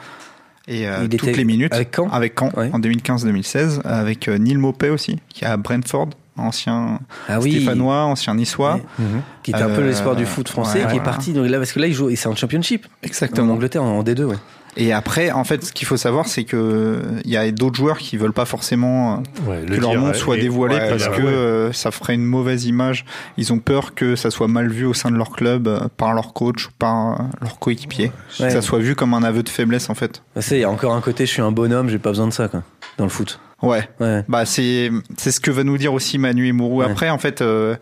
et 0.67 0.89
euh, 0.89 1.07
toutes 1.09 1.37
les 1.37 1.45
minutes 1.45 1.73
avec 1.75 1.95
Caen 1.95 2.09
avec 2.09 2.35
Caen 2.39 2.51
Ouais. 2.57 2.71
en 2.73 2.79
2015-2016 2.81 3.81
avec 3.85 4.29
euh, 4.29 4.39
Neil 4.39 4.57
Maupay 4.57 4.89
aussi 4.89 5.19
qui 5.29 5.45
est 5.45 5.47
à 5.47 5.57
Brentford 5.59 6.09
ancien 6.37 7.01
Ah 7.29 7.39
oui. 7.41 7.53
stéphanois 7.53 8.05
ancien 8.05 8.35
niçois 8.35 8.75
Ouais. 8.99 9.05
Qui 9.43 9.51
était 9.51 9.63
un 9.63 9.69
peu 9.69 9.83
Euh, 9.83 9.87
l'espoir 9.87 10.17
du 10.17 10.27
foot 10.27 10.49
français, 10.49 10.85
ouais, 10.85 10.91
qui 10.91 10.97
est 10.97 11.03
parti. 11.03 11.33
Donc 11.33 11.47
là, 11.49 11.59
parce 11.59 11.73
que 11.73 11.81
là, 11.81 11.87
il 11.87 11.93
joue, 11.95 12.09
et 12.11 12.17
c'est 12.17 12.29
en 12.29 12.35
championship. 12.37 12.87
En 12.87 13.07
exactement 13.07 13.53
Angleterre, 13.53 13.83
en 13.83 14.03
D2, 14.03 14.25
ouais. 14.25 14.37
Et 14.77 14.93
après, 14.93 15.31
en 15.31 15.45
fait, 15.45 15.65
ce 15.65 15.73
qu'il 15.73 15.87
faut 15.87 15.97
savoir, 15.97 16.27
c'est 16.27 16.43
que 16.43 17.01
il 17.25 17.31
y 17.31 17.37
a 17.37 17.49
d'autres 17.53 17.77
joueurs 17.77 17.99
qui 17.99 18.17
veulent 18.17 18.33
pas 18.33 18.45
forcément 18.45 19.13
euh, 19.15 19.17
Ouais, 19.49 19.65
que 19.65 19.71
le 19.71 19.77
leur 19.77 19.95
nom 19.95 20.13
soit 20.15 20.37
dévoilé 20.37 20.75
ouais, 20.75 20.89
parce 20.91 21.07
que 21.07 21.23
ouais. 21.23 21.29
euh, 21.29 21.73
ça 21.73 21.93
ferait 21.93 22.15
une 22.15 22.25
mauvaise 22.25 22.65
image. 22.65 23.05
Ils 23.37 23.53
ont 23.53 23.61
peur 23.61 23.95
que 23.95 24.17
ça 24.17 24.33
soit 24.33 24.49
mal 24.49 24.69
vu 24.69 24.85
au 24.85 24.93
sein 24.93 25.13
de 25.13 25.17
leur 25.17 25.31
club 25.31 25.69
euh, 25.69 25.79
par 25.97 26.13
leur 26.13 26.33
coach 26.33 26.67
ou 26.67 26.71
par 26.77 27.21
euh, 27.21 27.25
leur 27.41 27.61
coéquipier, 27.61 28.11
Ouais. 28.41 28.47
que 28.49 28.53
ça 28.53 28.63
soit 28.63 28.81
vu 28.81 28.97
comme 28.97 29.15
un 29.15 29.23
aveu 29.23 29.45
de 29.45 29.49
faiblesse 29.49 29.91
en 29.91 29.95
fait. 29.95 30.23
Bah, 30.35 30.43
c'est- 30.43 30.57
Il 30.57 30.63
y 30.63 30.65
a 30.65 30.71
encore 30.71 30.95
un 30.95 31.01
côté, 31.01 31.25
je 31.25 31.31
suis 31.31 31.43
un 31.43 31.53
bonhomme, 31.53 31.89
j'ai 31.89 31.99
pas 32.01 32.11
besoin 32.11 32.27
de 32.27 32.33
ça, 32.33 32.49
quoi, 32.49 32.65
dans 32.99 33.05
le 33.05 33.11
foot. 33.11 33.39
Ouais. 33.69 33.89
Ouais. 34.01 34.25
Bah 34.29 34.45
c'est 34.47 34.91
c'est 35.17 35.31
ce 35.33 35.41
que 35.41 35.51
va 35.51 35.65
nous 35.65 35.79
dire 35.79 35.93
aussi 35.93 36.19
Manu 36.19 36.47
et 36.49 36.53
Mourou. 36.53 36.81
Ouais. 36.81 36.87
Après, 36.91 37.11
en 37.11 37.19
fait, 37.19 37.41
euh, 37.43 37.77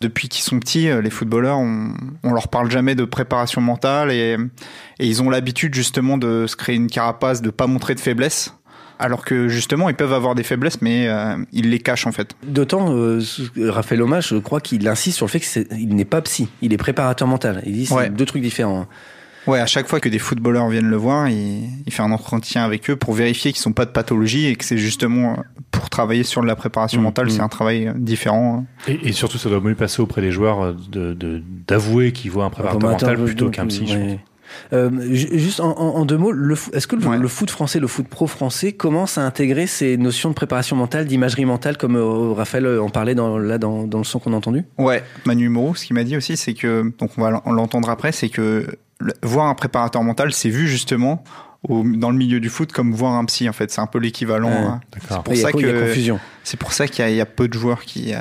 depuis 0.00 0.28
qu'ils 0.28 0.42
sont 0.44 0.58
petits, 0.58 0.88
euh, 0.88 1.00
les 1.00 1.10
footballeurs, 1.10 1.58
on, 1.58 1.94
on 2.22 2.32
leur 2.32 2.48
parle 2.48 2.70
jamais 2.70 2.94
de 2.94 3.04
préparation 3.04 3.60
mentale 3.60 4.10
et, 4.12 4.36
et 4.98 5.06
ils 5.06 5.22
ont 5.22 5.30
l'habitude 5.30 5.74
justement 5.74 6.18
de 6.18 6.46
se 6.46 6.56
créer 6.56 6.76
une 6.76 6.88
carapace, 6.88 7.42
de 7.42 7.50
pas 7.50 7.66
montrer 7.66 7.94
de 7.94 8.00
faiblesse. 8.00 8.54
Alors 9.00 9.24
que 9.24 9.48
justement, 9.48 9.88
ils 9.88 9.96
peuvent 9.96 10.12
avoir 10.12 10.36
des 10.36 10.44
faiblesses, 10.44 10.80
mais 10.80 11.08
euh, 11.08 11.36
ils 11.52 11.68
les 11.68 11.80
cachent 11.80 12.06
en 12.06 12.12
fait. 12.12 12.36
D'autant, 12.46 12.94
euh, 12.94 13.20
Raphaël 13.58 14.00
Oma, 14.02 14.20
je 14.20 14.36
crois 14.36 14.60
qu'il 14.60 14.86
insiste 14.86 15.16
sur 15.16 15.26
le 15.26 15.30
fait 15.30 15.40
qu'il 15.40 15.94
n'est 15.96 16.04
pas 16.04 16.22
psy, 16.22 16.48
il 16.62 16.72
est 16.72 16.76
préparateur 16.76 17.26
mental. 17.26 17.60
Il 17.66 17.72
dit 17.72 17.86
c'est 17.86 17.94
Ouais. 17.94 18.08
deux 18.08 18.24
trucs 18.24 18.42
différents. 18.42 18.86
Ouais, 19.46 19.60
à 19.60 19.66
chaque 19.66 19.88
fois 19.88 20.00
que 20.00 20.08
des 20.08 20.18
footballeurs 20.18 20.68
viennent 20.68 20.88
le 20.88 20.96
voir, 20.96 21.28
il, 21.28 21.68
il 21.86 21.92
fait 21.92 22.02
un 22.02 22.12
entretien 22.12 22.64
avec 22.64 22.88
eux 22.90 22.96
pour 22.96 23.12
vérifier 23.12 23.52
qu'ils 23.52 23.60
sont 23.60 23.72
pas 23.72 23.84
de 23.84 23.90
pathologie 23.90 24.46
et 24.46 24.56
que 24.56 24.64
c'est 24.64 24.78
justement 24.78 25.36
pour 25.70 25.90
travailler 25.90 26.22
sur 26.22 26.40
de 26.40 26.46
la 26.46 26.56
préparation 26.56 27.00
Mmh, 27.00 27.04
mentale, 27.04 27.26
mmh. 27.26 27.30
c'est 27.30 27.40
un 27.40 27.48
travail 27.48 27.92
différent. 27.96 28.64
Et, 28.88 29.08
et 29.08 29.12
surtout, 29.12 29.38
ça 29.38 29.48
doit 29.50 29.60
mieux 29.60 29.74
passer 29.74 30.00
auprès 30.00 30.22
des 30.22 30.30
joueurs 30.30 30.62
euh, 30.62 30.72
de 30.90 31.12
de- 31.14 31.42
d'avouer 31.66 32.12
qu'ils 32.12 32.30
voient 32.30 32.44
un 32.46 32.50
préparateur 32.50 32.90
mental 32.90 33.22
plutôt 33.24 33.50
qu'un 33.50 33.66
psy. 33.66 33.86
je 33.86 33.96
Ouais. 33.98 34.06
pense. 34.06 34.18
Euh, 34.72 34.90
ju- 35.12 35.38
juste 35.38 35.58
en, 35.60 35.70
en- 35.72 35.96
en 35.96 36.04
deux 36.04 36.16
mots, 36.18 36.32
est-ce 36.72 36.86
que 36.86 36.94
le, 36.96 37.04
Ouais. 37.06 37.18
le 37.18 37.28
foot 37.28 37.50
français, 37.50 37.80
le 37.80 37.86
foot 37.88 38.06
pro 38.06 38.26
français 38.26 38.72
commence 38.72 39.18
à 39.18 39.22
intégrer 39.26 39.66
ces 39.66 39.96
notions 39.96 40.28
de 40.28 40.34
préparation 40.34 40.76
mentale, 40.76 41.06
d'imagerie 41.06 41.44
mentale, 41.44 41.76
comme 41.76 41.96
euh, 41.96 42.32
Raphaël 42.32 42.78
en 42.78 42.88
parlait 42.88 43.14
dans, 43.14 43.36
là 43.38 43.58
dans, 43.58 43.84
dans 43.84 43.98
le 43.98 44.04
son 44.04 44.20
qu'on 44.20 44.32
a 44.32 44.36
entendu? 44.36 44.64
Ouais, 44.78 45.02
Manu 45.24 45.48
Moreau, 45.48 45.74
ce 45.74 45.86
qu'il 45.86 45.94
m'a 45.94 46.04
dit 46.04 46.16
aussi, 46.16 46.36
c'est 46.36 46.54
que, 46.54 46.92
donc 46.98 47.10
on 47.18 47.22
va 47.22 47.30
l'en- 47.30 47.52
l'entendre 47.52 47.88
après, 47.90 48.12
c'est 48.12 48.28
que 48.28 48.66
voir 49.22 49.46
un 49.46 49.54
préparateur 49.54 50.02
mental, 50.02 50.32
c'est 50.32 50.50
vu 50.50 50.66
justement 50.68 51.22
au- 51.68 51.82
dans 51.82 52.10
le 52.10 52.16
milieu 52.18 52.40
du 52.40 52.50
foot 52.50 52.72
comme 52.72 52.92
voir 52.92 53.14
un 53.14 53.24
psy 53.24 53.48
en 53.48 53.54
fait. 53.54 53.70
C'est 53.70 53.80
un 53.80 53.86
peu 53.86 53.98
l'équivalent. 53.98 54.48
Ouais, 54.50 54.54
hein. 54.54 54.80
C'est 55.08 55.22
pour 55.22 55.34
ça 55.36 55.50
que 55.50 55.86
confusion. 55.86 56.20
c'est 56.42 56.58
pour 56.58 56.72
ça 56.74 56.86
qu'il 56.86 57.02
y, 57.02 57.08
a- 57.08 57.10
il 57.10 57.16
y 57.16 57.22
a 57.22 57.26
peu 57.26 57.48
de 57.48 57.54
joueurs 57.54 57.80
qui 57.84 58.12
euh, 58.14 58.18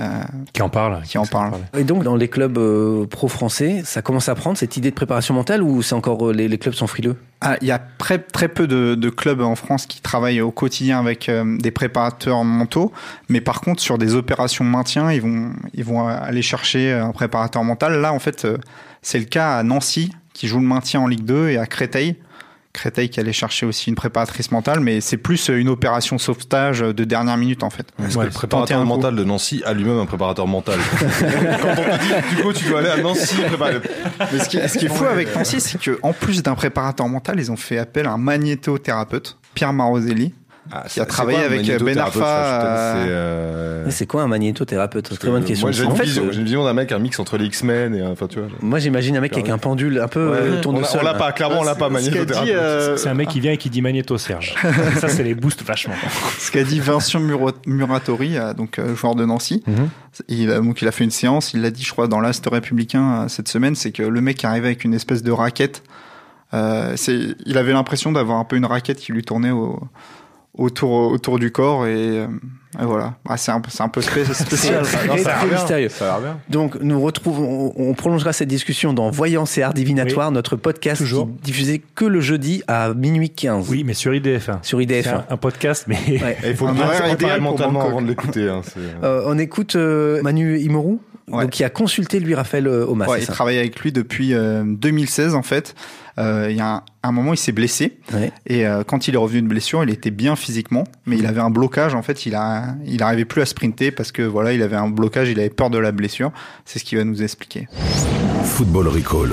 Qui 0.53 0.61
en 0.61 0.69
parle. 0.69 1.01
qui 1.03 1.17
en 1.17 1.25
parlent. 1.25 1.51
Et 1.77 1.83
donc, 1.83 2.03
dans 2.03 2.15
les 2.15 2.29
clubs 2.29 2.57
euh, 2.57 3.05
pro 3.05 3.27
français, 3.27 3.81
ça 3.83 4.01
commence 4.01 4.29
à 4.29 4.35
prendre 4.35 4.57
cette 4.57 4.77
idée 4.77 4.91
de 4.91 4.95
préparation 4.95 5.33
mentale 5.33 5.61
ou 5.61 5.81
c'est 5.81 5.93
encore 5.93 6.29
euh, 6.29 6.31
les, 6.33 6.47
les 6.47 6.57
clubs 6.57 6.73
sont 6.73 6.87
frileux? 6.87 7.17
Ah, 7.41 7.57
il 7.61 7.67
y 7.67 7.71
a 7.71 7.79
très, 7.97 8.17
très 8.19 8.47
peu 8.47 8.65
de, 8.65 8.95
de 8.95 9.09
clubs 9.09 9.41
en 9.41 9.55
France 9.55 9.87
qui 9.87 9.99
travaillent 9.99 10.39
au 10.39 10.51
quotidien 10.51 10.99
avec 11.01 11.27
euh, 11.27 11.57
des 11.59 11.71
préparateurs 11.71 12.45
mentaux, 12.45 12.93
mais 13.27 13.41
par 13.41 13.59
contre 13.59 13.81
sur 13.81 13.97
des 13.97 14.15
opérations 14.15 14.63
maintien, 14.63 15.11
ils 15.11 15.21
vont, 15.21 15.51
ils 15.73 15.83
vont 15.83 16.07
aller 16.07 16.41
chercher 16.41 16.93
un 16.93 17.11
préparateur 17.11 17.65
mental. 17.65 17.99
Là, 17.99 18.13
en 18.13 18.19
fait, 18.19 18.45
euh, 18.45 18.57
c'est 19.01 19.19
le 19.19 19.25
cas 19.25 19.57
à 19.57 19.63
Nancy 19.63 20.13
qui 20.33 20.47
joue 20.47 20.59
le 20.59 20.65
maintien 20.65 21.01
en 21.01 21.07
Ligue 21.07 21.25
2 21.25 21.49
et 21.49 21.57
à 21.57 21.65
Créteil. 21.65 22.15
Créteil 22.73 23.09
qui 23.09 23.19
allait 23.19 23.33
chercher 23.33 23.67
aussi 23.67 23.89
une 23.91 23.95
préparatrice 23.95 24.49
mentale, 24.49 24.79
mais 24.79 24.99
c'est 24.99 25.17
plus 25.17 25.49
une 25.49 25.69
opération 25.69 26.17
sauvetage 26.17 26.79
de 26.79 27.03
dernière 27.03 27.37
minute 27.37 27.61
en 27.61 27.69
fait. 27.69 27.85
Est-ce 28.03 28.17
Ouais, 28.17 28.23
que 28.23 28.29
le 28.29 28.33
préparateur 28.33 28.83
mental 28.83 29.15
de 29.15 29.23
Nancy 29.23 29.61
a 29.63 29.73
lui-même 29.73 29.99
un 29.99 30.07
préparateur 30.07 30.47
mental 30.47 30.79
Quand 30.99 31.67
on 31.67 31.97
dit, 31.97 32.35
du 32.35 32.41
coup, 32.41 32.51
tu 32.51 32.65
dois 32.67 32.79
aller 32.79 32.89
à 32.89 32.97
Nancy 32.97 33.35
préparer. 33.47 33.77
Mais 34.31 34.39
ce 34.39 34.49
qui, 34.49 34.57
ce 34.67 34.77
qui 34.79 34.85
est 34.85 34.89
fou 34.89 35.05
avec 35.05 35.35
Nancy, 35.35 35.61
c'est 35.61 35.77
qu'en 35.79 36.13
plus 36.13 36.41
d'un 36.41 36.55
préparateur 36.55 37.07
mental, 37.07 37.39
ils 37.39 37.51
ont 37.51 37.55
fait 37.57 37.77
appel 37.77 38.07
à 38.07 38.13
un 38.13 38.17
magnétothérapeute, 38.17 39.37
Pierre 39.53 39.73
Maroselli, 39.73 40.33
Ah, 40.71 40.85
qui 40.87 40.99
a 40.99 41.03
c'est 41.03 41.05
travaillé 41.09 41.39
quoi, 41.39 41.47
avec 41.47 41.59
magnétothérapeute 41.59 41.95
Ben 41.95 42.21
Arfa, 42.23 42.63
euh, 42.65 43.03
c'est, 43.05 43.09
euh, 43.11 43.91
C'est 43.91 44.05
quoi 44.07 44.23
un 44.23 44.27
magnétothérapeute 44.27 45.19
Très 45.19 45.29
bonne 45.29 45.43
question. 45.43 45.67
Moi, 45.67 45.71
j'ai 45.73 45.83
une, 45.83 45.91
En 45.91 45.95
fait, 45.95 46.03
vision, 46.05 46.23
euh, 46.23 46.31
j'ai 46.31 46.39
une 46.39 46.45
vision 46.45 46.63
d'un 46.63 46.73
mec, 46.73 46.91
un 46.93 46.99
mix 46.99 47.19
entre 47.19 47.37
les 47.37 47.45
X-Men 47.47 47.93
et 47.95 48.01
un- 48.01 48.11
enfin, 48.11 48.27
tu 48.27 48.39
vois. 48.39 48.47
moi, 48.61 48.79
j'imagine 48.79 49.17
un 49.17 49.21
mec 49.21 49.33
avec 49.33 49.49
un 49.49 49.57
pendule 49.57 49.99
un 49.99 50.07
peu 50.07 50.21
euh, 50.21 50.57
on 50.57 50.61
tourne 50.61 50.79
l'a- 50.81 50.87
seul. 50.87 51.01
on 51.01 51.03
l'a 51.03 51.15
pas, 51.15 51.33
clairement, 51.33 51.59
on 51.59 51.63
l'a 51.63 51.75
pas, 51.75 51.89
Ce 51.89 51.93
qu'a 51.93 51.99
dit, 51.99 52.09
magnétothérapeute. 52.11 52.53
euh, 52.55 52.95
C'est 52.97 53.09
un 53.09 53.13
mec 53.13 53.27
qui 53.27 53.41
vient 53.41 53.51
et 53.51 53.57
qui 53.57 53.69
dit 53.69 53.81
Magneto 53.81 54.17
Serge. 54.17 54.55
ça, 54.99 55.09
c'est 55.09 55.23
les 55.23 55.35
boosts 55.35 55.63
vachement. 55.63 55.95
ce 56.39 56.49
qu'a 56.49 56.63
dit 56.63 56.79
Vincent 56.79 57.19
Muratori, 57.65 58.37
euh, 58.37 58.53
donc 58.53 58.79
euh, 58.79 58.95
joueur 58.95 59.15
de 59.15 59.25
Nancy. 59.25 59.63
Mhm. 59.67 59.89
Il, 60.29 60.49
a, 60.51 60.59
donc 60.61 60.81
il 60.81 60.87
a 60.87 60.91
fait 60.91 61.03
une 61.03 61.11
séance, 61.11 61.53
il 61.53 61.61
l'a 61.61 61.71
dit, 61.71 61.83
je 61.83 61.91
crois, 61.91 62.07
dans 62.07 62.21
l'Ast 62.21 62.47
républicain 62.49 63.23
euh, 63.23 63.27
cette 63.27 63.49
semaine, 63.49 63.75
c'est 63.75 63.91
que 63.91 64.03
le 64.03 64.21
mec 64.21 64.43
arrivait 64.45 64.67
avec 64.67 64.85
une 64.85 64.93
espèce 64.93 65.23
de 65.23 65.31
raquette. 65.31 65.83
Euh, 66.53 66.95
il 67.45 67.57
avait 67.57 67.73
l'impression 67.73 68.11
d'avoir 68.11 68.37
un 68.37 68.45
peu 68.45 68.55
une 68.55 68.65
raquette 68.65 68.99
qui 68.99 69.11
lui 69.11 69.23
tournait 69.23 69.49
au, 69.51 69.79
autour, 70.57 71.11
autour 71.11 71.39
du 71.39 71.51
corps 71.51 71.87
et, 71.87 71.93
euh, 72.19 72.27
et 72.81 72.85
voilà. 72.85 73.15
Ah, 73.27 73.37
c'est 73.37 73.51
un, 73.51 73.59
peu- 73.61 73.69
c'est 73.71 73.83
un 73.83 73.89
peu 73.89 74.01
spé- 74.01 74.25
spécial. 74.33 74.83
C'est 74.85 75.07
Non, 75.07 75.17
ça 75.17 75.37
a 75.39 75.45
mystérieux. 75.45 75.89
Ça 75.89 76.05
a 76.05 76.19
l'air 76.19 76.21
bien. 76.21 76.39
Donc, 76.49 76.75
nous 76.81 76.99
retrouvons, 77.01 77.73
on, 77.75 77.89
on 77.89 77.93
prolongera 77.93 78.33
cette 78.33 78.47
discussion 78.49 78.93
dans 78.93 79.09
Voyance 79.11 79.57
et 79.57 79.63
Art 79.63 79.73
Divinatoire, 79.73 80.31
notre 80.31 80.55
podcast 80.55 81.01
Toujours. 81.01 81.27
qui 81.27 81.51
diffusé 81.51 81.83
que 81.95 82.05
le 82.05 82.19
jeudi 82.19 82.63
à 82.67 82.93
minuit 82.93 83.29
15 83.29 83.69
Oui, 83.69 83.83
mais 83.83 83.93
sur 83.93 84.11
IDF1. 84.13 84.59
sur 84.63 84.79
IDF1. 84.79 85.09
un, 85.15 85.25
un 85.29 85.37
podcast, 85.37 85.85
mais 85.87 85.97
Ouais. 86.07 86.37
Il 86.45 86.55
faut 86.55 86.65
Un 86.67 86.69
le 86.71 86.75
bien 86.75 86.85
horaire 86.85 87.11
idéal 87.13 87.39
pour 87.41 87.51
mentalement 87.51 87.85
avant 87.85 88.01
de 88.01 88.07
l'écouter. 88.07 88.49
hein, 88.49 88.61
c'est- 88.63 88.79
Euh, 89.03 89.23
on 89.27 89.37
écoute 89.37 89.75
euh, 89.75 90.21
Manu 90.23 90.57
Imoru, 90.59 90.97
Ouais. 91.29 91.43
donc, 91.43 91.51
qui 91.51 91.63
a 91.63 91.69
consulté 91.69 92.19
lui 92.19 92.35
Raphaël 92.35 92.67
euh, 92.67 92.85
Omas. 92.85 93.07
Ouais, 93.07 93.19
il 93.21 93.25
ça 93.25 93.31
travaille 93.33 93.57
avec 93.57 93.79
lui 93.79 93.91
depuis 93.91 94.33
euh, 94.33 94.63
2016 94.65 95.35
en 95.35 95.41
fait. 95.43 95.73
Euh, 96.19 96.47
il 96.51 96.57
y 96.57 96.59
a 96.59 96.75
un, 96.75 96.83
un 97.01 97.11
moment, 97.11 97.33
il 97.33 97.37
s'est 97.37 97.51
blessé 97.53 97.97
Ouais. 98.13 98.31
et 98.45 98.67
euh, 98.67 98.83
quand 98.83 99.07
il 99.07 99.15
est 99.15 99.17
revenu 99.17 99.41
de 99.41 99.47
blessure, 99.47 99.83
il 99.83 99.89
était 99.89 100.11
bien 100.11 100.35
physiquement, 100.35 100.83
mais 101.07 101.17
il 101.17 101.25
avait 101.25 101.39
un 101.41 101.49
blocage. 101.49 101.95
En 101.95 102.01
fait, 102.03 102.25
il 102.25 102.35
a, 102.35 102.75
il 102.85 103.01
arrivait 103.01 103.25
plus 103.25 103.41
à 103.41 103.45
sprinter 103.45 103.91
parce 103.91 104.11
que 104.11 104.21
voilà, 104.21 104.53
il 104.53 104.61
avait 104.61 104.75
un 104.75 104.89
blocage, 104.89 105.29
il 105.29 105.39
avait 105.39 105.49
peur 105.49 105.69
de 105.69 105.77
la 105.79 105.91
blessure. 105.91 106.31
C'est 106.65 106.77
ce 106.79 106.83
qu'il 106.83 106.97
va 106.99 107.03
nous 107.03 107.23
expliquer. 107.23 107.67
Football 108.43 108.89
Recall. 108.89 109.31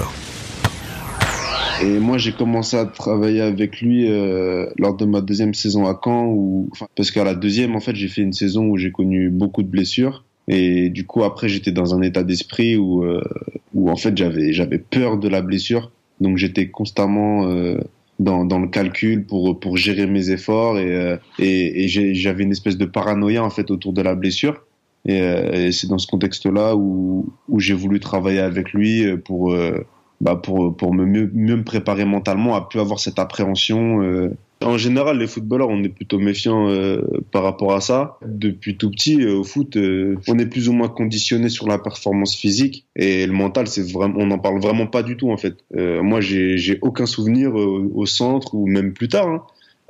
Et 1.82 1.98
moi, 1.98 2.18
j'ai 2.18 2.32
commencé 2.32 2.76
à 2.76 2.84
travailler 2.84 3.40
avec 3.40 3.80
lui 3.80 4.10
euh, 4.10 4.66
lors 4.78 4.94
de 4.94 5.06
ma 5.06 5.22
deuxième 5.22 5.54
saison 5.54 5.86
à 5.86 5.98
Caen, 6.02 6.26
où, 6.26 6.68
enfin, 6.72 6.86
parce 6.94 7.10
qu'à 7.10 7.24
la 7.24 7.34
deuxième, 7.34 7.74
en 7.74 7.80
fait, 7.80 7.94
j'ai 7.96 8.08
fait 8.08 8.20
une 8.20 8.34
saison 8.34 8.66
où 8.66 8.76
j'ai 8.76 8.92
connu 8.92 9.30
beaucoup 9.30 9.62
de 9.62 9.68
blessures. 9.68 10.24
Et 10.52 10.90
du 10.90 11.06
coup, 11.06 11.22
après, 11.22 11.48
j'étais 11.48 11.70
dans 11.70 11.94
un 11.94 12.02
état 12.02 12.24
d'esprit 12.24 12.76
où, 12.76 13.04
euh, 13.04 13.22
où 13.72 13.88
en 13.88 13.94
fait, 13.94 14.18
j'avais, 14.18 14.52
j'avais 14.52 14.78
peur 14.78 15.16
de 15.16 15.28
la 15.28 15.42
blessure. 15.42 15.92
Donc, 16.20 16.38
j'étais 16.38 16.68
constamment 16.68 17.46
euh, 17.46 17.78
dans, 18.18 18.44
dans 18.44 18.58
le 18.58 18.66
calcul 18.66 19.24
pour, 19.24 19.60
pour 19.60 19.76
gérer 19.76 20.08
mes 20.08 20.30
efforts 20.30 20.76
et, 20.76 20.92
euh, 20.92 21.16
et, 21.38 21.86
j'avais 21.86 22.42
une 22.42 22.50
espèce 22.50 22.76
de 22.76 22.84
paranoïa, 22.84 23.44
en 23.44 23.50
fait, 23.50 23.70
autour 23.70 23.92
de 23.92 24.02
la 24.02 24.16
blessure. 24.16 24.64
Et, 25.06 25.70
c'est 25.70 25.86
dans 25.86 25.98
ce 25.98 26.08
contexte-là 26.08 26.74
où, 26.74 27.32
où 27.48 27.60
j'ai 27.60 27.74
voulu 27.74 28.00
travailler 28.00 28.40
avec 28.40 28.72
lui 28.72 29.04
pour, 29.18 29.54
bah 30.20 30.34
pour, 30.34 30.76
pour 30.76 30.92
me 30.92 31.06
mieux, 31.06 31.30
mieux 31.32 31.56
me 31.56 31.64
préparer 31.64 32.04
mentalement 32.04 32.56
à 32.56 32.68
plus 32.68 32.80
avoir 32.80 32.98
cette 32.98 33.20
appréhension. 33.20 34.00
En 34.62 34.76
général, 34.76 35.18
les 35.18 35.26
footballeurs, 35.26 35.70
on 35.70 35.82
est 35.82 35.88
plutôt 35.88 36.18
méfiants 36.18 36.68
euh, 36.68 37.00
par 37.30 37.42
rapport 37.44 37.72
à 37.72 37.80
ça. 37.80 38.18
Depuis 38.26 38.76
tout 38.76 38.90
petit, 38.90 39.22
euh, 39.22 39.36
au 39.38 39.44
foot, 39.44 39.76
euh, 39.78 40.16
on 40.28 40.38
est 40.38 40.44
plus 40.44 40.68
ou 40.68 40.74
moins 40.74 40.88
conditionné 40.88 41.48
sur 41.48 41.66
la 41.66 41.78
performance 41.78 42.36
physique 42.36 42.84
et 42.94 43.26
le 43.26 43.32
mental, 43.32 43.68
c'est 43.68 43.90
vraiment, 43.90 44.16
on 44.18 44.26
n'en 44.26 44.38
parle 44.38 44.60
vraiment 44.60 44.86
pas 44.86 45.02
du 45.02 45.16
tout 45.16 45.30
en 45.30 45.38
fait. 45.38 45.54
Euh, 45.76 46.02
moi, 46.02 46.20
j'ai 46.20 46.78
aucun 46.82 47.06
souvenir 47.06 47.58
euh, 47.58 47.90
au 47.94 48.04
centre 48.04 48.54
ou 48.54 48.66
même 48.66 48.92
plus 48.92 49.08
tard. 49.08 49.28
hein, 49.28 49.42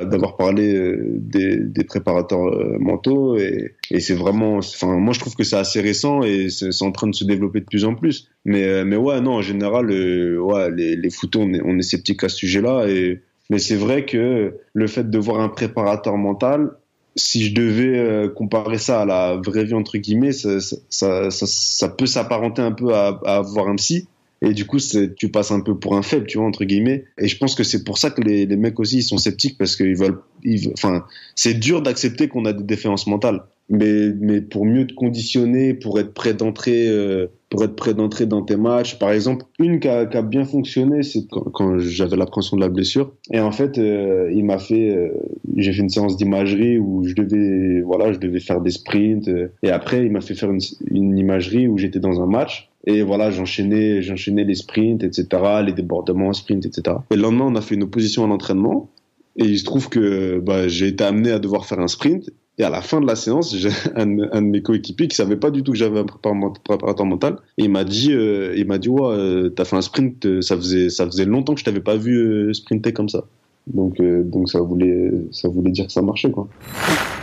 d'avoir 0.05 0.37
parlé 0.37 0.73
euh, 0.73 1.15
des, 1.19 1.57
des 1.57 1.85
préparateurs 1.85 2.47
mentaux 2.79 3.37
et, 3.37 3.75
et 3.91 4.01
c'est 4.01 4.15
vraiment 4.15 4.57
enfin 4.57 4.97
moi 4.97 5.13
je 5.13 5.21
trouve 5.21 5.35
que 5.35 5.45
c'est 5.45 5.57
assez 5.59 5.83
récent 5.83 6.23
et 6.23 6.49
c'est 6.49 6.71
en 6.83 6.91
train 6.91 7.07
de 7.09 7.15
se 7.15 7.25
développer 7.25 7.61
de 7.61 7.67
plus 7.67 7.85
en 7.85 7.95
plus 7.95 8.31
mais 8.47 8.83
mais 8.87 8.97
ouais 8.97 9.21
non 9.21 9.33
en 9.33 9.43
général 9.43 9.91
ouais 9.91 10.71
les 10.75 10.97
les 10.97 11.11
footeux 11.11 11.41
on 11.41 11.53
est 11.53 11.61
on 11.63 11.77
est 11.79 11.83
sceptique 11.83 12.25
à 12.25 12.31
ce 12.31 12.37
sujet-là 12.37 12.89
et 12.89 13.21
mais 13.51 13.59
c'est 13.59 13.77
vrai 13.77 14.07
que 14.07 14.55
le 14.73 14.87
fait 14.87 15.11
de 15.11 15.19
voir 15.19 15.41
un 15.41 15.49
préparateur 15.49 16.17
mental 16.17 16.71
si 17.17 17.45
je 17.45 17.55
devais 17.55 17.99
euh, 17.99 18.29
comparer 18.29 18.79
ça 18.79 19.03
à 19.03 19.05
la 19.05 19.37
vraie 19.37 19.65
vie 19.65 19.75
entre 19.75 19.99
guillemets 19.99 20.33
ça 20.33 21.89
peut 21.99 22.07
s'apparenter 22.07 22.63
un 22.63 22.73
peu 22.73 22.95
à, 22.95 23.21
à 23.27 23.41
voir 23.43 23.69
un 23.69 23.77
psy 23.77 24.09
et 24.43 24.55
du 24.55 24.67
coup, 24.67 24.79
tu 25.17 25.29
passes 25.29 25.51
un 25.51 25.61
peu 25.61 25.79
pour 25.79 25.97
un 25.97 26.03
faible, 26.03 26.27
tu 26.27 26.39
vois, 26.39 26.47
entre 26.47 26.65
guillemets. 26.65 27.05
Et 27.19 27.29
je 27.29 27.37
pense 27.37 27.55
que 27.55 27.63
c'est 27.63 27.85
pour 27.85 27.99
ça 27.99 28.11
que 28.11 28.23
les, 28.23 28.47
mecs 28.47 28.81
aussi, 28.81 28.99
ils 28.99 29.03
sont 29.03 29.19
sceptiques 29.19 29.59
parce 29.59 29.77
qu'ils 29.77 29.97
veulent, 29.97 30.19
ils, 30.43 30.65
veulent- 30.65 30.73
enfin, 30.73 31.05
c'est 31.35 31.55
dur 31.55 31.83
d'accepter 31.83 32.29
qu'on 32.29 32.47
a 32.47 32.53
des 32.53 32.63
défaillances 32.65 33.07
mentales. 33.07 33.43
Mais, 33.69 34.11
mais 34.19 34.41
pour 34.41 34.65
mieux 34.65 34.87
te 34.87 34.95
conditionner, 34.95 35.75
pour 35.75 36.01
être 36.01 36.15
prêt 36.15 36.33
d'entrer, 36.33 36.89
euh, 36.89 37.27
pour 37.51 37.65
être 37.65 37.75
prêt 37.75 37.95
d'entrer 37.95 38.27
dans 38.27 38.43
tes 38.43 38.57
matchs. 38.57 38.99
Par 38.99 39.11
exemple, 39.11 39.45
une 39.59 39.81
qui 39.81 39.89
a, 39.89 40.23
bien 40.23 40.45
fonctionné, 40.45 41.03
c'est 41.03 41.27
quand, 41.29 41.79
j'avais 41.79 42.17
l'appréhension 42.17 42.57
de 42.57 42.63
la 42.63 42.69
blessure. 42.69 43.13
Et 43.33 43.41
en 43.41 43.51
fait, 43.51 43.77
euh, 43.77 44.31
il 44.33 44.45
m'a 44.45 44.59
fait, 44.59 44.91
euh, 44.91 45.11
j'ai 45.57 45.73
fait 45.73 45.83
une 45.83 45.89
séance 45.89 46.17
d'imagerie 46.17 46.79
où 46.79 47.03
je 47.05 47.15
devais, 47.15 47.83
voilà, 47.83 48.13
je 48.13 48.19
devais 48.19 48.39
faire 48.39 48.61
des 48.61 48.71
sprints. 48.71 49.29
euh, 49.29 49.49
et 49.65 49.71
après, 49.71 50.07
il 50.07 50.13
m'a 50.13 50.21
fait 50.21 50.35
faire 50.35 50.51
une, 50.51 50.61
une 50.91 51.19
imagerie 51.19 51.67
où 51.67 51.77
j'étais 51.77 51.99
dans 51.99 52.23
un 52.23 52.27
match. 52.27 52.71
Et 52.87 53.03
voilà, 53.03 53.31
j'enchaînais, 53.31 54.01
j'enchaînais 54.01 54.45
les 54.45 54.55
sprints, 54.55 55.03
etc., 55.03 55.27
les 55.67 55.73
débordements, 55.73 56.33
sprints, 56.33 56.65
etc. 56.65 56.97
Et 57.11 57.17
le 57.17 57.23
lendemain, 57.23 57.47
on 57.49 57.57
a 57.57 57.61
fait 57.61 57.75
une 57.75 57.83
opposition 57.83 58.25
à 58.25 58.29
l'entraînement. 58.29 58.89
Et 59.37 59.45
il 59.45 59.59
se 59.59 59.65
trouve 59.65 59.89
que 59.89 60.39
bah, 60.39 60.69
j'ai 60.69 60.89
été 60.89 61.05
amené 61.05 61.31
à 61.31 61.39
devoir 61.39 61.67
faire 61.67 61.81
un 61.81 61.89
sprint. 61.89 62.31
Et 62.61 62.63
à 62.63 62.69
la 62.69 62.83
fin 62.83 63.01
de 63.01 63.07
la 63.07 63.17
séance, 63.17 63.57
j'ai 63.57 63.71
un, 63.97 64.05
de 64.07 64.11
mes- 64.13 64.29
un 64.33 64.43
de 64.43 64.47
mes 64.49 64.61
coéquipiers 64.61 65.09
qui 65.09 65.17
savait 65.17 65.37
pas 65.37 65.51
du 65.51 65.63
tout 65.63 65.73
que 65.73 65.79
j'avais 65.79 66.01
un 66.01 66.05
préparateur 66.05 67.07
mental. 67.07 67.37
Et 67.57 67.65
il 67.65 67.71
m'a 67.71 67.85
dit, 67.85 68.13
euh, 68.13 68.53
il 68.55 68.67
m'a 68.67 68.77
dit, 68.77 68.91
ouais, 68.91 69.01
euh, 69.15 69.49
t'as 69.49 69.65
fait 69.65 69.77
un 69.77 69.81
sprint, 69.81 70.27
euh, 70.27 70.43
ça 70.43 70.57
faisait, 70.57 70.91
ça 70.91 71.07
faisait 71.07 71.25
longtemps 71.25 71.55
que 71.55 71.61
je 71.61 71.65
t'avais 71.65 71.81
pas 71.81 71.97
vu 71.97 72.17
euh, 72.19 72.53
sprinter 72.53 72.93
comme 72.93 73.09
ça. 73.09 73.25
Donc, 73.67 73.99
euh, 74.01 74.23
donc 74.23 74.51
ça 74.51 74.61
voulait, 74.61 75.11
ça 75.33 75.49
voulait 75.49 75.71
dire 75.71 75.87
que 75.87 75.93
ça 75.93 76.03
marchait, 76.03 76.31
quoi. 76.31 76.49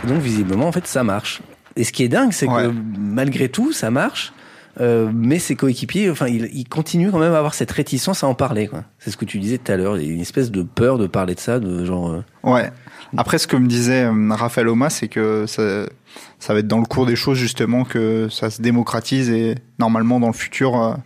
Donc 0.08 0.18
visiblement, 0.18 0.66
en 0.66 0.72
fait, 0.72 0.86
ça 0.88 1.04
marche. 1.04 1.40
Et 1.76 1.84
ce 1.84 1.92
qui 1.92 2.02
est 2.02 2.08
dingue, 2.08 2.32
c'est 2.32 2.46
que 2.46 2.72
malgré 2.98 3.48
tout, 3.48 3.70
ça 3.72 3.90
marche. 3.92 4.32
Euh, 4.80 5.10
mais 5.12 5.38
ses 5.38 5.56
coéquipiers, 5.56 6.10
enfin, 6.10 6.26
il 6.28 6.68
continuent 6.68 7.10
quand 7.10 7.18
même 7.18 7.32
à 7.32 7.38
avoir 7.38 7.54
cette 7.54 7.70
réticence 7.70 8.22
à 8.22 8.28
en 8.28 8.34
parler. 8.34 8.70
C'est 8.98 9.10
ce 9.10 9.16
que 9.16 9.24
tu 9.24 9.38
disais 9.38 9.58
tout 9.58 9.72
à 9.72 9.76
l'heure, 9.76 9.98
il 9.98 10.10
une 10.10 10.20
espèce 10.20 10.50
de 10.50 10.62
peur 10.62 10.98
de 10.98 11.06
parler 11.06 11.34
de 11.34 11.40
ça, 11.40 11.58
de 11.58 11.84
genre. 11.84 12.10
euh, 12.10 12.22
Ouais. 12.44 12.70
Après, 13.16 13.38
ce 13.38 13.46
que 13.46 13.56
me 13.56 13.66
disait 13.66 14.04
euh, 14.04 14.34
Raphaël 14.34 14.68
Oma, 14.68 14.90
c'est 14.90 15.08
que 15.08 15.46
ça, 15.46 16.52
va 16.52 16.58
être 16.58 16.68
dans 16.68 16.78
le 16.78 16.86
cours 16.86 17.06
des 17.06 17.16
choses 17.16 17.38
justement 17.38 17.84
que 17.84 18.28
ça 18.28 18.50
se 18.50 18.62
démocratise 18.62 19.30
et 19.30 19.56
normalement 19.78 20.20
dans 20.20 20.28
le 20.28 20.32
futur, 20.32 20.96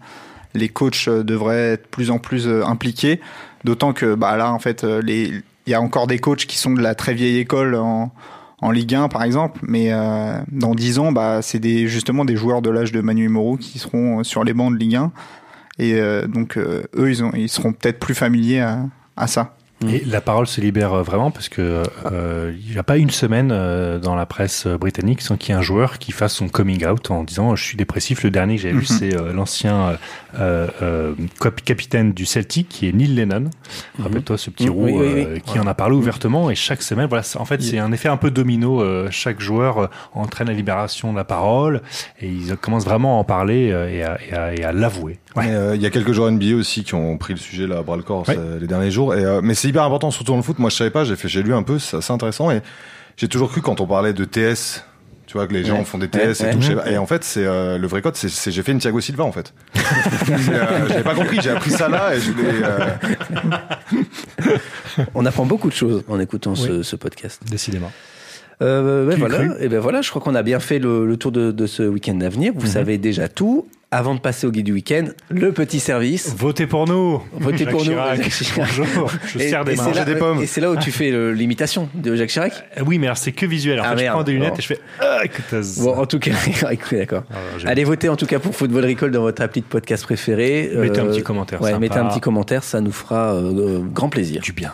les 0.55 0.69
coachs 0.69 1.09
devraient 1.09 1.73
être 1.73 1.87
plus 1.87 2.11
en 2.11 2.19
plus 2.19 2.49
impliqués. 2.49 3.21
D'autant 3.65 3.93
que 3.93 4.15
bah 4.15 4.37
là, 4.37 4.53
en 4.53 4.59
fait, 4.59 4.85
il 5.07 5.43
y 5.67 5.75
a 5.75 5.81
encore 5.81 6.09
des 6.09 6.19
coachs 6.19 6.47
qui 6.47 6.59
sont 6.59 6.73
de 6.73 6.83
la 6.83 6.95
très 6.95 7.15
vieille 7.15 7.39
école 7.39 7.77
en, 7.77 8.13
en 8.63 8.71
Ligue 8.71 8.95
1 8.95 9.09
par 9.09 9.25
exemple, 9.25 9.61
mais 9.67 9.93
euh, 9.93 10.41
dans 10.51 10.75
10 10.75 11.01
ans, 11.01 11.13
bah, 11.13 11.43
c'est 11.43 11.59
des, 11.59 11.89
justement 11.89 12.25
des 12.25 12.37
joueurs 12.37 12.63
de 12.63 12.71
l'âge 12.71 12.93
de 12.93 13.01
Manu 13.01 13.29
Moreau 13.29 13.57
qui 13.57 13.81
seront 13.81 14.21
euh, 14.21 14.23
sur 14.23 14.45
les 14.45 14.55
bancs 14.55 14.73
de 14.73 14.79
Ligue 14.79 14.97
1 14.97 15.13
et 15.79 15.95
euh, 15.95 16.29
donc 16.29 16.57
eux, 16.57 16.87
ils, 16.97 17.25
ont, 17.25 17.33
ils 17.35 17.49
seront 17.49 17.73
peut-être 17.73 17.99
plus 17.99 18.15
familiers 18.15 18.65
à 19.17 19.27
ça. 19.27 19.57
Et 19.89 20.03
la 20.07 20.21
parole 20.21 20.47
se 20.47 20.61
libère 20.61 20.93
euh, 20.95 21.03
vraiment 21.03 21.31
parce 21.31 21.49
que 21.49 21.83
euh, 22.11 22.53
il 22.67 22.73
n'y 22.73 22.79
a 22.79 22.83
pas 22.83 22.97
une 22.99 23.11
semaine 23.11 23.51
euh, 23.53 23.99
dans 23.99 24.15
la 24.15 24.27
presse 24.27 24.67
euh, 24.67 24.77
britannique 24.79 25.21
sans 25.23 25.37
qu'il 25.37 25.51
y 25.51 25.57
ait 25.57 25.59
un 25.59 25.63
joueur 25.63 25.99
qui 25.99 26.13
fasse 26.13 26.35
son 26.35 26.49
coming 26.49 26.87
out 26.87 27.11
en 27.11 27.25
disant 27.25 27.57
je 27.57 27.65
suis 27.65 27.77
dépressif. 27.77 28.23
Le 28.23 28.31
dernier 28.31 28.57
que 28.57 28.63
j'avais 28.63 28.75
vu 28.75 28.81
Mhm. 28.81 28.85
c'est 28.99 29.17
euh, 29.17 29.33
l'ancien 29.33 29.99
euh, 30.39 30.67
euh, 30.83 31.15
cap- 31.41 31.61
capitaine 31.63 32.13
du 32.13 32.25
Celtic 32.27 32.69
qui 32.69 32.89
est 32.89 32.93
Neil 32.93 33.09
Lennon. 33.15 33.51
Rappelle-toi 33.99 34.39
ce 34.39 34.51
petit 34.51 34.67
Mhm. 34.67 34.71
roux 34.73 34.85
Oui, 34.85 34.93
oui, 34.97 35.13
oui. 35.15 35.25
euh, 35.29 35.39
qui 35.39 35.59
en 35.59 35.67
a 35.67 35.75
parlé 35.75 35.97
ouvertement 35.97 36.51
et 36.51 36.55
chaque 36.55 36.83
semaine 36.83 37.07
voilà 37.09 37.23
c'est- 37.23 37.39
en 37.39 37.45
fait 37.45 37.61
c'est 37.63 37.79
un 37.79 37.93
effet 37.93 38.09
un 38.09 38.17
peu 38.17 38.31
domino. 38.31 38.81
euh, 38.83 39.09
chaque 39.11 39.41
joueur 39.41 39.79
euh, 39.79 39.87
entraîne 40.15 40.49
la 40.49 40.55
libération 40.55 41.13
de 41.13 41.17
la 41.19 41.25
parole 41.25 41.83
et 42.21 42.29
ils 42.29 42.57
commencent 42.57 42.85
vraiment 42.85 43.17
à 43.17 43.21
en 43.21 43.25
parler 43.25 43.71
euh, 43.73 43.91
et 43.91 44.03
à, 44.03 44.19
et 44.29 44.33
à- 44.35 44.55
et 44.55 44.65
à 44.65 44.73
l'avouer. 44.73 45.19
Mais, 45.37 45.51
euh, 45.55 45.75
Il 45.77 45.83
y 45.83 45.87
a 45.87 45.91
quelques 45.91 46.13
joueurs 46.13 46.31
NBA 46.31 46.55
aussi 46.57 46.85
qui 46.85 46.95
ont 46.95 47.17
pris 47.19 47.33
le 47.35 47.39
sujet 47.39 47.67
là 47.67 47.79
à 47.79 47.83
bras 47.83 47.97
le 47.97 48.03
corps 48.03 48.29
Ouais. 48.29 48.35
ça, 48.35 48.41
les 48.61 48.67
derniers 48.67 48.91
jours. 48.91 49.15
Et, 49.15 49.25
euh, 49.25 49.41
mais 49.43 49.55
c'est 49.55 49.69
hyper 49.69 49.83
important, 49.85 50.11
surtout 50.11 50.33
dans 50.33 50.37
le 50.37 50.43
foot. 50.43 50.59
Moi, 50.59 50.71
je 50.71 50.77
savais 50.77 50.91
pas. 50.91 51.05
J'ai 51.05 51.17
fait, 51.17 51.29
j'ai 51.29 51.43
lu 51.43 51.55
un 51.55 51.63
peu. 51.63 51.79
C'est 51.79 51.97
assez 51.97 52.13
intéressant. 52.13 52.51
Et 52.51 52.61
j'ai 53.17 53.29
toujours 53.29 53.51
cru 53.51 53.61
quand 53.63 53.81
on 53.81 53.87
parlait 53.87 54.13
de 54.13 54.25
TS. 54.25 54.85
Tu 55.27 55.39
vois 55.39 55.47
que 55.47 55.55
les 55.55 55.65
gens 55.65 55.83
font 55.85 55.97
des 55.97 56.09
TS 56.09 56.19
Ouais, 56.19 56.31
et 56.31 56.35
tout. 56.35 56.45
ouais. 56.45 56.61
je 56.61 56.67
sais 56.69 56.75
pas. 56.75 56.91
Et 56.91 56.99
en 56.99 57.07
fait, 57.07 57.25
c'est 57.25 57.47
euh, 57.47 57.79
le 57.79 57.87
vrai 57.87 58.03
code. 58.03 58.17
C'est, 58.17 58.29
c'est- 58.29 58.51
j'ai 58.51 58.63
fait 58.63 58.73
une 58.73 58.79
Thiago 58.81 59.01
Silva 59.01 59.25
en 59.25 59.33
fait. 59.33 59.55
Euh, 60.31 60.89
j'avais 60.89 61.03
pas 61.03 61.15
compris. 61.15 61.39
J'ai 61.43 61.51
appris 61.51 61.71
ça 61.71 61.89
là 61.89 62.15
et 62.15 62.21
je 62.21 62.31
euh, 62.31 62.89
On 65.15 65.25
apprend 65.27 65.47
beaucoup 65.47 65.69
de 65.69 65.75
choses 65.75 66.03
en 66.09 66.19
écoutant 66.21 66.55
ce, 66.55 66.71
Oui. 66.71 66.85
ce 66.85 66.97
podcast. 66.97 67.41
Décidément. 67.51 67.91
Euh, 68.61 69.07
ben 69.07 69.19
voilà, 69.19 69.61
et 69.61 69.69
ben 69.69 69.81
voilà, 69.81 70.03
je 70.03 70.11
crois 70.11 70.23
qu'on 70.23 70.35
a 70.35 70.43
bien 70.43 70.61
fait 70.61 70.79
le, 70.79 71.07
le 71.07 71.17
tour 71.17 71.33
de, 71.33 71.51
de 71.51 71.67
ce 71.67 71.83
week-end 71.83 72.21
à 72.21 72.29
venir. 72.29 72.53
Vous 72.55 72.67
Mhm. 72.67 72.73
savez 72.73 72.99
déjà 72.99 73.29
tout. 73.29 73.67
Avant 73.95 74.15
de 74.15 74.21
passer 74.21 74.47
au 74.47 74.51
guide 74.51 74.65
du 74.65 74.73
week-end, 74.73 75.05
le 75.29 75.53
petit 75.53 75.79
service. 75.79 76.35
Votez 76.35 76.67
pour 76.67 76.89
nous. 76.89 77.23
Votez 77.35 77.59
Jacques 77.59 77.71
pour 77.73 77.85
nous. 77.85 77.91
Chirac. 77.91 78.21
Bonjour. 78.57 79.13
Je 79.27 79.39
Et- 79.39 79.51
sers 79.51 79.67
des 79.67 79.75
et 79.75 79.77
mains. 79.77 79.85
c'est 79.85 79.95
là- 79.99 80.05
des 80.07 80.15
pommes. 80.15 80.41
Et 80.43 80.47
c'est 80.47 80.63
là 80.63 80.71
où 80.71 80.77
tu 80.79 80.91
fais 80.91 81.11
l'imitation 81.35 81.91
de 81.95 82.17
Jacques 82.17 82.31
Chirac. 82.31 82.53
Euh, 82.79 82.85
Oui, 82.87 82.97
mais 82.99 83.07
alors 83.07 83.19
c'est 83.19 83.33
que 83.33 83.45
visuel. 83.45 83.81
En 83.81 83.85
Ah, 83.85 83.95
fait, 83.95 84.07
je 84.07 84.11
prends 84.11 84.23
des 84.23 84.33
lunettes 84.33 84.53
Bon. 84.53 84.57
et 84.57 84.63
je 84.63 84.67
fais. 84.67 84.79
Ah, 84.99 85.21
Bon, 85.81 85.95
en 85.95 86.07
tout 86.07 86.19
cas, 86.19 86.31
écoutez, 86.73 86.97
d'accord. 86.97 87.25
j'ai- 87.59 87.69
Allez 87.69 87.85
voter 87.85 88.09
en 88.09 88.17
tout 88.17 88.25
cas 88.25 88.39
pour 88.39 88.55
Football 88.57 88.87
Recall 88.87 89.11
dans 89.11 89.21
votre 89.21 89.43
appli 89.43 89.61
de 89.61 89.67
podcast 89.67 90.05
préféré. 90.05 90.71
Mettez 90.75 90.99
un 91.01 91.05
Euh, 91.05 91.11
petit 91.11 91.23
commentaire. 91.23 91.61
Ouais, 91.61 91.69
sympa. 91.73 91.81
mettez 91.81 91.99
un 91.99 92.07
petit 92.07 92.21
commentaire, 92.21 92.65
ça 92.65 92.81
nous 92.81 92.93
fera 92.93 93.35
euh, 93.35 93.81
grand 93.93 94.09
plaisir. 94.09 94.41
Du 94.41 94.53
bien. 94.53 94.73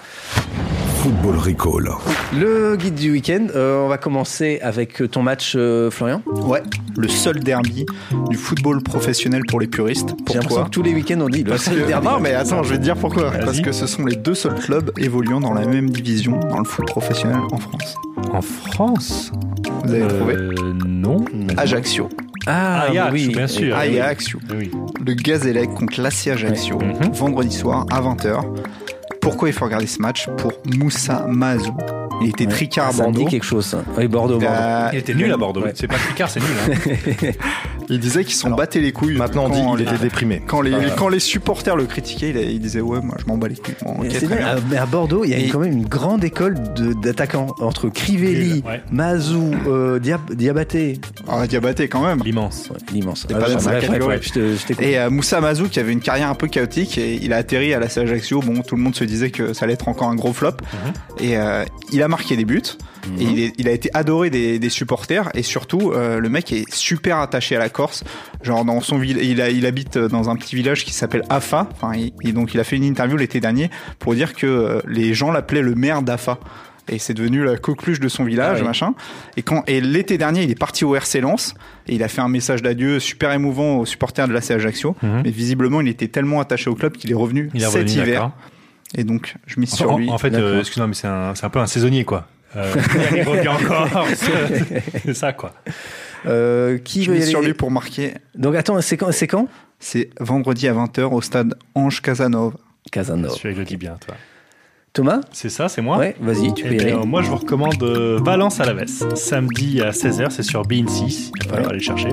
Football 1.03 1.37
Recall. 1.39 1.91
Le 2.35 2.77
guide 2.77 2.95
du 2.95 3.13
week-end, 3.13 3.47
euh, 3.55 3.85
on 3.85 3.89
va 3.89 3.99
commencer 3.99 4.59
avec 4.63 5.03
ton 5.11 5.23
match, 5.23 5.53
euh, 5.57 5.91
Florian. 5.91 6.23
Ouais, 6.27 6.63
le 6.97 7.07
seul 7.09 7.39
derby 7.41 7.87
du 8.31 8.37
football 8.37 8.83
professionnel 8.83 9.43
pour 9.49 9.61
les 9.61 9.67
puristes. 9.69 10.09
J'ai 10.09 10.35
l'impression 10.35 10.41
Pourquoi 10.49 10.65
que 10.65 10.71
tous 10.71 10.83
les 10.83 10.95
week-ends 10.95 11.21
on 11.21 11.29
dit 11.29 11.45
le 11.45 11.51
Parce 11.51 11.65
seul 11.65 11.83
que- 11.83 11.87
derby. 11.87 12.07
Non, 12.07 12.19
mais 12.21 12.35
attends, 12.35 12.63
je 12.63 12.71
vais 12.71 12.79
te 12.79 12.83
dire 12.83 12.97
pourquoi. 12.97 13.31
Vas-y. 13.31 13.45
Parce 13.45 13.61
que 13.61 13.73
ce 13.73 13.87
sont 13.87 14.05
les 14.07 14.17
deux 14.17 14.35
seuls 14.35 14.55
clubs 14.57 14.91
évoluant 14.99 15.41
dans 15.41 15.55
la 15.55 15.67
même 15.67 15.91
division 15.91 16.39
dans 16.41 16.59
le 16.59 16.65
foot 16.65 16.87
professionnel 16.87 17.39
en 17.53 17.59
France. 17.59 17.95
En 18.33 18.41
France 18.43 19.33
Vous 19.85 19.93
avez 19.93 20.09
trouvé 20.09 20.35
euh, 20.35 20.53
Non. 20.87 21.25
Ajaccio. 21.57 22.09
Ah, 22.47 22.83
Ajax, 22.85 23.13
oui, 23.13 23.29
bien 23.29 23.47
sûr. 23.47 23.77
Ah, 23.79 23.83
oui. 23.89 23.99
Ajaccio. 24.01 24.39
Oui. 24.57 24.71
Le 25.05 25.15
Gazélec 25.15 25.75
contre 25.75 26.01
l'AC 26.01 26.29
Ajaccio, 26.29 26.79
Mhm. 26.79 27.13
vendredi 27.13 27.55
soir 27.55 27.85
à 27.91 28.01
20h. 28.01 28.43
Pourquoi 29.29 29.51
il 29.51 29.53
faut 29.53 29.67
regarder 29.67 29.87
ce 29.87 30.01
match 30.01 30.27
Pour 30.39 30.55
Moussa 30.65 31.27
Mazou. 31.29 31.77
Il 32.23 32.29
était 32.31 32.45
Ouais. 32.47 32.51
tricard 32.53 32.89
à 32.89 32.93
Ça 32.93 33.03
me 33.05 33.09
dit 33.09 33.15
Bordeaux. 33.19 33.31
quelque 33.31 33.45
chose. 33.45 33.65
ça. 33.67 33.83
Oui, 33.97 34.09
Bordeaux, 34.09 34.39
Il, 34.41 34.45
Bordeaux. 34.47 34.97
était 34.97 35.15
nul 35.15 35.33
à 35.33 35.37
Bordeaux. 35.37 35.63
Ouais. 35.63 35.73
C'est 35.75 35.87
pas 35.87 35.97
Picard, 36.09 36.31
c'est 36.31 36.41
nul. 36.41 36.49
Hein. 36.69 37.33
il 37.89 37.99
disait 38.01 38.25
qu'ils 38.25 38.35
s'en 38.35 38.51
battaient 38.51 38.81
les 38.81 38.93
couilles. 38.93 39.17
maintenant, 39.17 39.45
on 39.47 39.49
dit 39.49 39.61
quand 39.63 39.77
il 39.77 39.85
les- 39.85 39.91
était 39.91 39.99
déprimé. 40.03 40.43
Quand 40.47 40.61
les, 40.61 40.71
Voilà. 40.71 40.91
quand 40.91 41.09
les 41.09 41.21
supporters 41.21 41.77
le 41.77 41.87
critiquaient, 41.87 42.31
il, 42.31 42.37
il 42.37 42.61
disait 42.61 42.81
Ouais, 42.81 43.01
moi 43.03 43.17
je 43.21 43.27
m'en 43.27 43.37
bats 43.39 43.49
les 43.49 43.57
couilles. 43.57 43.75
Bon, 43.83 43.93
ok, 43.93 43.99
Mais 44.03 44.09
très 44.09 44.21
c'est 44.21 44.27
bien. 44.27 44.37
bien. 44.37 44.47
Ah, 44.57 44.61
mais 44.71 44.77
à 44.77 44.87
Bordeaux, 44.87 45.25
il 45.25 45.31
y 45.31 45.35
a 45.35 45.39
Et- 45.39 45.49
quand 45.49 45.61
même 45.61 45.73
une 45.73 45.87
grande 45.87 46.25
école 46.25 46.57
de- 46.75 46.93
d'attaquants 46.93 47.55
entre 47.61 47.89
Crivelli, 47.89 48.63
ouais. 48.67 48.83
Mazou, 48.91 49.53
euh, 49.67 49.99
Diab- 49.99 50.35
Diabaté. 50.35 51.01
Ah, 51.29 51.47
Diabaté 51.47 51.89
quand 51.89 52.05
même. 52.05 52.21
L'immense. 52.25 52.69
Ouais, 52.71 52.77
l'immense. 52.93 53.25
pas 53.27 53.35
dans 53.35 53.41
bref, 53.41 53.59
sa 53.61 53.71
bref, 53.71 53.81
catégorie. 53.87 54.17
bref, 54.17 54.27
je 54.27 54.33
te- 54.33 54.57
je 54.57 54.67
t'écoute. 54.67 54.85
Et 54.85 54.99
euh, 54.99 55.11
Moussa 55.11 55.41
Mazou 55.41 55.69
qui 55.69 55.79
avait 55.81 55.93
une 55.93 56.01
carrière 56.01 56.31
un 56.31 56.35
peu 56.35 56.47
chaotique 56.49 56.99
et 56.99 57.15
il 57.23 57.33
a 57.33 57.37
atterri 57.37 57.75
à 57.75 57.79
la 57.81 57.87
Ajaccio. 57.99 58.41
Bon, 58.41 58.61
tout 58.63 58.77
le 58.77 58.83
monde 58.83 58.95
se 58.95 59.03
disait 59.05 59.31
que 59.31 59.53
ça 59.53 59.65
allait 59.65 59.73
être 59.75 59.89
encore 59.89 60.09
un 60.09 60.15
gros 60.15 60.33
flop. 60.33 60.53
Et 61.21 61.37
euh, 61.37 61.65
il 61.93 62.03
a 62.03 62.08
marqué 62.09 62.37
des 62.37 62.45
buts. 62.45 62.63
Et 63.19 63.23
il, 63.23 63.39
est- 63.41 63.53
il 63.59 63.69
a 63.69 63.73
été 63.73 63.89
adoré 63.95 64.29
des, 64.31 64.59
des 64.59 64.69
supporters. 64.69 65.31
Et 65.35 65.43
surtout, 65.43 65.93
euh, 65.93 66.19
le 66.19 66.29
mec 66.29 66.53
est 66.53 66.65
super 66.73 67.19
attaché 67.19 67.57
à 67.57 67.59
la 67.59 67.69
Corse. 67.69 68.05
Genre 68.43 68.65
dans 68.65 68.81
son 68.81 68.99
ville, 68.99 69.19
il, 69.23 69.41
a- 69.41 69.51
il 69.51 69.65
habite 69.67 69.97
dans 69.99 70.29
un 70.31 70.37
petit 70.37 70.57
village 70.57 70.85
qui 70.85 70.93
s'appelle 70.93 71.23
Afa. 71.31 71.69
Enfin, 71.73 71.93
il- 71.97 72.13
et 72.29 72.33
donc 72.33 72.55
il 72.55 72.61
a 72.61 72.65
fait 72.65 72.77
une 72.77 72.85
interview 72.85 73.17
l'été 73.17 73.41
dernier 73.41 73.71
pour 73.99 74.15
dire 74.15 74.35
que 74.35 74.47
euh, 74.47 74.81
les 74.87 75.15
gens 75.15 75.31
l'appelaient 75.31 75.63
le 75.63 75.75
maire 75.75 76.03
d'Afa. 76.03 76.39
Et 76.91 76.99
c'est 76.99 77.13
devenu 77.13 77.45
la 77.45 77.59
coqueluche 77.59 78.01
de 78.01 78.09
son 78.09 78.25
village, 78.25 78.57
Ah 78.57 78.61
oui. 78.63 78.67
machin. 78.67 78.95
Et 79.37 79.43
quand 79.43 79.63
et 79.67 79.83
l'été 79.83 80.17
dernier, 80.17 80.45
il 80.45 80.51
est 80.51 80.59
parti 80.59 80.87
au 80.87 80.95
RC 80.97 81.21
Lens 81.21 81.53
et 81.87 81.95
il 81.97 82.03
a 82.03 82.09
fait 82.09 82.23
un 82.23 82.29
message 82.31 82.63
d'adieu 82.63 82.99
super 82.99 83.31
émouvant 83.33 83.77
aux 83.77 83.85
supporters 83.85 84.27
de 84.27 84.33
la 84.33 84.41
Ajaccio. 84.49 84.97
Mhm. 85.03 85.21
Mais 85.25 85.31
visiblement, 85.31 85.83
il 85.83 85.89
était 85.89 86.09
tellement 86.09 86.41
attaché 86.41 86.71
au 86.71 86.75
club 86.75 86.93
qu'il 86.97 87.11
est 87.11 87.15
revenu 87.15 87.51
Il 87.53 87.61
cet 87.61 87.71
revenu, 87.75 87.91
hiver. 87.91 88.31
Et 88.95 89.05
donc, 89.05 89.35
je 89.47 89.61
mise 89.61 89.71
sur 89.75 89.93
En, 89.93 89.99
lui. 89.99 90.09
en 90.11 90.19
fait, 90.19 90.33
euh, 90.35 90.61
excuse-moi, 90.61 90.87
mais 90.87 90.95
c'est 90.95 91.07
un, 91.09 91.35
c'est 91.35 91.45
un 91.45 91.51
peu 91.51 91.59
un 91.59 91.67
saisonnier, 91.67 92.05
quoi. 92.05 92.27
Euh, 92.57 92.75
il 93.15 93.23
revient 93.23 93.49
encore. 93.49 94.07
c'est 95.05 95.15
ça, 95.15 95.33
quoi. 95.35 95.53
Euh, 96.27 96.79
qui 96.79 97.05
je 97.05 97.11
veut 97.11 97.19
mise 97.19 97.29
sur 97.29 97.39
aller 97.41 97.49
lui 97.49 97.55
pour 97.55 97.71
marquer. 97.71 98.15
Donc 98.35 98.55
attends, 98.57 98.81
c'est 98.81 98.97
quand, 98.97 99.13
c'est 99.13 99.27
quand? 99.27 99.47
C'est 99.79 100.11
vendredi 100.19 100.67
à 100.67 100.73
20h 100.73 101.03
au 101.13 101.21
stade 101.21 101.55
Ange 101.75 102.01
Casanova. 102.03 102.57
Casanova. 102.91 103.35
Je 103.43 103.49
le 103.49 103.65
dis 103.65 103.77
bien, 103.77 103.97
toi. 104.05 104.15
Thomas? 104.95 105.21
C'est 105.33 105.51
ça, 105.51 105.69
c'est 105.69 105.83
moi? 105.83 105.99
Ouais, 105.99 106.17
vas-y, 106.19 106.53
tu 106.55 106.65
peux 106.65 106.75
y 106.75 106.81
aller. 106.81 106.95
moi, 107.07 107.23
je 107.23 107.29
vous 107.29 107.37
recommande 107.37 107.81
euh, 107.83 108.19
Valence 108.21 108.59
à 108.59 108.65
la 108.65 108.73
Vesse. 108.73 109.05
Samedi 109.15 109.81
à 109.83 109.91
16h, 109.91 110.31
c'est 110.31 110.43
sur 110.43 110.63
Bein 110.63 110.87
6. 110.89 111.31
Il 111.37 111.45
va 111.45 111.51
falloir 111.51 111.61
Ouais. 111.61 111.69
aller 111.77 111.79
le 111.79 111.85
chercher. 111.85 112.09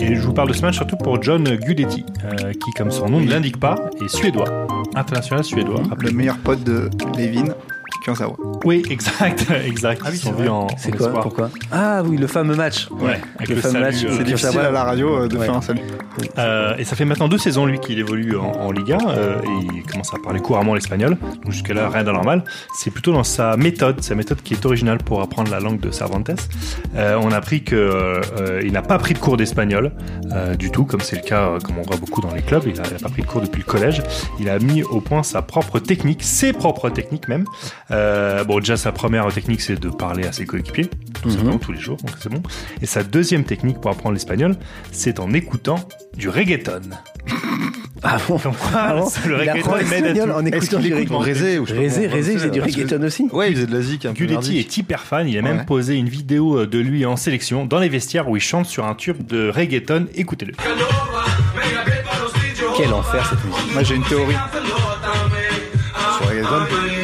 Et 0.00 0.14
je 0.16 0.20
vous 0.22 0.32
parle 0.32 0.48
de 0.48 0.54
ce 0.54 0.62
match 0.62 0.74
surtout 0.76 0.96
pour 0.96 1.22
John 1.22 1.44
Guidetti, 1.44 2.04
euh, 2.24 2.52
qui, 2.52 2.70
comme 2.74 2.90
son 2.90 3.08
nom 3.10 3.20
ne 3.20 3.28
l'indique 3.30 3.60
pas, 3.60 3.76
est 4.02 4.08
suédois. 4.08 4.66
International 4.96 5.44
suédois, 5.44 5.82
Le 6.00 6.10
meilleur 6.10 6.38
pote 6.38 6.64
de 6.64 6.88
Levin, 7.16 7.54
Oui, 8.64 8.82
exact, 8.90 9.46
exact. 9.66 10.02
Ils 10.12 10.16
sont 10.18 10.32
vus 10.32 10.48
en, 10.48 10.66
C'est 10.78 10.92
en 10.94 10.96
quoi 10.96 11.06
espoir. 11.06 11.22
Pourquoi 11.22 11.50
Ah 11.72 12.02
oui, 12.04 12.16
le 12.16 12.26
fameux 12.26 12.54
match. 12.54 12.88
Ouais, 13.00 13.20
avec 13.36 13.48
le 13.48 13.54
le 13.56 13.60
fameux 13.60 13.72
salut, 13.74 13.84
match. 13.84 14.04
euh, 14.04 14.14
C'est 14.18 14.24
difficile 14.24 14.58
à 14.60 14.70
la 14.70 14.84
radio 14.84 15.22
euh, 15.24 15.28
de 15.28 15.36
Ouais. 15.36 15.46
faire 15.46 15.54
un 15.56 15.60
salut. 15.62 15.80
Euh, 16.38 16.74
et 16.78 16.84
ça 16.84 16.96
fait 16.96 17.04
maintenant 17.04 17.28
deux 17.28 17.38
saisons, 17.38 17.66
lui, 17.66 17.78
qu'il 17.78 17.98
évolue 17.98 18.36
en, 18.36 18.50
en 18.52 18.72
Liga. 18.72 18.98
euh, 19.08 19.40
et 19.42 19.76
il 19.76 19.82
commence 19.82 20.12
à 20.14 20.18
parler 20.22 20.40
couramment 20.40 20.74
l'espagnol. 20.74 21.16
Donc 21.44 21.50
jusque-là, 21.52 21.88
rien 21.88 22.04
d'anormal. 22.04 22.44
C'est 22.78 22.90
plutôt 22.90 23.12
dans 23.12 23.24
sa 23.24 23.56
méthode, 23.56 24.02
sa 24.02 24.14
méthode 24.14 24.42
qui 24.42 24.54
est 24.54 24.64
originale 24.66 24.98
pour 24.98 25.20
apprendre 25.22 25.50
la 25.50 25.60
langue 25.60 25.80
de 25.80 25.90
Cervantes. 25.90 26.30
Euh, 26.96 27.18
on 27.22 27.30
a 27.32 27.36
appris 27.36 27.62
que 27.64 27.74
euh, 27.76 28.62
il 28.64 28.72
n'a 28.72 28.82
pas 28.82 28.98
pris 28.98 29.14
de 29.14 29.18
cours 29.18 29.36
d'espagnol 29.36 29.92
euh, 30.32 30.54
du 30.54 30.70
tout, 30.70 30.84
comme 30.84 31.00
c'est 31.00 31.16
le 31.16 31.22
cas, 31.22 31.48
euh, 31.48 31.58
comme 31.60 31.78
on 31.78 31.82
voit 31.82 31.96
beaucoup 31.96 32.20
dans 32.20 32.32
les 32.34 32.42
clubs. 32.42 32.62
Il 32.66 32.74
n'a 32.74 32.82
pas 32.82 33.08
pris 33.08 33.22
de 33.22 33.26
cours 33.26 33.40
depuis 33.42 33.58
le 33.60 33.66
collège. 33.66 34.02
Il 34.40 34.48
a 34.48 34.58
mis 34.58 34.82
au 34.82 35.00
point 35.00 35.22
sa 35.22 35.42
propre 35.42 35.78
technique, 35.78 36.22
ses 36.22 36.52
propres 36.52 36.88
techniques 36.90 37.28
même. 37.28 37.44
Euh, 37.96 38.44
bon, 38.44 38.58
déjà 38.60 38.76
sa 38.76 38.92
première 38.92 39.26
technique, 39.32 39.60
c'est 39.62 39.80
de 39.80 39.88
parler 39.88 40.26
à 40.26 40.32
ses 40.32 40.44
coéquipiers, 40.44 40.90
tout 41.22 41.28
Mhm. 41.28 41.34
simplement 41.34 41.58
tous 41.58 41.72
les 41.72 41.80
jours, 41.80 41.96
donc 41.96 42.10
c'est 42.20 42.28
bon. 42.28 42.42
Et 42.82 42.86
sa 42.86 43.02
deuxième 43.02 43.44
technique 43.44 43.80
pour 43.80 43.90
apprendre 43.90 44.12
l'espagnol, 44.12 44.54
c'est 44.92 45.18
en 45.18 45.32
écoutant 45.32 45.76
du 46.16 46.28
reggaeton. 46.28 46.82
Ah 48.02 48.18
bon 48.28 48.38
Comme 48.38 48.52
quoi, 48.54 48.70
Ah 48.74 48.94
bon 48.94 49.08
le 49.26 49.36
reggaeton 49.36 49.70
m'aide 49.90 50.04
à 50.04 50.12
l'espagnol 50.12 50.28
tout. 50.28 50.34
en 50.36 50.44
écoutant 50.46 50.78
du 50.80 50.94
reggaeton. 50.94 51.18
Rézé 51.18 51.58
ou 51.58 51.66
je 51.66 51.74
Rézé, 51.74 52.06
Rézé, 52.06 52.32
il 52.34 52.38
faisait 52.38 52.50
du 52.50 52.60
reggaeton 52.60 53.02
aussi 53.02 53.26
Ouais, 53.32 53.48
il 53.50 53.54
faisait 53.56 53.66
de 53.66 53.72
la 53.74 53.80
zik 53.80 54.04
un 54.04 54.10
peu 54.10 54.14
Guidetti 54.26 54.32
merdique. 54.50 54.58
est 54.58 54.76
hyper 54.76 55.00
fan, 55.02 55.26
il 55.26 55.36
a 55.38 55.42
même 55.42 55.58
Ouais. 55.60 55.64
posé 55.64 55.94
une 55.94 56.08
vidéo 56.08 56.58
euh, 56.60 56.66
de 56.66 56.78
lui 56.78 57.06
en 57.06 57.16
sélection 57.16 57.64
dans 57.64 57.78
les 57.78 57.88
vestiaires 57.88 58.28
où 58.28 58.36
il 58.36 58.40
chante 58.42 58.66
sur 58.66 58.84
un 58.86 58.94
tube 58.94 59.26
de 59.26 59.48
reggaeton. 59.48 60.06
Écoutez-le. 60.14 60.52
Quel 62.76 62.92
enfer 62.92 63.26
cette 63.30 63.44
musique. 63.44 63.72
Moi, 63.72 63.82
j'ai 63.82 63.94
une 63.94 64.04
théorie. 64.04 64.34
Sur 66.18 66.28
Reggaeton. 66.28 66.95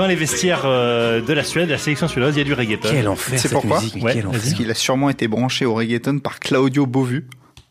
Dans 0.00 0.06
les 0.06 0.14
vestiaires 0.14 0.62
euh, 0.64 1.20
de 1.20 1.32
la 1.34 1.44
Suède, 1.44 1.68
la 1.68 1.76
sélection 1.76 2.08
suédoise, 2.08 2.34
il 2.34 2.38
y 2.38 2.40
a 2.40 2.44
du 2.44 2.54
reggaeton. 2.54 2.88
Quel 2.90 3.06
enfer 3.06 3.38
C'est 3.38 3.48
cette 3.48 3.52
pourquoi 3.52 3.80
musique. 3.80 3.96
mais 3.96 4.02
Ouais, 4.02 4.14
quel 4.14 4.26
enfer. 4.26 4.40
Parce 4.40 4.54
qu'il 4.54 4.70
a 4.70 4.74
sûrement 4.74 5.10
été 5.10 5.28
branché 5.28 5.66
au 5.66 5.74
reggaeton 5.74 6.20
par 6.20 6.40
Claudio 6.40 6.86
Bovu, 6.86 7.26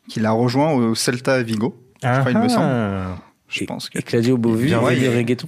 qui 0.07 0.19
l'a 0.19 0.29
rejoint 0.29 0.71
au 0.73 0.93
Celta 0.93 1.41
Vigo. 1.41 1.75
Je 2.03 2.19
crois, 2.19 2.31
il 2.31 2.37
me 2.37 2.47
semble. 2.47 2.65
Ah. 2.67 3.17
Je 3.47 3.63
pense 3.63 3.89
que. 3.89 3.97
Et 3.97 4.03
Claudio 4.03 4.37
Beauvu, 4.37 4.67
Bien, 4.67 4.79
il 4.79 4.85
ouais, 4.85 4.95
fait 4.95 5.09
du 5.09 5.17
reggaeton. 5.17 5.47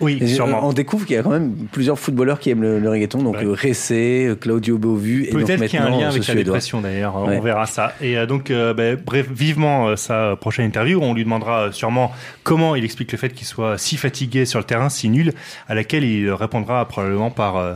Oui, 0.00 0.18
Et, 0.20 0.24
euh, 0.24 0.26
sûrement. 0.28 0.60
On 0.66 0.72
découvre 0.72 1.04
qu'il 1.06 1.16
y 1.16 1.18
a 1.18 1.22
quand 1.22 1.30
même 1.30 1.52
plusieurs 1.70 1.98
footballeurs 1.98 2.38
qui 2.40 2.50
aiment 2.50 2.62
le, 2.62 2.78
le 2.78 2.88
reggaeton, 2.88 3.22
donc 3.22 3.36
Ouais. 3.36 3.44
euh, 3.44 3.52
Ressé, 3.52 4.26
euh, 4.28 4.34
Claudio 4.34 4.78
Beauvu 4.78 5.28
Peut-être 5.30 5.66
qu'il 5.66 5.78
y 5.78 5.82
a 5.82 5.86
un 5.86 5.90
lien 5.90 6.08
avec 6.08 6.26
la 6.26 6.34
dépression 6.34 6.80
d'ailleurs, 6.80 7.16
Ouais. 7.22 7.36
on 7.38 7.40
verra 7.42 7.66
ça. 7.66 7.92
Et 8.00 8.16
donc, 8.26 8.50
euh, 8.50 8.72
ben, 8.74 8.96
bref, 8.96 9.26
vivement 9.30 9.88
euh, 9.88 9.96
sa 9.96 10.36
prochaine 10.36 10.64
interview, 10.66 11.00
on 11.02 11.12
lui 11.14 11.24
demandera 11.24 11.70
sûrement 11.72 12.12
comment 12.44 12.74
il 12.76 12.84
explique 12.84 13.12
le 13.12 13.18
fait 13.18 13.30
qu'il 13.30 13.46
soit 13.46 13.76
si 13.78 13.96
fatigué 13.96 14.46
sur 14.46 14.58
le 14.58 14.64
terrain, 14.64 14.88
si 14.88 15.08
nul, 15.10 15.32
à 15.68 15.74
laquelle 15.74 16.04
il 16.04 16.30
répondra 16.32 16.86
probablement 16.88 17.30
par... 17.30 17.56
euh, 17.58 17.72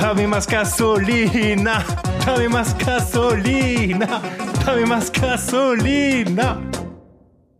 Dame 0.00 0.26
más 0.26 0.46
gasolina, 0.46 1.84
dame 2.24 2.48
más 2.48 2.74
gasolina, 2.78 4.22
dame 4.64 4.86
más 4.86 5.10
gasolina. 5.12 6.58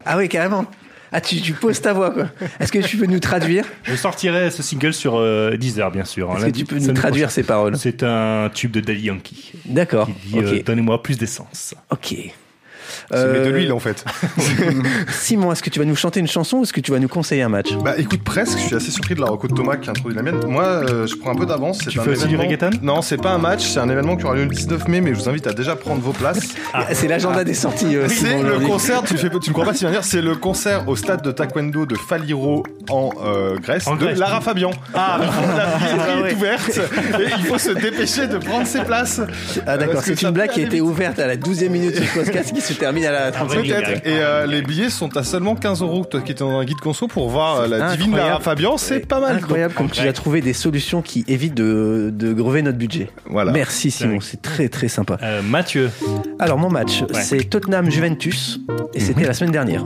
Ah 0.05 0.17
oui, 0.17 0.29
carrément. 0.29 0.65
Ah, 1.13 1.21
tu, 1.21 1.41
tu 1.41 1.53
poses 1.53 1.81
ta 1.81 1.93
voix, 1.93 2.11
quoi. 2.11 2.29
Est-ce 2.61 2.71
que 2.71 2.79
tu 2.79 2.97
peux 2.97 3.07
nous 3.07 3.21
traduire? 3.21 3.65
Je 3.85 3.95
sortirai 3.95 4.51
ce 4.51 4.63
single 4.63 4.93
sur 4.93 5.17
euh, 5.17 5.57
Deezer, 5.57 5.91
bien 5.91 6.05
sûr. 6.05 6.31
Est-ce 6.33 6.45
hein, 6.45 6.51
que 6.51 6.57
tu 6.57 6.65
peux 6.65 6.79
nous 6.79 6.93
traduire 6.93 7.31
ces 7.31 7.43
paroles? 7.43 7.77
C'est 7.79 8.03
un 8.03 8.51
tube 8.53 8.73
de 8.73 8.81
Daddy 8.81 9.03
Yankee. 9.03 9.53
D'accord. 9.65 10.07
Qui 10.07 10.13
dit 10.13 10.39
euh, 10.39 10.63
Donnez-moi 10.65 11.03
plus 11.03 11.17
d'essence. 11.17 11.75
Ok. 11.91 12.15
C'est 13.11 13.17
met 13.33 13.41
de 13.41 13.45
Euh, 13.47 13.51
l'huile 13.53 13.73
en 13.73 13.79
fait. 13.79 14.05
Simon, 15.11 15.53
est-ce 15.53 15.63
que 15.63 15.71
tu 15.71 15.79
vas 15.79 15.85
nous 15.85 15.97
chanter 15.97 16.21
une 16.21 16.27
chanson 16.29 16.59
ou 16.59 16.63
est-ce 16.63 16.73
que 16.73 16.81
tu 16.81 16.93
vas 16.93 16.99
nous 16.99 17.09
conseiller 17.09 17.43
un 17.43 17.49
match? 17.49 17.73
Bah 17.85 17.95
écoute 17.99 18.23
presque, 18.23 18.59
je 18.59 18.65
suis 18.65 18.77
assez 18.77 18.91
surpris 18.91 19.15
de 19.15 19.21
la 19.21 19.27
reco 19.29 19.49
de 19.49 19.55
Thomas 19.55 19.77
qui 19.77 19.89
a 19.89 19.93
introduit 19.93 20.17
la 20.17 20.23
mienne. 20.23 20.41
Moi 20.47 20.63
euh, 20.65 21.07
je 21.07 21.17
prends 21.17 21.31
un 21.33 21.35
peu 21.37 21.47
d'avance. 21.47 21.79
c'est 21.85 21.91
Tu 21.91 22.01
un 22.01 22.03
fais 22.03 22.11
aussi 22.11 22.27
du 22.27 22.37
reggaeton? 22.37 22.71
Non, 22.83 23.03
c'est 23.03 23.17
pas 23.17 23.31
un 23.31 23.39
match, 23.39 23.67
c'est 23.67 23.81
un 23.81 23.89
événement 23.89 24.17
qui 24.17 24.25
aura 24.25 24.35
lieu 24.35 24.45
le 24.45 24.49
19 24.51 24.89
mai, 24.89 25.01
mais 25.01 25.15
je 25.15 25.21
vous 25.21 25.29
invite 25.29 25.47
à 25.47 25.53
déjà 25.53 25.77
prendre 25.77 26.01
vos 26.03 26.13
places. 26.13 26.55
C'est 26.93 27.09
l'agenda 27.09 27.45
des 27.45 27.55
sorties. 27.55 27.97
euh, 27.97 28.09
C'est 28.09 28.43
le 28.43 28.61
concert, 28.61 29.03
tu, 29.03 29.17
fais, 29.17 29.31
tu 29.31 29.51
ne 29.51 29.53
crois 29.53 29.65
pas 29.65 29.75
si 29.75 29.85
bien 29.85 29.91
dire, 29.93 30.05
c'est 30.05 30.23
le 30.23 30.35
concert 30.37 30.89
au 30.89 30.97
stade 30.97 31.23
de 31.23 31.33
taekwondo 31.33 31.87
de 31.87 31.95
Faliro 31.97 32.63
en 32.91 33.11
euh, 33.25 33.57
Grèce 33.59 33.87
En 33.87 33.95
de 33.97 34.01
Grèce. 34.05 34.19
Lara 34.19 34.41
Fabian. 34.41 34.71
Ah, 34.95 35.19
la 35.19 35.27
billetterie 35.27 36.11
Ah 36.19 36.23
ouais. 36.23 36.31
est 36.31 36.35
ouverte 36.35 36.79
et 37.21 37.25
il 37.39 37.45
faut 37.45 37.59
se 37.59 37.71
dépêcher 37.71 38.27
de 38.27 38.39
prendre 38.39 38.67
ses 38.67 38.83
places. 38.83 39.21
Ah 39.67 39.77
d'accord, 39.77 40.03
c'est 40.05 40.21
une 40.23 40.31
blague 40.31 40.51
qui 40.51 40.61
a 40.61 40.65
été 40.65 40.81
ouverte 40.81 41.19
à 41.19 41.27
la 41.27 41.37
12e 41.37 41.69
minute 41.71 42.01
du 42.01 42.07
podcast 42.15 42.53
qui 42.55 42.61
se 42.61 42.73
termine 42.75 42.98
à 43.07 43.13
la 43.13 43.31
35e. 43.31 43.45
vrai 43.47 43.63
Peut-être. 43.63 44.07
Et 44.07 44.21
euh, 44.21 44.47
les 44.47 44.63
billets 44.63 44.91
sont 44.91 45.17
à 45.17 45.23
seulement 45.23 45.55
15 45.55 45.83
euros. 45.83 46.05
Toi 46.05 46.21
qui 46.21 46.33
étais 46.33 46.41
dans 46.45 46.59
un 46.59 46.65
guide 46.65 46.79
conso 46.81 47.07
pour 47.09 47.29
voir 47.29 47.61
euh, 47.61 47.67
la 47.69 47.97
divine. 47.97 48.17
Lara 48.17 48.41
Fabian, 48.41 48.77
c'est 48.77 49.07
pas 49.07 49.21
mal. 49.21 49.37
Incroyable 49.37 49.75
comme 49.75 49.91
tu 49.91 50.01
as 50.07 50.13
trouvé 50.13 50.41
des 50.41 50.53
solutions 50.53 51.03
qui 51.03 51.25
évitent 51.29 51.55
de, 51.55 52.11
de 52.13 52.33
grever 52.33 52.63
notre 52.63 52.79
budget. 52.79 53.11
Voilà. 53.27 53.53
Merci 53.53 53.91
Simon, 53.91 54.21
c'est 54.21 54.43
très 54.43 54.69
très 54.69 54.89
sympa. 54.89 55.19
Euh, 55.23 55.43
Mathieu. 55.43 55.91
Alors 56.39 56.59
mon 56.59 56.71
match, 56.71 57.03
Ouais. 57.03 57.23
c'est 57.23 57.45
Tottenham-Juventus 57.49 58.61
et 58.95 59.01
c'était 59.01 59.25
la 59.25 59.33
semaine 59.35 59.53
dernière. 59.53 59.85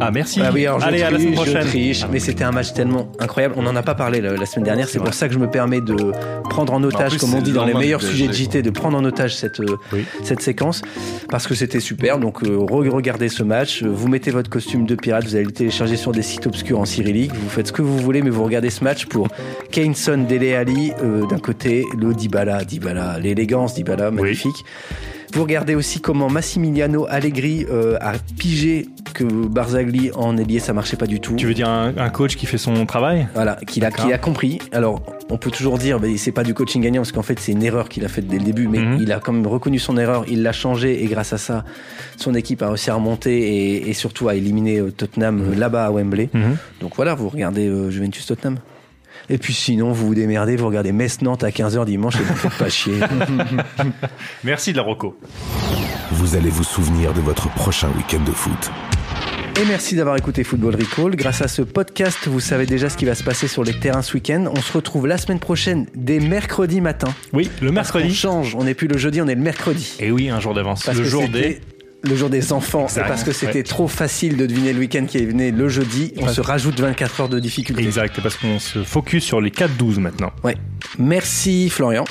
Ah, 0.00 0.10
merci. 0.10 0.40
Ah 0.42 0.50
oui, 0.52 0.66
alors 0.66 0.80
je 0.80 0.86
Allez, 0.86 1.02
à 1.02 1.10
la 1.10 1.18
semaine 1.18 1.34
triche, 1.34 1.46
je 1.46 1.52
prochaine. 1.52 1.68
triche, 1.68 2.04
mais 2.10 2.18
c'était 2.18 2.44
un 2.44 2.50
match 2.50 2.72
tellement 2.74 3.10
incroyable. 3.20 3.54
On 3.56 3.62
n'en 3.62 3.74
a 3.76 3.82
pas 3.82 3.94
parlé 3.94 4.20
la, 4.20 4.34
la 4.36 4.44
semaine 4.46 4.64
dernière, 4.64 4.88
c'est 4.88 4.98
pour 4.98 5.14
ça 5.14 5.28
que 5.28 5.34
je 5.34 5.38
me 5.38 5.48
permets 5.48 5.80
de 5.80 5.94
prendre 6.50 6.72
en 6.74 6.82
otage, 6.82 7.12
plus, 7.12 7.18
comme 7.20 7.34
on 7.34 7.40
dit 7.40 7.52
dans 7.52 7.64
les 7.64 7.74
meilleurs 7.74 8.02
sujets 8.02 8.26
de 8.26 8.32
JT, 8.32 8.62
de 8.62 8.70
prendre 8.70 8.98
en 8.98 9.04
otage 9.04 9.34
cette, 9.36 9.60
euh, 9.60 9.76
Oui. 9.92 10.04
cette 10.22 10.40
séquence, 10.40 10.82
parce 11.30 11.46
que 11.46 11.54
c'était 11.54 11.80
super. 11.80 12.18
Donc 12.18 12.42
euh, 12.42 12.56
re- 12.58 12.88
regardez 12.88 13.28
ce 13.28 13.42
match, 13.42 13.82
euh, 13.82 13.88
vous 13.88 14.08
mettez 14.08 14.30
votre 14.30 14.50
costume 14.50 14.84
de 14.84 14.94
pirate, 14.94 15.24
vous 15.24 15.36
allez 15.36 15.44
le 15.44 15.52
télécharger 15.52 15.96
sur 15.96 16.12
des 16.12 16.22
sites 16.22 16.46
obscurs 16.46 16.80
en 16.80 16.84
cyrillique, 16.84 17.32
vous 17.32 17.48
faites 17.48 17.68
ce 17.68 17.72
que 17.72 17.82
vous 17.82 17.96
voulez, 17.98 18.20
mais 18.22 18.30
vous 18.30 18.44
regardez 18.44 18.70
ce 18.70 18.82
match 18.84 19.06
pour 19.06 19.28
Kane 19.70 19.94
Son, 19.94 20.18
Dele 20.28 20.54
Ali 20.54 20.92
euh, 21.02 21.24
d'un 21.26 21.38
côté, 21.38 21.84
le 21.98 22.12
Dybala, 22.14 22.64
Dybala, 22.64 23.18
l'élégance 23.20 23.74
Dybala, 23.74 24.10
magnifique. 24.10 24.64
Vous 25.34 25.42
regardez 25.42 25.74
aussi 25.74 26.00
comment 26.00 26.30
Massimiliano 26.30 27.06
Allegri 27.08 27.66
euh, 27.68 27.96
a 28.00 28.12
pigé 28.38 28.86
que 29.14 29.24
Barzagli 29.24 30.10
en 30.14 30.36
ailier 30.36 30.60
ça 30.60 30.72
marchait 30.72 30.96
pas 30.96 31.06
du 31.06 31.18
tout. 31.20 31.34
Tu 31.34 31.46
veux 31.46 31.54
dire 31.54 31.68
un, 31.68 31.92
un 31.96 32.08
coach 32.08 32.36
qui 32.36 32.46
fait 32.46 32.58
son 32.58 32.86
travail? 32.86 33.26
Voilà, 33.34 33.56
qu'il 33.66 33.84
a, 33.84 33.88
a 33.88 34.18
compris. 34.18 34.60
Alors, 34.72 35.02
on 35.30 35.36
peut 35.36 35.50
toujours 35.50 35.78
dire, 35.78 35.98
mais 36.00 36.16
c'est 36.18 36.30
pas 36.32 36.44
du 36.44 36.54
coaching 36.54 36.82
gagnant 36.82 37.02
parce 37.02 37.10
qu'en 37.12 37.22
fait, 37.22 37.38
c'est 37.40 37.50
une 37.52 37.64
erreur 37.64 37.88
qu'il 37.88 38.04
a 38.04 38.08
faite 38.08 38.28
dès 38.28 38.38
le 38.38 38.44
début, 38.44 38.68
mais 38.68 38.78
Mhm. 38.78 38.98
il 39.00 39.10
a 39.12 39.18
quand 39.20 39.32
même 39.32 39.46
reconnu 39.46 39.78
son 39.80 39.96
erreur, 39.96 40.24
il 40.28 40.42
l'a 40.42 40.52
changé 40.52 41.02
et 41.02 41.06
grâce 41.06 41.32
à 41.32 41.38
ça, 41.38 41.64
son 42.16 42.34
équipe 42.34 42.62
a 42.62 42.68
réussi 42.68 42.90
à 42.90 42.94
remonter 42.94 43.36
et, 43.38 43.88
et 43.88 43.92
surtout 43.92 44.28
à 44.28 44.34
éliminer 44.36 44.78
euh, 44.80 44.90
Tottenham 44.92 45.40
euh, 45.52 45.54
là-bas 45.56 45.86
à 45.86 45.90
Wembley. 45.90 46.28
Mhm. 46.32 46.56
Donc 46.80 46.92
voilà, 46.96 47.14
vous 47.14 47.28
regardez 47.28 47.66
euh, 47.68 47.90
Juventus 47.90 48.24
Tottenham. 48.26 48.58
Et 49.30 49.38
puis 49.38 49.54
sinon, 49.54 49.92
vous 49.92 50.06
vous 50.08 50.14
démerdez, 50.14 50.56
vous 50.56 50.66
regardez 50.66 50.92
Metz-Nantes 50.92 51.44
à 51.44 51.48
15h 51.50 51.86
dimanche 51.86 52.16
et 52.16 52.22
vous 52.24 52.34
faites 52.34 52.58
pas 52.58 52.68
chier. 52.68 52.94
Merci 54.44 54.72
de 54.72 54.76
la 54.78 54.82
Rocco. 54.82 55.18
Vous 56.12 56.36
allez 56.36 56.50
vous 56.50 56.64
souvenir 56.64 57.12
de 57.14 57.20
votre 57.20 57.48
prochain 57.54 57.88
week-end 57.96 58.22
de 58.24 58.30
foot. 58.32 58.70
Et 59.62 59.64
merci 59.66 59.94
d'avoir 59.94 60.16
écouté 60.16 60.42
Football 60.42 60.74
Recall. 60.74 61.14
Grâce 61.14 61.40
à 61.40 61.46
ce 61.46 61.62
podcast, 61.62 62.26
vous 62.26 62.40
savez 62.40 62.66
déjà 62.66 62.88
ce 62.90 62.96
qui 62.96 63.04
va 63.04 63.14
se 63.14 63.22
passer 63.22 63.46
sur 63.46 63.62
les 63.62 63.72
terrains 63.72 64.02
ce 64.02 64.14
week-end. 64.14 64.46
On 64.50 64.60
se 64.60 64.72
retrouve 64.72 65.06
la 65.06 65.16
semaine 65.16 65.38
prochaine, 65.38 65.86
dès 65.94 66.18
mercredi 66.18 66.80
matin. 66.80 67.06
Oui, 67.32 67.48
le 67.62 67.70
On 67.70 67.72
mercredi. 67.72 68.12
change, 68.12 68.56
on 68.56 68.64
n'est 68.64 68.74
plus 68.74 68.88
le 68.88 68.98
jeudi, 68.98 69.22
on 69.22 69.28
est 69.28 69.36
le 69.36 69.40
mercredi. 69.40 69.94
Et 70.00 70.10
oui, 70.10 70.28
un 70.28 70.40
jour 70.40 70.54
d'avance. 70.54 70.86
Le 70.88 70.94
que 70.94 71.04
jour 71.04 71.28
des. 71.28 71.60
Le 72.08 72.16
jour 72.16 72.30
des 72.30 72.52
enfants 72.52 72.84
Exact. 72.84 73.04
et 73.04 73.08
parce 73.08 73.24
que 73.24 73.32
c'était 73.32 73.58
Ouais. 73.58 73.62
trop 73.62 73.88
facile 73.88 74.36
de 74.36 74.46
deviner 74.46 74.72
le 74.72 74.80
week-end 74.80 75.06
qui 75.06 75.24
venait 75.24 75.50
le 75.50 75.68
jeudi, 75.68 76.12
on 76.18 76.26
Ouais. 76.26 76.32
se 76.32 76.40
rajoute 76.40 76.78
24 76.80 77.20
heures 77.22 77.28
de 77.28 77.38
difficulté. 77.38 77.82
Exact, 77.82 78.20
parce 78.22 78.36
qu'on 78.36 78.58
se 78.58 78.82
focus 78.82 79.24
sur 79.24 79.40
les 79.40 79.50
4-12 79.50 79.98
maintenant. 79.98 80.32
Ouais. 80.42 80.56
Merci 80.98 81.70
Florian, 81.70 82.04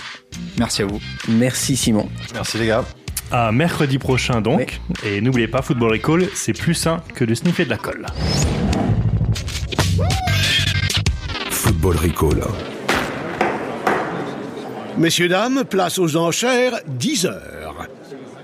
Merci 0.58 0.82
à 0.82 0.86
vous. 0.86 1.00
merci 1.30 1.76
Simon. 1.76 2.10
Merci 2.34 2.58
les 2.58 2.68
gars. 2.68 2.86
À 3.32 3.52
mercredi 3.52 3.98
prochain 3.98 4.42
donc. 4.42 4.80
Et 5.06 5.22
n'oubliez 5.22 5.48
pas, 5.48 5.62
Football 5.62 5.92
Recall, 5.94 6.28
c'est 6.36 6.54
plus 6.54 6.76
sain 6.76 7.02
que 7.16 7.26
de 7.26 7.34
sniffer 7.34 7.66
de 7.66 7.70
la 7.72 7.78
colle. 7.78 8.06
Football 11.50 11.98
Recall. 11.98 12.42
Messieurs, 14.98 15.28
dames, 15.28 15.64
place 15.68 15.98
aux 15.98 16.16
enchères, 16.18 16.74
10 16.88 17.26
heures. 17.26 17.83